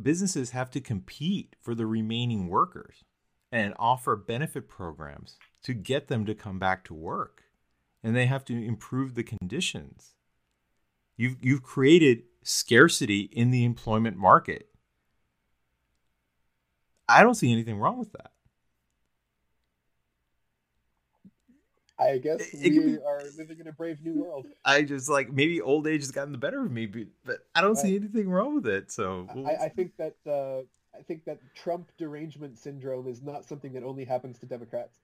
businesses 0.00 0.50
have 0.50 0.70
to 0.70 0.80
compete 0.80 1.56
for 1.60 1.74
the 1.74 1.86
remaining 1.86 2.48
workers 2.48 3.04
and 3.52 3.74
offer 3.78 4.16
benefit 4.16 4.68
programs 4.68 5.36
to 5.62 5.74
get 5.74 6.08
them 6.08 6.24
to 6.26 6.34
come 6.34 6.58
back 6.58 6.84
to 6.84 6.94
work. 6.94 7.44
And 8.02 8.16
they 8.16 8.26
have 8.26 8.44
to 8.46 8.54
improve 8.54 9.14
the 9.14 9.22
conditions. 9.22 10.14
You've, 11.16 11.36
you've 11.42 11.62
created 11.62 12.22
scarcity 12.42 13.28
in 13.32 13.50
the 13.50 13.64
employment 13.64 14.16
market. 14.16 14.68
I 17.08 17.22
don't 17.22 17.34
see 17.34 17.52
anything 17.52 17.76
wrong 17.76 17.98
with 17.98 18.12
that. 18.12 18.30
I 22.00 22.18
guess 22.18 22.40
we 22.54 22.70
be, 22.70 22.98
are 22.98 23.22
living 23.36 23.58
in 23.60 23.68
a 23.68 23.72
brave 23.72 23.98
new 24.02 24.22
world. 24.22 24.46
I 24.64 24.82
just 24.82 25.08
like 25.08 25.30
maybe 25.30 25.60
old 25.60 25.86
age 25.86 26.00
has 26.00 26.10
gotten 26.10 26.32
the 26.32 26.38
better 26.38 26.64
of 26.64 26.70
me, 26.70 26.86
but 26.86 27.38
I 27.54 27.60
don't 27.60 27.76
see 27.76 27.96
anything 27.96 28.30
wrong 28.30 28.54
with 28.54 28.66
it. 28.66 28.90
So 28.90 29.26
I, 29.46 29.66
I 29.66 29.68
think 29.68 29.92
that 29.98 30.16
uh, 30.26 30.62
I 30.98 31.02
think 31.02 31.24
that 31.26 31.38
Trump 31.54 31.90
derangement 31.98 32.58
syndrome 32.58 33.06
is 33.06 33.22
not 33.22 33.44
something 33.44 33.72
that 33.74 33.82
only 33.82 34.04
happens 34.04 34.38
to 34.40 34.46
Democrats. 34.46 34.98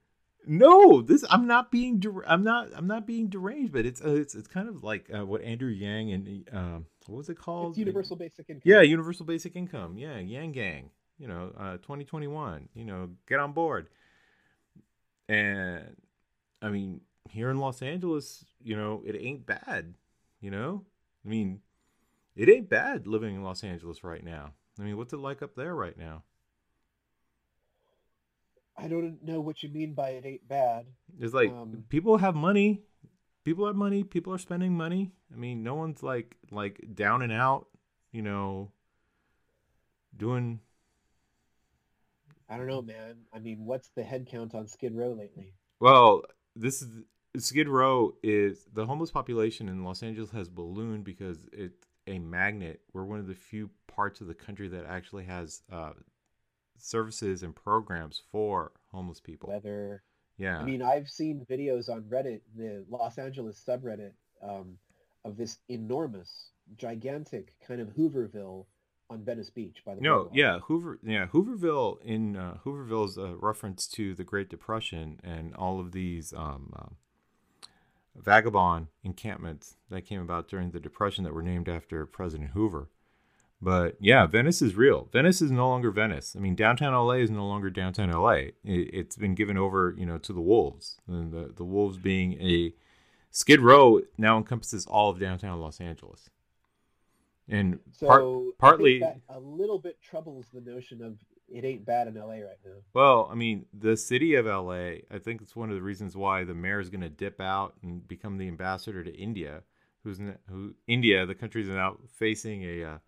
No, 0.46 1.02
this 1.02 1.24
I'm 1.28 1.46
not 1.46 1.70
being 1.70 2.02
I'm 2.26 2.44
not 2.44 2.68
I'm 2.74 2.86
not 2.86 3.06
being 3.06 3.28
deranged, 3.28 3.72
but 3.72 3.84
it's 3.84 4.00
uh, 4.00 4.14
it's 4.14 4.34
it's 4.34 4.48
kind 4.48 4.68
of 4.68 4.84
like 4.84 5.10
uh, 5.14 5.26
what 5.26 5.42
Andrew 5.42 5.70
Yang 5.70 6.12
and 6.12 6.48
uh, 6.52 6.78
what 7.06 7.16
was 7.18 7.28
it 7.28 7.38
called? 7.38 7.70
It's 7.70 7.78
universal 7.78 8.16
basic 8.16 8.48
income. 8.48 8.62
Yeah, 8.64 8.82
universal 8.82 9.26
basic 9.26 9.56
income. 9.56 9.98
Yeah, 9.98 10.18
Yang 10.18 10.52
Gang. 10.52 10.90
You 11.18 11.28
know, 11.28 11.52
uh, 11.58 11.72
2021. 11.78 12.68
You 12.74 12.84
know, 12.84 13.10
get 13.28 13.40
on 13.40 13.52
board. 13.52 13.88
And 15.28 15.96
I 16.62 16.70
mean, 16.70 17.00
here 17.30 17.50
in 17.50 17.58
Los 17.58 17.82
Angeles, 17.82 18.44
you 18.62 18.76
know, 18.76 19.02
it 19.04 19.16
ain't 19.18 19.46
bad. 19.46 19.94
You 20.40 20.50
know, 20.50 20.84
I 21.24 21.28
mean, 21.28 21.60
it 22.36 22.48
ain't 22.48 22.68
bad 22.68 23.06
living 23.06 23.34
in 23.34 23.42
Los 23.42 23.64
Angeles 23.64 24.04
right 24.04 24.22
now. 24.22 24.52
I 24.78 24.82
mean, 24.82 24.96
what's 24.96 25.12
it 25.12 25.18
like 25.18 25.42
up 25.42 25.56
there 25.56 25.74
right 25.74 25.96
now? 25.96 26.22
I 28.76 28.88
don't 28.88 29.22
know 29.22 29.40
what 29.40 29.62
you 29.62 29.70
mean 29.70 29.94
by 29.94 30.10
it 30.10 30.26
ain't 30.26 30.46
bad. 30.46 30.86
It's 31.18 31.32
like 31.32 31.50
um, 31.50 31.84
people 31.88 32.18
have 32.18 32.34
money. 32.34 32.82
People 33.44 33.66
have 33.66 33.76
money. 33.76 34.04
People 34.04 34.34
are 34.34 34.38
spending 34.38 34.76
money. 34.76 35.12
I 35.32 35.36
mean, 35.36 35.62
no 35.62 35.74
one's 35.74 36.02
like 36.02 36.36
like 36.50 36.80
down 36.94 37.22
and 37.22 37.32
out. 37.32 37.66
You 38.12 38.22
know, 38.22 38.72
doing. 40.16 40.60
I 42.48 42.58
don't 42.58 42.66
know, 42.66 42.82
man. 42.82 43.16
I 43.32 43.38
mean, 43.38 43.64
what's 43.64 43.88
the 43.96 44.02
head 44.02 44.28
count 44.30 44.54
on 44.54 44.68
Skid 44.68 44.94
Row 44.94 45.12
lately? 45.12 45.54
Well, 45.80 46.22
this 46.56 46.82
is 46.82 46.88
Skid 47.38 47.68
Row 47.68 48.14
is 48.22 48.66
the 48.72 48.86
homeless 48.86 49.10
population 49.10 49.68
in 49.68 49.84
Los 49.84 50.02
Angeles 50.02 50.30
has 50.30 50.48
ballooned 50.48 51.04
because 51.04 51.46
it's 51.52 51.86
a 52.06 52.18
magnet. 52.18 52.80
We're 52.92 53.04
one 53.04 53.18
of 53.18 53.26
the 53.26 53.34
few 53.34 53.70
parts 53.86 54.20
of 54.20 54.26
the 54.26 54.34
country 54.34 54.68
that 54.68 54.86
actually 54.86 55.24
has 55.24 55.62
uh, 55.70 55.92
services 56.78 57.42
and 57.42 57.54
programs 57.54 58.22
for 58.32 58.72
homeless 58.90 59.20
people. 59.20 59.50
Whether 59.50 60.02
yeah, 60.38 60.58
I 60.58 60.64
mean, 60.64 60.82
I've 60.82 61.08
seen 61.08 61.46
videos 61.48 61.88
on 61.88 62.02
Reddit, 62.02 62.40
the 62.56 62.84
Los 62.90 63.18
Angeles 63.18 63.62
subreddit, 63.66 64.12
um, 64.42 64.76
of 65.24 65.36
this 65.36 65.58
enormous, 65.68 66.50
gigantic 66.76 67.54
kind 67.66 67.80
of 67.80 67.88
Hooverville 67.88 68.66
on 69.08 69.22
Venice 69.22 69.50
Beach 69.50 69.82
by 69.84 69.94
the 69.94 70.00
no 70.00 70.30
yeah 70.32 70.58
Hoover 70.60 70.98
yeah 71.02 71.26
Hooverville 71.26 72.02
in 72.02 72.36
uh, 72.36 72.58
Hooverville 72.64 73.08
is 73.08 73.16
a 73.16 73.34
reference 73.36 73.86
to 73.88 74.14
the 74.14 74.24
Great 74.24 74.48
Depression 74.48 75.20
and 75.22 75.54
all 75.54 75.80
of 75.80 75.92
these 75.92 76.32
um, 76.32 76.72
uh, 76.76 77.66
vagabond 78.16 78.88
encampments 79.04 79.76
that 79.90 80.02
came 80.02 80.20
about 80.20 80.48
during 80.48 80.70
the 80.70 80.80
Depression 80.80 81.24
that 81.24 81.34
were 81.34 81.42
named 81.42 81.68
after 81.68 82.06
President 82.06 82.50
Hoover. 82.50 82.88
But 83.60 83.96
yeah, 84.00 84.26
Venice 84.26 84.60
is 84.60 84.74
real. 84.74 85.08
Venice 85.12 85.40
is 85.40 85.50
no 85.50 85.68
longer 85.68 85.90
Venice. 85.90 86.36
I 86.36 86.40
mean, 86.40 86.54
downtown 86.54 86.92
LA 86.92 87.14
is 87.14 87.30
no 87.30 87.46
longer 87.46 87.70
downtown 87.70 88.10
LA. 88.10 88.50
It, 88.64 88.94
has 88.94 89.16
been 89.16 89.34
given 89.34 89.56
over, 89.56 89.94
you 89.96 90.04
know, 90.04 90.18
to 90.18 90.32
the 90.32 90.42
wolves. 90.42 90.98
And 91.08 91.32
the 91.32 91.52
the 91.56 91.64
wolves 91.64 91.96
being 91.96 92.34
a 92.34 92.74
Skid 93.30 93.60
Row 93.60 94.00
now 94.18 94.36
encompasses 94.36 94.86
all 94.86 95.10
of 95.10 95.18
downtown 95.18 95.60
Los 95.60 95.80
Angeles 95.80 96.28
and 97.48 97.78
so 97.92 98.06
part, 98.06 98.58
partly 98.58 99.02
a 99.28 99.38
little 99.38 99.78
bit 99.78 100.00
troubles 100.02 100.46
the 100.52 100.60
notion 100.60 101.02
of 101.02 101.16
it 101.48 101.64
ain't 101.64 101.84
bad 101.84 102.08
in 102.08 102.14
LA 102.14 102.34
right 102.34 102.58
now. 102.64 102.72
Well, 102.92 103.28
I 103.30 103.36
mean, 103.36 103.66
the 103.72 103.96
city 103.96 104.34
of 104.34 104.46
LA, 104.46 105.02
I 105.10 105.18
think 105.22 105.40
it's 105.40 105.54
one 105.54 105.70
of 105.70 105.76
the 105.76 105.82
reasons 105.82 106.16
why 106.16 106.42
the 106.44 106.54
mayor 106.54 106.80
is 106.80 106.90
going 106.90 107.02
to 107.02 107.08
dip 107.08 107.40
out 107.40 107.74
and 107.82 108.06
become 108.06 108.36
the 108.36 108.48
ambassador 108.48 109.04
to 109.04 109.14
India, 109.14 109.62
who's 110.02 110.18
who 110.48 110.74
India, 110.88 111.24
the 111.24 111.34
country 111.34 111.62
is 111.62 111.68
now 111.68 111.98
facing 112.18 112.64
a 112.64 112.84
uh, 112.84 112.98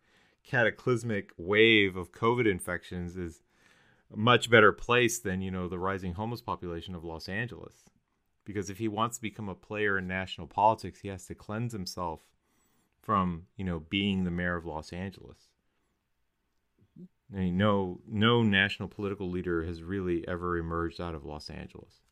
cataclysmic 0.45 1.33
wave 1.37 1.97
of 1.97 2.13
COVID 2.13 2.49
infections, 2.49 3.17
is 3.17 3.43
a 4.13 4.17
much 4.17 4.51
better 4.51 4.73
place 4.73 5.19
than 5.19 5.43
you 5.43 5.51
know 5.51 5.69
the 5.69 5.79
rising 5.79 6.15
homeless 6.15 6.41
population 6.41 6.95
of 6.95 7.05
Los 7.05 7.29
Angeles. 7.29 7.91
Because 8.45 8.71
if 8.71 8.79
he 8.79 8.89
wants 8.89 9.17
to 9.17 9.23
become 9.23 9.49
a 9.49 9.55
player 9.55 9.99
in 9.99 10.07
national 10.07 10.47
politics, 10.47 11.01
he 11.01 11.09
has 11.09 11.27
to 11.27 11.35
cleanse 11.35 11.73
himself 11.73 12.21
from 13.09 13.47
you 13.57 13.65
know 13.65 13.81
being 13.89 14.25
the 14.25 14.31
mayor 14.31 14.55
of 14.55 14.67
Los 14.67 14.93
Angeles. 14.93 15.49
I 17.33 17.37
mean, 17.39 17.57
no 17.57 18.03
no 18.07 18.43
national 18.43 18.89
political 18.91 19.31
leader 19.31 19.65
has 19.65 19.83
really 19.83 20.29
ever 20.29 20.59
emerged 20.59 21.01
out 21.01 21.15
of 21.15 21.25
Los 21.25 21.49
Angeles, 21.49 22.03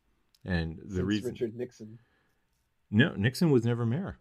and 0.42 0.78
the 0.78 0.94
Since 0.94 1.00
reason 1.02 1.32
Richard 1.32 1.54
Nixon. 1.54 1.98
no 2.90 3.12
Nixon 3.14 3.50
was 3.50 3.66
never 3.66 3.84
mayor. 3.84 4.18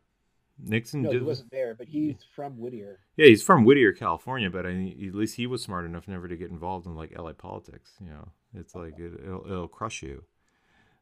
Nixon 0.60 1.04
No, 1.04 1.12
did, 1.14 1.22
he 1.22 1.26
wasn't 1.26 1.52
there, 1.52 1.76
but 1.76 1.88
he's 1.88 2.26
from 2.36 2.58
Whittier. 2.58 3.00
yeah 3.16 3.28
he's 3.28 3.42
from 3.42 3.64
Whittier, 3.64 3.94
California, 3.94 4.50
but 4.50 4.66
I 4.66 4.74
mean, 4.74 5.08
at 5.08 5.16
least 5.16 5.38
he 5.38 5.48
was 5.48 5.62
smart 5.64 5.86
enough 5.86 6.10
never 6.10 6.28
to 6.28 6.36
get 6.36 6.52
involved 6.52 6.86
in 6.88 6.96
like 6.96 7.18
LA 7.18 7.32
politics. 7.32 7.92
You 8.02 8.10
know, 8.10 8.28
it's 8.54 8.76
like 8.76 9.00
it, 9.00 9.14
it'll, 9.24 9.46
it'll 9.46 9.68
crush 9.70 10.04
you. 10.04 10.26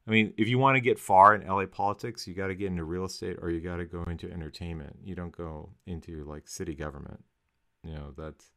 I 0.05 0.11
mean, 0.11 0.33
if 0.37 0.47
you 0.47 0.57
want 0.57 0.75
to 0.75 0.81
get 0.81 0.99
far 0.99 1.33
in 1.33 1.47
LA 1.47 1.65
politics, 1.65 2.27
you 2.27 2.33
got 2.33 2.47
to 2.47 2.55
get 2.55 2.67
into 2.67 2.83
real 2.83 3.05
estate 3.05 3.37
or 3.41 3.49
you 3.49 3.61
got 3.61 3.77
to 3.77 3.85
go 3.85 4.03
into 4.03 4.31
entertainment. 4.31 4.97
You 5.03 5.15
don't 5.15 5.35
go 5.35 5.69
into 5.85 6.23
like 6.25 6.47
city 6.47 6.75
government. 6.75 7.23
You 7.83 7.93
know, 7.93 8.13
that's 8.17 8.51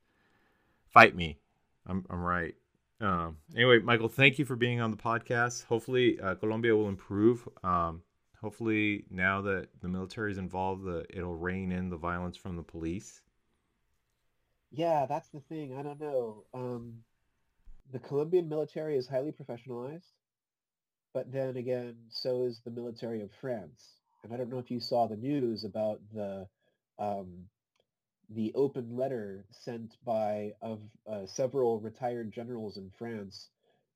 fight 0.89 1.15
me. 1.15 1.39
I'm 1.87 2.05
I'm 2.11 2.21
right. 2.21 2.55
Um, 3.01 3.37
anyway, 3.55 3.79
Michael, 3.81 4.09
thank 4.09 4.39
you 4.39 4.45
for 4.45 4.57
being 4.57 4.81
on 4.81 4.91
the 4.91 4.97
podcast. 4.97 5.67
Hopefully, 5.67 6.19
uh, 6.21 6.35
Colombia 6.35 6.75
will 6.75 6.89
improve. 6.89 7.47
Um, 7.63 8.03
hopefully, 8.41 9.05
now 9.11 9.43
that 9.43 9.69
the 9.83 9.89
military 9.89 10.33
is 10.33 10.39
involved, 10.39 10.85
the, 10.85 11.05
it'll 11.11 11.37
rein 11.37 11.73
in 11.73 11.91
the 11.91 11.97
violence 11.97 12.37
from 12.37 12.57
the 12.57 12.63
police. 12.63 13.21
Yeah, 14.71 15.07
that's 15.07 15.29
the 15.29 15.41
thing. 15.41 15.77
I 15.79 15.83
don't 15.83 16.01
know. 16.01 16.45
Um, 16.55 16.95
the 17.93 17.99
Colombian 17.99 18.49
military 18.49 18.97
is 18.97 19.07
highly 19.07 19.33
professionalized, 19.33 20.13
but 21.17 21.33
then 21.33 21.57
again, 21.57 21.97
so 22.11 22.45
is 22.45 22.61
the 22.61 22.71
military 22.71 23.23
of 23.23 23.31
France. 23.41 23.95
And 24.23 24.35
I 24.35 24.37
don't 24.37 24.51
know 24.51 24.59
if 24.59 24.71
you 24.71 24.81
saw 24.81 25.07
the 25.07 25.17
news 25.17 25.65
about 25.65 25.99
the 26.13 26.47
um, 26.99 27.47
the 28.29 28.53
open 28.55 28.95
letter 28.99 29.47
sent 29.51 29.97
by 30.05 30.53
of 30.61 30.79
uh, 31.11 31.25
several 31.25 31.81
retired 31.81 32.33
generals 32.33 32.77
in 32.77 32.91
France 32.99 33.49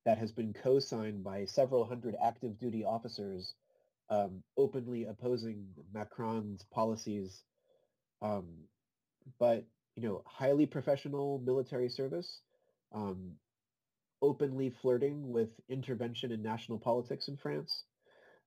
that 0.06 0.16
has 0.16 0.32
been 0.32 0.54
co-signed 0.54 1.22
by 1.22 1.44
several 1.44 1.84
hundred 1.84 2.16
active 2.24 2.58
duty 2.58 2.86
officers 2.86 3.52
um, 4.08 4.42
openly 4.56 5.04
opposing 5.04 5.66
Macron's 5.92 6.64
policies. 6.72 7.42
Um, 8.22 8.46
but 9.38 9.66
you 9.94 10.08
know, 10.08 10.22
highly 10.24 10.64
professional 10.64 11.38
military 11.44 11.90
service, 11.90 12.40
um, 12.94 13.32
openly 14.22 14.70
flirting 14.82 15.32
with 15.32 15.48
intervention 15.68 16.32
in 16.32 16.42
national 16.42 16.78
politics 16.78 17.28
in 17.28 17.36
France. 17.36 17.84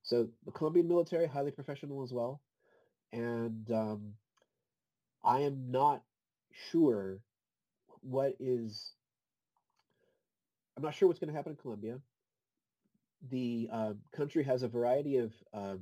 So 0.04 0.28
the 0.46 0.52
Colombian 0.52 0.88
military, 0.88 1.28
highly 1.28 1.52
professional 1.52 2.04
as 2.04 2.12
well. 2.12 2.42
And 3.12 3.70
um, 3.72 4.14
I 5.24 5.42
am 5.42 5.72
not 5.72 6.04
sure 6.72 7.20
what 8.02 8.36
is, 8.40 8.92
I'm 10.76 10.84
not 10.84 10.96
sure 10.96 11.08
what's 11.08 11.20
going 11.20 11.32
to 11.32 11.36
happen 11.36 11.54
in 11.54 11.58
Colombia. 11.58 12.00
The 13.32 13.70
uh, 13.72 13.94
country 14.16 14.44
has 14.44 14.64
a 14.64 14.68
variety 14.68 15.18
of 15.18 15.32
um, 15.54 15.80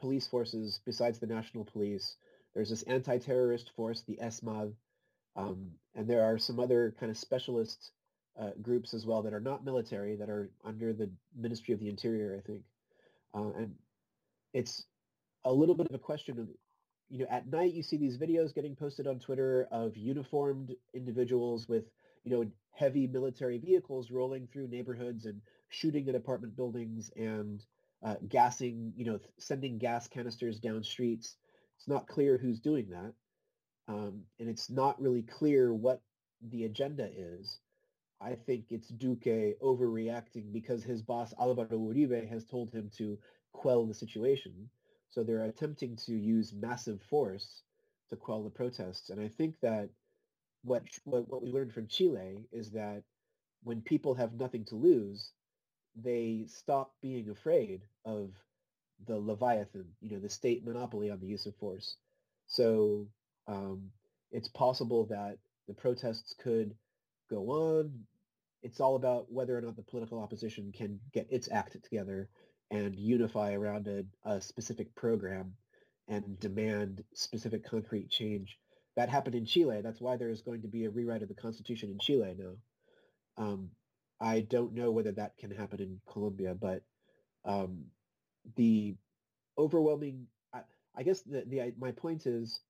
police 0.00 0.28
forces 0.28 0.80
besides 0.86 1.18
the 1.18 1.26
national 1.26 1.64
police. 1.64 2.16
There's 2.54 2.70
this 2.70 2.82
anti-terrorist 2.82 3.72
force, 3.74 4.02
the 4.02 4.18
ESMAD, 4.22 4.72
um, 5.36 5.72
and 5.94 6.08
there 6.08 6.24
are 6.24 6.38
some 6.38 6.60
other 6.60 6.94
kind 6.98 7.10
of 7.10 7.18
specialist 7.18 7.90
uh, 8.40 8.50
groups 8.62 8.94
as 8.94 9.04
well 9.04 9.22
that 9.22 9.34
are 9.34 9.40
not 9.40 9.64
military, 9.64 10.16
that 10.16 10.30
are 10.30 10.50
under 10.64 10.92
the 10.92 11.10
Ministry 11.36 11.74
of 11.74 11.80
the 11.80 11.88
Interior, 11.88 12.36
I 12.38 12.46
think. 12.46 12.62
Uh, 13.34 13.52
and 13.56 13.74
it's 14.52 14.84
a 15.44 15.52
little 15.52 15.74
bit 15.74 15.88
of 15.88 15.94
a 15.94 15.98
question 15.98 16.38
of, 16.38 16.48
you 17.10 17.18
know, 17.20 17.26
at 17.30 17.50
night 17.50 17.74
you 17.74 17.82
see 17.82 17.96
these 17.96 18.18
videos 18.18 18.54
getting 18.54 18.76
posted 18.76 19.06
on 19.06 19.18
Twitter 19.18 19.66
of 19.70 19.96
uniformed 19.96 20.74
individuals 20.94 21.68
with, 21.68 21.84
you 22.24 22.30
know, 22.30 22.50
heavy 22.72 23.06
military 23.06 23.58
vehicles 23.58 24.10
rolling 24.10 24.46
through 24.46 24.68
neighborhoods 24.68 25.26
and 25.26 25.40
shooting 25.68 26.08
at 26.08 26.14
apartment 26.14 26.56
buildings 26.56 27.10
and 27.16 27.64
uh, 28.04 28.14
gassing, 28.28 28.92
you 28.96 29.04
know, 29.04 29.18
th- 29.18 29.30
sending 29.38 29.78
gas 29.78 30.06
canisters 30.06 30.60
down 30.60 30.82
streets. 30.84 31.36
It's 31.76 31.88
not 31.88 32.06
clear 32.06 32.38
who's 32.38 32.60
doing 32.60 32.88
that. 32.90 33.12
Um, 33.88 34.22
and 34.38 34.48
it's 34.48 34.70
not 34.70 35.00
really 35.00 35.22
clear 35.22 35.72
what 35.72 36.02
the 36.50 36.64
agenda 36.64 37.08
is. 37.16 37.58
I 38.20 38.34
think 38.34 38.66
it's 38.70 38.88
Duque 38.88 39.56
overreacting 39.62 40.52
because 40.52 40.82
his 40.82 41.02
boss 41.02 41.32
Alvaro 41.38 41.78
Uribe 41.78 42.28
has 42.28 42.44
told 42.44 42.70
him 42.70 42.90
to 42.98 43.18
quell 43.52 43.86
the 43.86 43.94
situation. 43.94 44.68
So 45.10 45.22
they're 45.22 45.44
attempting 45.44 45.96
to 46.06 46.12
use 46.12 46.52
massive 46.52 47.00
force 47.02 47.62
to 48.10 48.16
quell 48.16 48.42
the 48.42 48.50
protests. 48.50 49.10
And 49.10 49.20
I 49.20 49.28
think 49.28 49.54
that 49.62 49.90
what 50.62 50.82
what, 51.04 51.28
what 51.28 51.42
we 51.42 51.50
learned 51.50 51.72
from 51.72 51.86
Chile 51.86 52.46
is 52.52 52.70
that 52.72 53.02
when 53.62 53.80
people 53.82 54.14
have 54.14 54.34
nothing 54.34 54.64
to 54.66 54.76
lose, 54.76 55.32
they 55.96 56.44
stop 56.48 56.92
being 57.00 57.30
afraid 57.30 57.82
of 58.04 58.30
the 59.06 59.16
Leviathan, 59.16 59.86
you 60.00 60.10
know, 60.10 60.18
the 60.18 60.28
state 60.28 60.64
monopoly 60.64 61.10
on 61.10 61.20
the 61.20 61.26
use 61.26 61.46
of 61.46 61.54
force. 61.56 61.96
So 62.46 63.06
um, 63.46 63.90
it's 64.32 64.48
possible 64.48 65.06
that 65.06 65.38
the 65.66 65.74
protests 65.74 66.34
could 66.42 66.74
go 67.30 67.50
on. 67.50 67.92
It's 68.62 68.80
all 68.80 68.96
about 68.96 69.30
whether 69.30 69.56
or 69.56 69.60
not 69.60 69.76
the 69.76 69.82
political 69.82 70.20
opposition 70.20 70.72
can 70.76 70.98
get 71.12 71.28
its 71.30 71.48
act 71.50 71.76
together 71.82 72.28
and 72.70 72.96
unify 72.96 73.52
around 73.52 73.86
a, 73.86 74.04
a 74.28 74.40
specific 74.40 74.94
program 74.94 75.54
and 76.08 76.38
demand 76.40 77.04
specific 77.14 77.64
concrete 77.68 78.10
change. 78.10 78.58
That 78.96 79.08
happened 79.08 79.36
in 79.36 79.46
Chile. 79.46 79.80
That's 79.82 80.00
why 80.00 80.16
there 80.16 80.30
is 80.30 80.42
going 80.42 80.62
to 80.62 80.68
be 80.68 80.84
a 80.84 80.90
rewrite 80.90 81.22
of 81.22 81.28
the 81.28 81.34
constitution 81.34 81.90
in 81.90 81.98
Chile 82.00 82.34
now. 82.36 82.56
Um, 83.36 83.70
I 84.20 84.40
don't 84.40 84.74
know 84.74 84.90
whether 84.90 85.12
that 85.12 85.36
can 85.38 85.50
happen 85.50 85.80
in 85.80 86.00
Colombia, 86.10 86.54
but 86.54 86.82
um, 87.44 87.84
the 88.56 88.96
overwhelming, 89.56 90.26
I, 90.52 90.62
I 90.96 91.02
guess 91.04 91.22
the, 91.22 91.44
the 91.46 91.72
my 91.78 91.92
point 91.92 92.26
is 92.26 92.60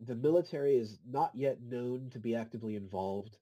the 0.00 0.14
military 0.14 0.76
is 0.76 0.98
not 1.08 1.32
yet 1.34 1.58
known 1.62 2.10
to 2.12 2.18
be 2.18 2.36
actively 2.36 2.76
involved, 2.76 3.36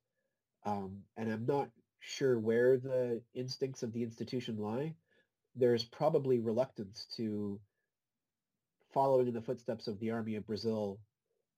um, 0.65 0.99
and 1.17 1.33
I'm 1.33 1.47
not 1.47 1.69
sure 2.01 2.39
where 2.39 2.77
the 2.79 3.23
instincts 3.35 3.83
of 3.83 3.93
the 3.93 4.03
institution 4.03 4.59
lie. 4.59 4.95
There's 5.55 5.85
probably 5.85 6.39
reluctance 6.39 7.07
to 7.17 7.61
following 8.93 9.29
in 9.29 9.35
the 9.35 9.43
footsteps 9.43 9.87
of 9.87 9.99
the 10.01 10.11
army 10.11 10.37
of 10.37 10.47
Brazil. 10.47 10.99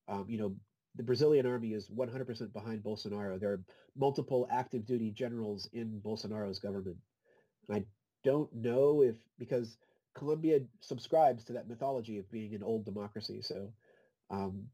Um, 0.08 0.26
you 0.28 0.38
know, 0.38 0.54
the 0.96 1.02
Brazilian 1.02 1.46
army 1.46 1.72
is 1.72 1.88
100% 1.88 2.52
behind 2.52 2.82
Bolsonaro. 2.82 3.40
There 3.40 3.52
are 3.52 3.64
multiple 3.96 4.48
active 4.50 4.84
duty 4.84 5.10
generals 5.10 5.68
in 5.72 6.00
Bolsonaro's 6.04 6.58
government. 6.58 6.96
And 7.68 7.78
I 7.78 7.84
don't 8.24 8.52
know 8.54 9.02
if 9.02 9.16
because 9.38 9.76
Colombia 10.14 10.60
subscribes 10.80 11.44
to 11.44 11.54
that 11.54 11.68
mythology 11.68 12.18
of 12.18 12.30
being 12.30 12.54
an 12.54 12.62
old 12.62 12.84
democracy. 12.84 13.40
So 13.40 13.72
um, 14.30 14.64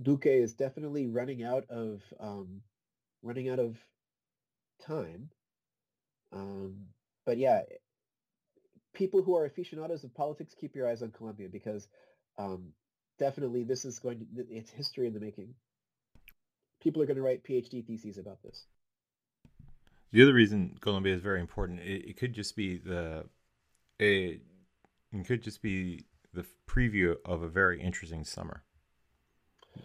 Duque 0.00 0.26
is 0.26 0.54
definitely 0.54 1.06
running 1.06 1.42
out 1.42 1.64
of 1.68 2.02
um, 2.20 2.62
running 3.22 3.48
out 3.48 3.58
of 3.58 3.76
time. 4.84 5.30
Um, 6.32 6.86
but 7.24 7.38
yeah, 7.38 7.62
people 8.92 9.22
who 9.22 9.36
are 9.36 9.44
aficionados 9.44 10.04
of 10.04 10.14
politics, 10.14 10.54
keep 10.58 10.74
your 10.74 10.88
eyes 10.88 11.02
on 11.02 11.10
Colombia 11.10 11.48
because 11.50 11.88
um, 12.38 12.72
definitely 13.18 13.64
this 13.64 13.84
is 13.84 13.98
going 13.98 14.18
to 14.18 14.46
it's 14.50 14.70
history 14.70 15.06
in 15.06 15.14
the 15.14 15.20
making. 15.20 15.54
People 16.82 17.02
are 17.02 17.06
going 17.06 17.16
to 17.16 17.22
write 17.22 17.44
PhD 17.44 17.84
theses 17.84 18.18
about 18.18 18.42
this. 18.42 18.64
The 20.12 20.22
other 20.22 20.32
reason 20.32 20.76
Colombia 20.80 21.14
is 21.14 21.20
very 21.20 21.40
important, 21.40 21.80
it, 21.80 22.08
it 22.08 22.16
could 22.16 22.32
just 22.32 22.56
be 22.56 22.78
the 22.78 23.24
it, 23.98 24.40
it 25.12 25.26
could 25.26 25.42
just 25.42 25.60
be 25.60 26.04
the 26.32 26.44
preview 26.68 27.16
of 27.24 27.42
a 27.42 27.48
very 27.48 27.80
interesting 27.80 28.24
summer. 28.24 28.62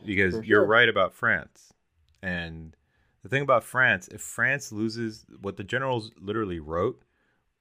Because 0.06 0.36
For 0.36 0.44
you're 0.44 0.66
right 0.66 0.90
about 0.90 1.14
France. 1.14 1.74
And 2.22 2.76
the 3.24 3.30
thing 3.30 3.42
about 3.42 3.64
France, 3.64 4.08
if 4.10 4.22
France 4.22 4.72
loses 4.72 5.26
what 5.42 5.58
the 5.58 5.64
generals 5.64 6.12
literally 6.20 6.60
wrote 6.60 7.02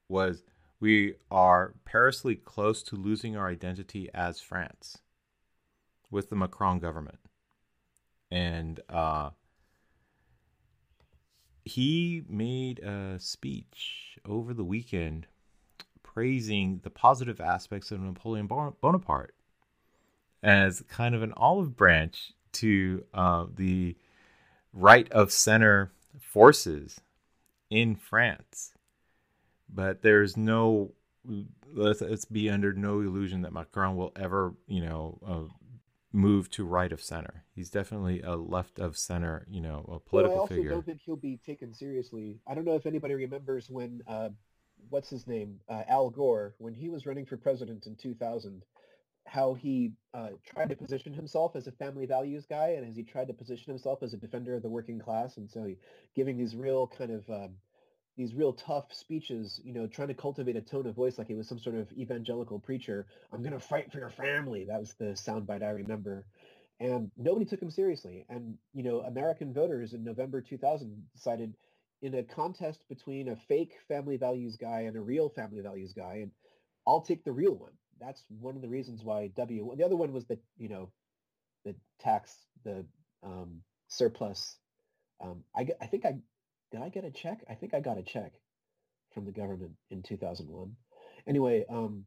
was 0.08 0.42
we 0.80 1.14
are 1.30 1.74
perilously 1.84 2.34
close 2.34 2.82
to 2.82 2.96
losing 2.96 3.36
our 3.36 3.48
identity 3.48 4.08
as 4.12 4.40
France 4.40 4.98
with 6.10 6.28
the 6.28 6.36
Macron 6.36 6.78
government. 6.80 7.18
And 8.30 8.80
uh 8.88 9.30
he 11.64 12.24
made 12.28 12.80
a 12.80 13.18
speech 13.20 14.18
over 14.26 14.52
the 14.52 14.64
weekend 14.64 15.28
praising 16.02 16.80
the 16.82 16.90
positive 16.90 17.40
aspects 17.40 17.90
of 17.92 18.00
Napoleon 18.00 18.46
Bonaparte. 18.48 19.34
as 20.42 20.82
kind 20.88 21.14
of 21.14 21.22
an 21.22 21.32
olive 21.36 21.76
branch 21.76 22.32
to 22.52 23.04
uh, 23.14 23.46
the 23.54 23.96
right 24.72 25.10
of 25.12 25.32
center 25.32 25.92
forces 26.20 27.00
in 27.70 27.96
France. 27.96 28.72
But 29.68 30.02
there's 30.02 30.36
no 30.36 30.92
let's, 31.74 32.00
let's 32.00 32.24
be 32.24 32.50
under 32.50 32.72
no 32.72 33.00
illusion 33.00 33.42
that 33.42 33.52
Macron 33.52 33.96
will 33.96 34.12
ever, 34.16 34.54
you 34.66 34.82
know, 34.82 35.18
uh, 35.26 35.52
move 36.12 36.50
to 36.50 36.64
right 36.64 36.92
of 36.92 37.02
center. 37.02 37.44
He's 37.54 37.70
definitely 37.70 38.20
a 38.22 38.36
left 38.36 38.78
of 38.78 38.96
center, 38.96 39.46
you 39.48 39.60
know, 39.60 39.84
a 39.90 39.98
political 39.98 40.36
well, 40.36 40.38
I 40.38 40.40
also 40.42 40.54
figure. 40.54 40.70
don't 40.70 40.84
think 40.84 41.00
he'll 41.04 41.16
be 41.16 41.38
taken 41.44 41.72
seriously. 41.72 42.38
I 42.46 42.54
don't 42.54 42.64
know 42.64 42.74
if 42.74 42.86
anybody 42.86 43.14
remembers 43.14 43.70
when, 43.70 44.02
uh, 44.06 44.30
what's 44.90 45.08
his 45.08 45.26
name, 45.26 45.60
uh, 45.68 45.82
Al 45.88 46.10
Gore, 46.10 46.54
when 46.58 46.74
he 46.74 46.88
was 46.90 47.06
running 47.06 47.24
for 47.24 47.36
president 47.36 47.86
in 47.86 47.96
2000, 47.96 48.62
how 49.26 49.54
he 49.54 49.92
uh, 50.14 50.30
tried 50.44 50.68
to 50.68 50.76
position 50.76 51.12
himself 51.12 51.56
as 51.56 51.66
a 51.66 51.72
family 51.72 52.06
values 52.06 52.46
guy, 52.48 52.70
and 52.70 52.88
as 52.88 52.96
he 52.96 53.02
tried 53.02 53.28
to 53.28 53.32
position 53.32 53.70
himself 53.70 54.02
as 54.02 54.12
a 54.12 54.16
defender 54.16 54.54
of 54.54 54.62
the 54.62 54.68
working 54.68 54.98
class, 54.98 55.36
and 55.36 55.50
so 55.50 55.64
he, 55.64 55.76
giving 56.14 56.36
these 56.36 56.54
real 56.54 56.86
kind 56.86 57.10
of 57.10 57.28
um, 57.30 57.50
these 58.16 58.34
real 58.34 58.52
tough 58.52 58.92
speeches, 58.92 59.60
you 59.64 59.72
know, 59.72 59.86
trying 59.86 60.08
to 60.08 60.14
cultivate 60.14 60.56
a 60.56 60.60
tone 60.60 60.86
of 60.86 60.94
voice 60.94 61.16
like 61.16 61.28
he 61.28 61.34
was 61.34 61.48
some 61.48 61.58
sort 61.58 61.76
of 61.76 61.90
evangelical 61.92 62.58
preacher. 62.58 63.06
I'm 63.32 63.42
going 63.42 63.54
to 63.54 63.60
fight 63.60 63.90
for 63.90 63.98
your 63.98 64.10
family. 64.10 64.66
That 64.66 64.80
was 64.80 64.92
the 64.94 65.12
soundbite 65.12 65.62
I 65.62 65.70
remember. 65.70 66.26
And 66.78 67.10
nobody 67.16 67.46
took 67.46 67.62
him 67.62 67.70
seriously. 67.70 68.26
And, 68.28 68.58
you 68.74 68.82
know, 68.82 69.00
American 69.00 69.54
voters 69.54 69.94
in 69.94 70.04
November 70.04 70.42
2000 70.42 71.04
decided 71.14 71.54
in 72.02 72.14
a 72.14 72.22
contest 72.22 72.82
between 72.88 73.28
a 73.28 73.36
fake 73.36 73.78
family 73.88 74.16
values 74.16 74.56
guy 74.56 74.80
and 74.80 74.96
a 74.96 75.00
real 75.00 75.28
family 75.30 75.62
values 75.62 75.92
guy, 75.92 76.18
and 76.22 76.32
I'll 76.86 77.00
take 77.00 77.24
the 77.24 77.32
real 77.32 77.54
one. 77.54 77.72
That's 78.04 78.24
one 78.40 78.56
of 78.56 78.62
the 78.62 78.68
reasons 78.68 79.04
why 79.04 79.28
W. 79.36 79.74
The 79.76 79.84
other 79.84 79.96
one 79.96 80.12
was 80.12 80.26
the, 80.26 80.38
you 80.58 80.68
know, 80.68 80.90
the 81.64 81.74
tax, 82.00 82.34
the 82.64 82.84
um, 83.22 83.62
surplus. 83.88 84.56
Um, 85.20 85.44
I, 85.54 85.68
I 85.80 85.86
think 85.86 86.04
I 86.04 86.16
did 86.72 86.82
I 86.82 86.88
get 86.88 87.04
a 87.04 87.10
check? 87.10 87.44
I 87.48 87.54
think 87.54 87.74
I 87.74 87.80
got 87.80 87.98
a 87.98 88.02
check 88.02 88.32
from 89.14 89.24
the 89.24 89.32
government 89.32 89.72
in 89.90 90.02
2001. 90.02 90.74
Anyway, 91.26 91.64
um, 91.68 92.04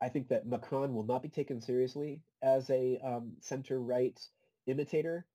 I 0.00 0.10
think 0.10 0.28
that 0.28 0.46
Macron 0.46 0.94
will 0.94 1.06
not 1.06 1.22
be 1.22 1.28
taken 1.28 1.60
seriously 1.60 2.20
as 2.42 2.70
a 2.70 3.00
um, 3.02 3.32
center-right 3.40 4.20
imitator, 4.66 5.26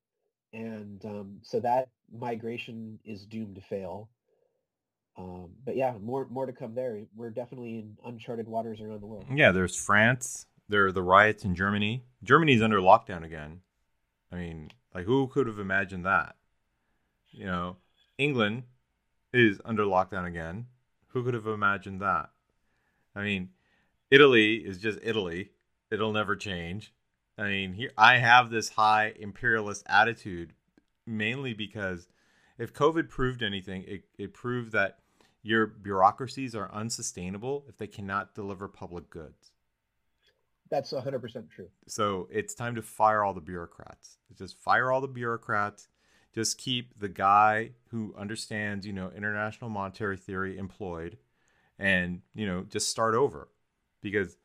and 0.54 1.04
um, 1.04 1.40
so 1.42 1.60
that 1.60 1.90
migration 2.14 3.00
is 3.04 3.26
doomed 3.26 3.56
to 3.56 3.62
fail. 3.62 4.10
Um, 5.18 5.50
but 5.66 5.76
yeah, 5.76 5.94
more 6.02 6.28
more 6.30 6.46
to 6.46 6.54
come 6.54 6.74
there. 6.74 7.02
We're 7.16 7.30
definitely 7.30 7.80
in 7.80 7.98
uncharted 8.06 8.48
waters 8.48 8.80
around 8.82 9.02
the 9.02 9.08
world. 9.08 9.26
Yeah, 9.34 9.52
there's 9.52 9.76
France. 9.76 10.48
There 10.70 10.86
are 10.86 10.92
the 10.92 11.04
riots 11.04 11.44
in 11.44 11.54
Germany. 11.54 12.04
Germany's 12.24 12.62
under 12.62 12.80
lockdown 12.80 13.24
again. 13.24 13.62
I 14.32 14.38
mean, 14.38 14.72
like 14.96 15.06
who 15.06 15.28
could 15.28 15.48
have 15.48 15.60
imagined 15.60 16.06
that? 16.06 16.36
You 17.32 17.46
know, 17.46 17.78
England 18.18 18.64
is 19.34 19.60
under 19.66 19.84
lockdown 19.84 20.26
again. 20.26 20.68
Who 21.08 21.24
could 21.24 21.34
have 21.34 21.48
imagined 21.48 22.02
that? 22.02 22.30
I 23.16 23.24
mean, 23.24 23.50
Italy 24.10 24.56
is 24.56 24.78
just 24.78 25.00
Italy. 25.04 25.52
It'll 25.90 26.14
never 26.14 26.36
change. 26.36 26.94
I 27.38 27.44
mean, 27.48 27.74
here 27.74 27.92
I 27.98 28.18
have 28.18 28.50
this 28.50 28.70
high 28.70 29.14
imperialist 29.20 29.84
attitude 29.88 30.54
mainly 31.06 31.54
because 31.54 32.08
if 32.62 32.74
COVID 32.74 33.10
proved 33.10 33.42
anything, 33.44 33.84
it, 33.88 34.04
it 34.18 34.34
proved 34.34 34.72
that 34.74 35.00
your 35.44 35.66
bureaucracies 35.68 36.56
are 36.56 36.72
unsustainable 36.72 37.66
if 37.68 37.78
they 37.78 37.88
cannot 37.88 38.36
deliver 38.36 38.68
public 38.68 39.10
goods. 39.10 39.52
That's 40.70 40.94
100% 40.94 41.50
true. 41.50 41.68
So 41.88 42.30
it's 42.32 42.54
time 42.54 42.76
to 42.76 42.82
fire 42.82 43.24
all 43.24 43.34
the 43.34 43.42
bureaucrats. 43.42 44.18
Just 44.38 44.58
fire 44.60 44.92
all 44.92 45.02
the 45.02 45.08
bureaucrats 45.08 45.88
just 46.34 46.58
keep 46.58 46.98
the 46.98 47.10
guy 47.10 47.72
who 47.90 48.16
understands, 48.18 48.86
you 48.88 48.94
know, 48.94 49.12
international 49.16 49.70
monetary 49.70 50.18
theory 50.18 50.58
employed 50.58 51.18
and, 51.78 52.22
you 52.34 52.46
know, 52.46 52.64
just 52.70 52.90
start 52.90 53.16
over. 53.16 53.50
Because 54.02 54.38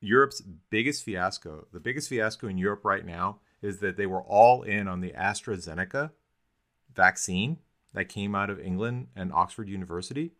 Europe's 0.00 0.40
biggest 0.70 1.02
fiasco, 1.02 1.66
the 1.72 1.80
biggest 1.80 2.08
fiasco 2.08 2.46
in 2.46 2.58
Europe 2.58 2.84
right 2.84 3.04
now 3.04 3.40
is 3.60 3.78
that 3.80 3.96
they 3.96 4.06
were 4.06 4.22
all 4.22 4.62
in 4.62 4.86
on 4.86 5.00
the 5.00 5.10
AstraZeneca 5.10 6.12
vaccine 6.96 7.58
that 7.94 8.08
came 8.08 8.34
out 8.34 8.50
of 8.50 8.58
England 8.60 9.08
and 9.14 9.32
Oxford 9.32 9.68
University, 9.68 10.32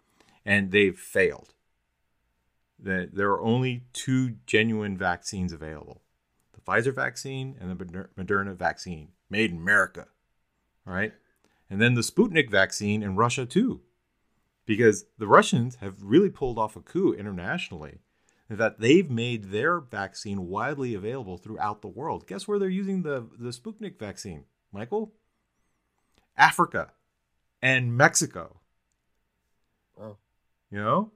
and 0.44 0.70
they've 0.70 0.98
failed. 0.98 1.54
That 2.78 3.14
there 3.14 3.30
are 3.30 3.40
only 3.40 3.84
two 3.92 4.36
genuine 4.46 4.96
vaccines 4.98 5.52
available 5.52 6.02
the 6.52 6.60
Pfizer 6.60 6.94
vaccine 6.94 7.56
and 7.60 7.70
the 7.70 8.06
Moderna 8.18 8.54
vaccine 8.54 9.12
made 9.30 9.50
in 9.50 9.56
America 9.56 10.08
right? 10.86 11.12
And 11.68 11.80
then 11.82 11.94
the 11.94 12.00
Sputnik 12.00 12.48
vaccine 12.48 13.02
in 13.02 13.16
Russia 13.16 13.44
too, 13.44 13.82
because 14.64 15.04
the 15.18 15.26
Russians 15.26 15.76
have 15.76 16.02
really 16.02 16.30
pulled 16.30 16.58
off 16.58 16.76
a 16.76 16.80
coup 16.80 17.12
internationally. 17.12 17.98
In 18.48 18.56
that 18.58 18.78
they've 18.78 19.10
made 19.10 19.50
their 19.50 19.80
vaccine 19.80 20.46
widely 20.46 20.94
available 20.94 21.36
throughout 21.36 21.82
the 21.82 21.88
world. 21.88 22.28
Guess 22.28 22.46
where 22.46 22.60
they're 22.60 22.68
using 22.68 23.02
the, 23.02 23.26
the 23.36 23.50
Sputnik 23.50 23.98
vaccine, 23.98 24.44
Michael? 24.72 25.12
Africa 26.36 26.92
and 27.62 27.96
Mexico. 27.96 28.60
Oh. 30.00 30.16
You 30.70 30.78
know? 30.78 31.12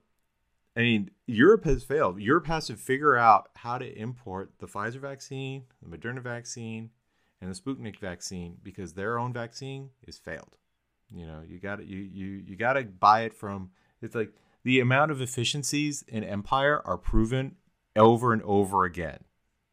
I 0.76 0.80
mean, 0.80 1.10
Europe 1.26 1.64
has 1.64 1.82
failed. 1.82 2.20
Europe 2.20 2.46
has 2.46 2.68
to 2.68 2.76
figure 2.76 3.16
out 3.16 3.50
how 3.56 3.78
to 3.78 3.98
import 3.98 4.52
the 4.58 4.66
Pfizer 4.66 5.00
vaccine, 5.00 5.64
the 5.82 5.96
Moderna 5.96 6.22
vaccine, 6.22 6.90
and 7.40 7.50
the 7.50 7.58
Sputnik 7.58 7.98
vaccine 7.98 8.56
because 8.62 8.94
their 8.94 9.18
own 9.18 9.32
vaccine 9.32 9.90
is 10.06 10.18
failed. 10.18 10.56
You 11.12 11.26
know, 11.26 11.42
you 11.46 11.58
got 11.58 11.76
to 11.76 11.84
you 11.84 11.98
you 11.98 12.26
you 12.46 12.56
got 12.56 12.74
to 12.74 12.84
buy 12.84 13.22
it 13.22 13.34
from. 13.34 13.70
It's 14.00 14.14
like 14.14 14.32
the 14.62 14.80
amount 14.80 15.10
of 15.10 15.20
efficiencies 15.20 16.04
in 16.06 16.22
empire 16.22 16.80
are 16.84 16.96
proven 16.96 17.56
over 17.96 18.32
and 18.32 18.42
over 18.42 18.84
again. 18.84 19.24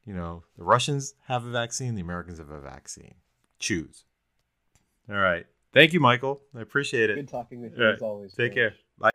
You 0.06 0.14
know, 0.14 0.44
the 0.58 0.64
Russians 0.64 1.14
have 1.28 1.46
a 1.46 1.52
vaccine, 1.52 1.96
the 1.96 2.02
Americans 2.02 2.40
have 2.40 2.50
a 2.50 2.60
vaccine. 2.60 3.16
Choose. 3.60 4.06
All 5.10 5.16
right. 5.16 5.46
Thank 5.74 5.94
you, 5.94 6.00
Michael. 6.00 6.42
I 6.56 6.62
appreciate 6.62 7.10
it. 7.10 7.16
Good 7.16 7.28
talking 7.30 7.62
with 7.62 7.78
you 7.78 7.84
right. 7.86 7.96
as 7.96 8.02
always. 8.02 8.34
Take 8.34 8.54
care. 8.54 8.74
Bye. 8.98 9.12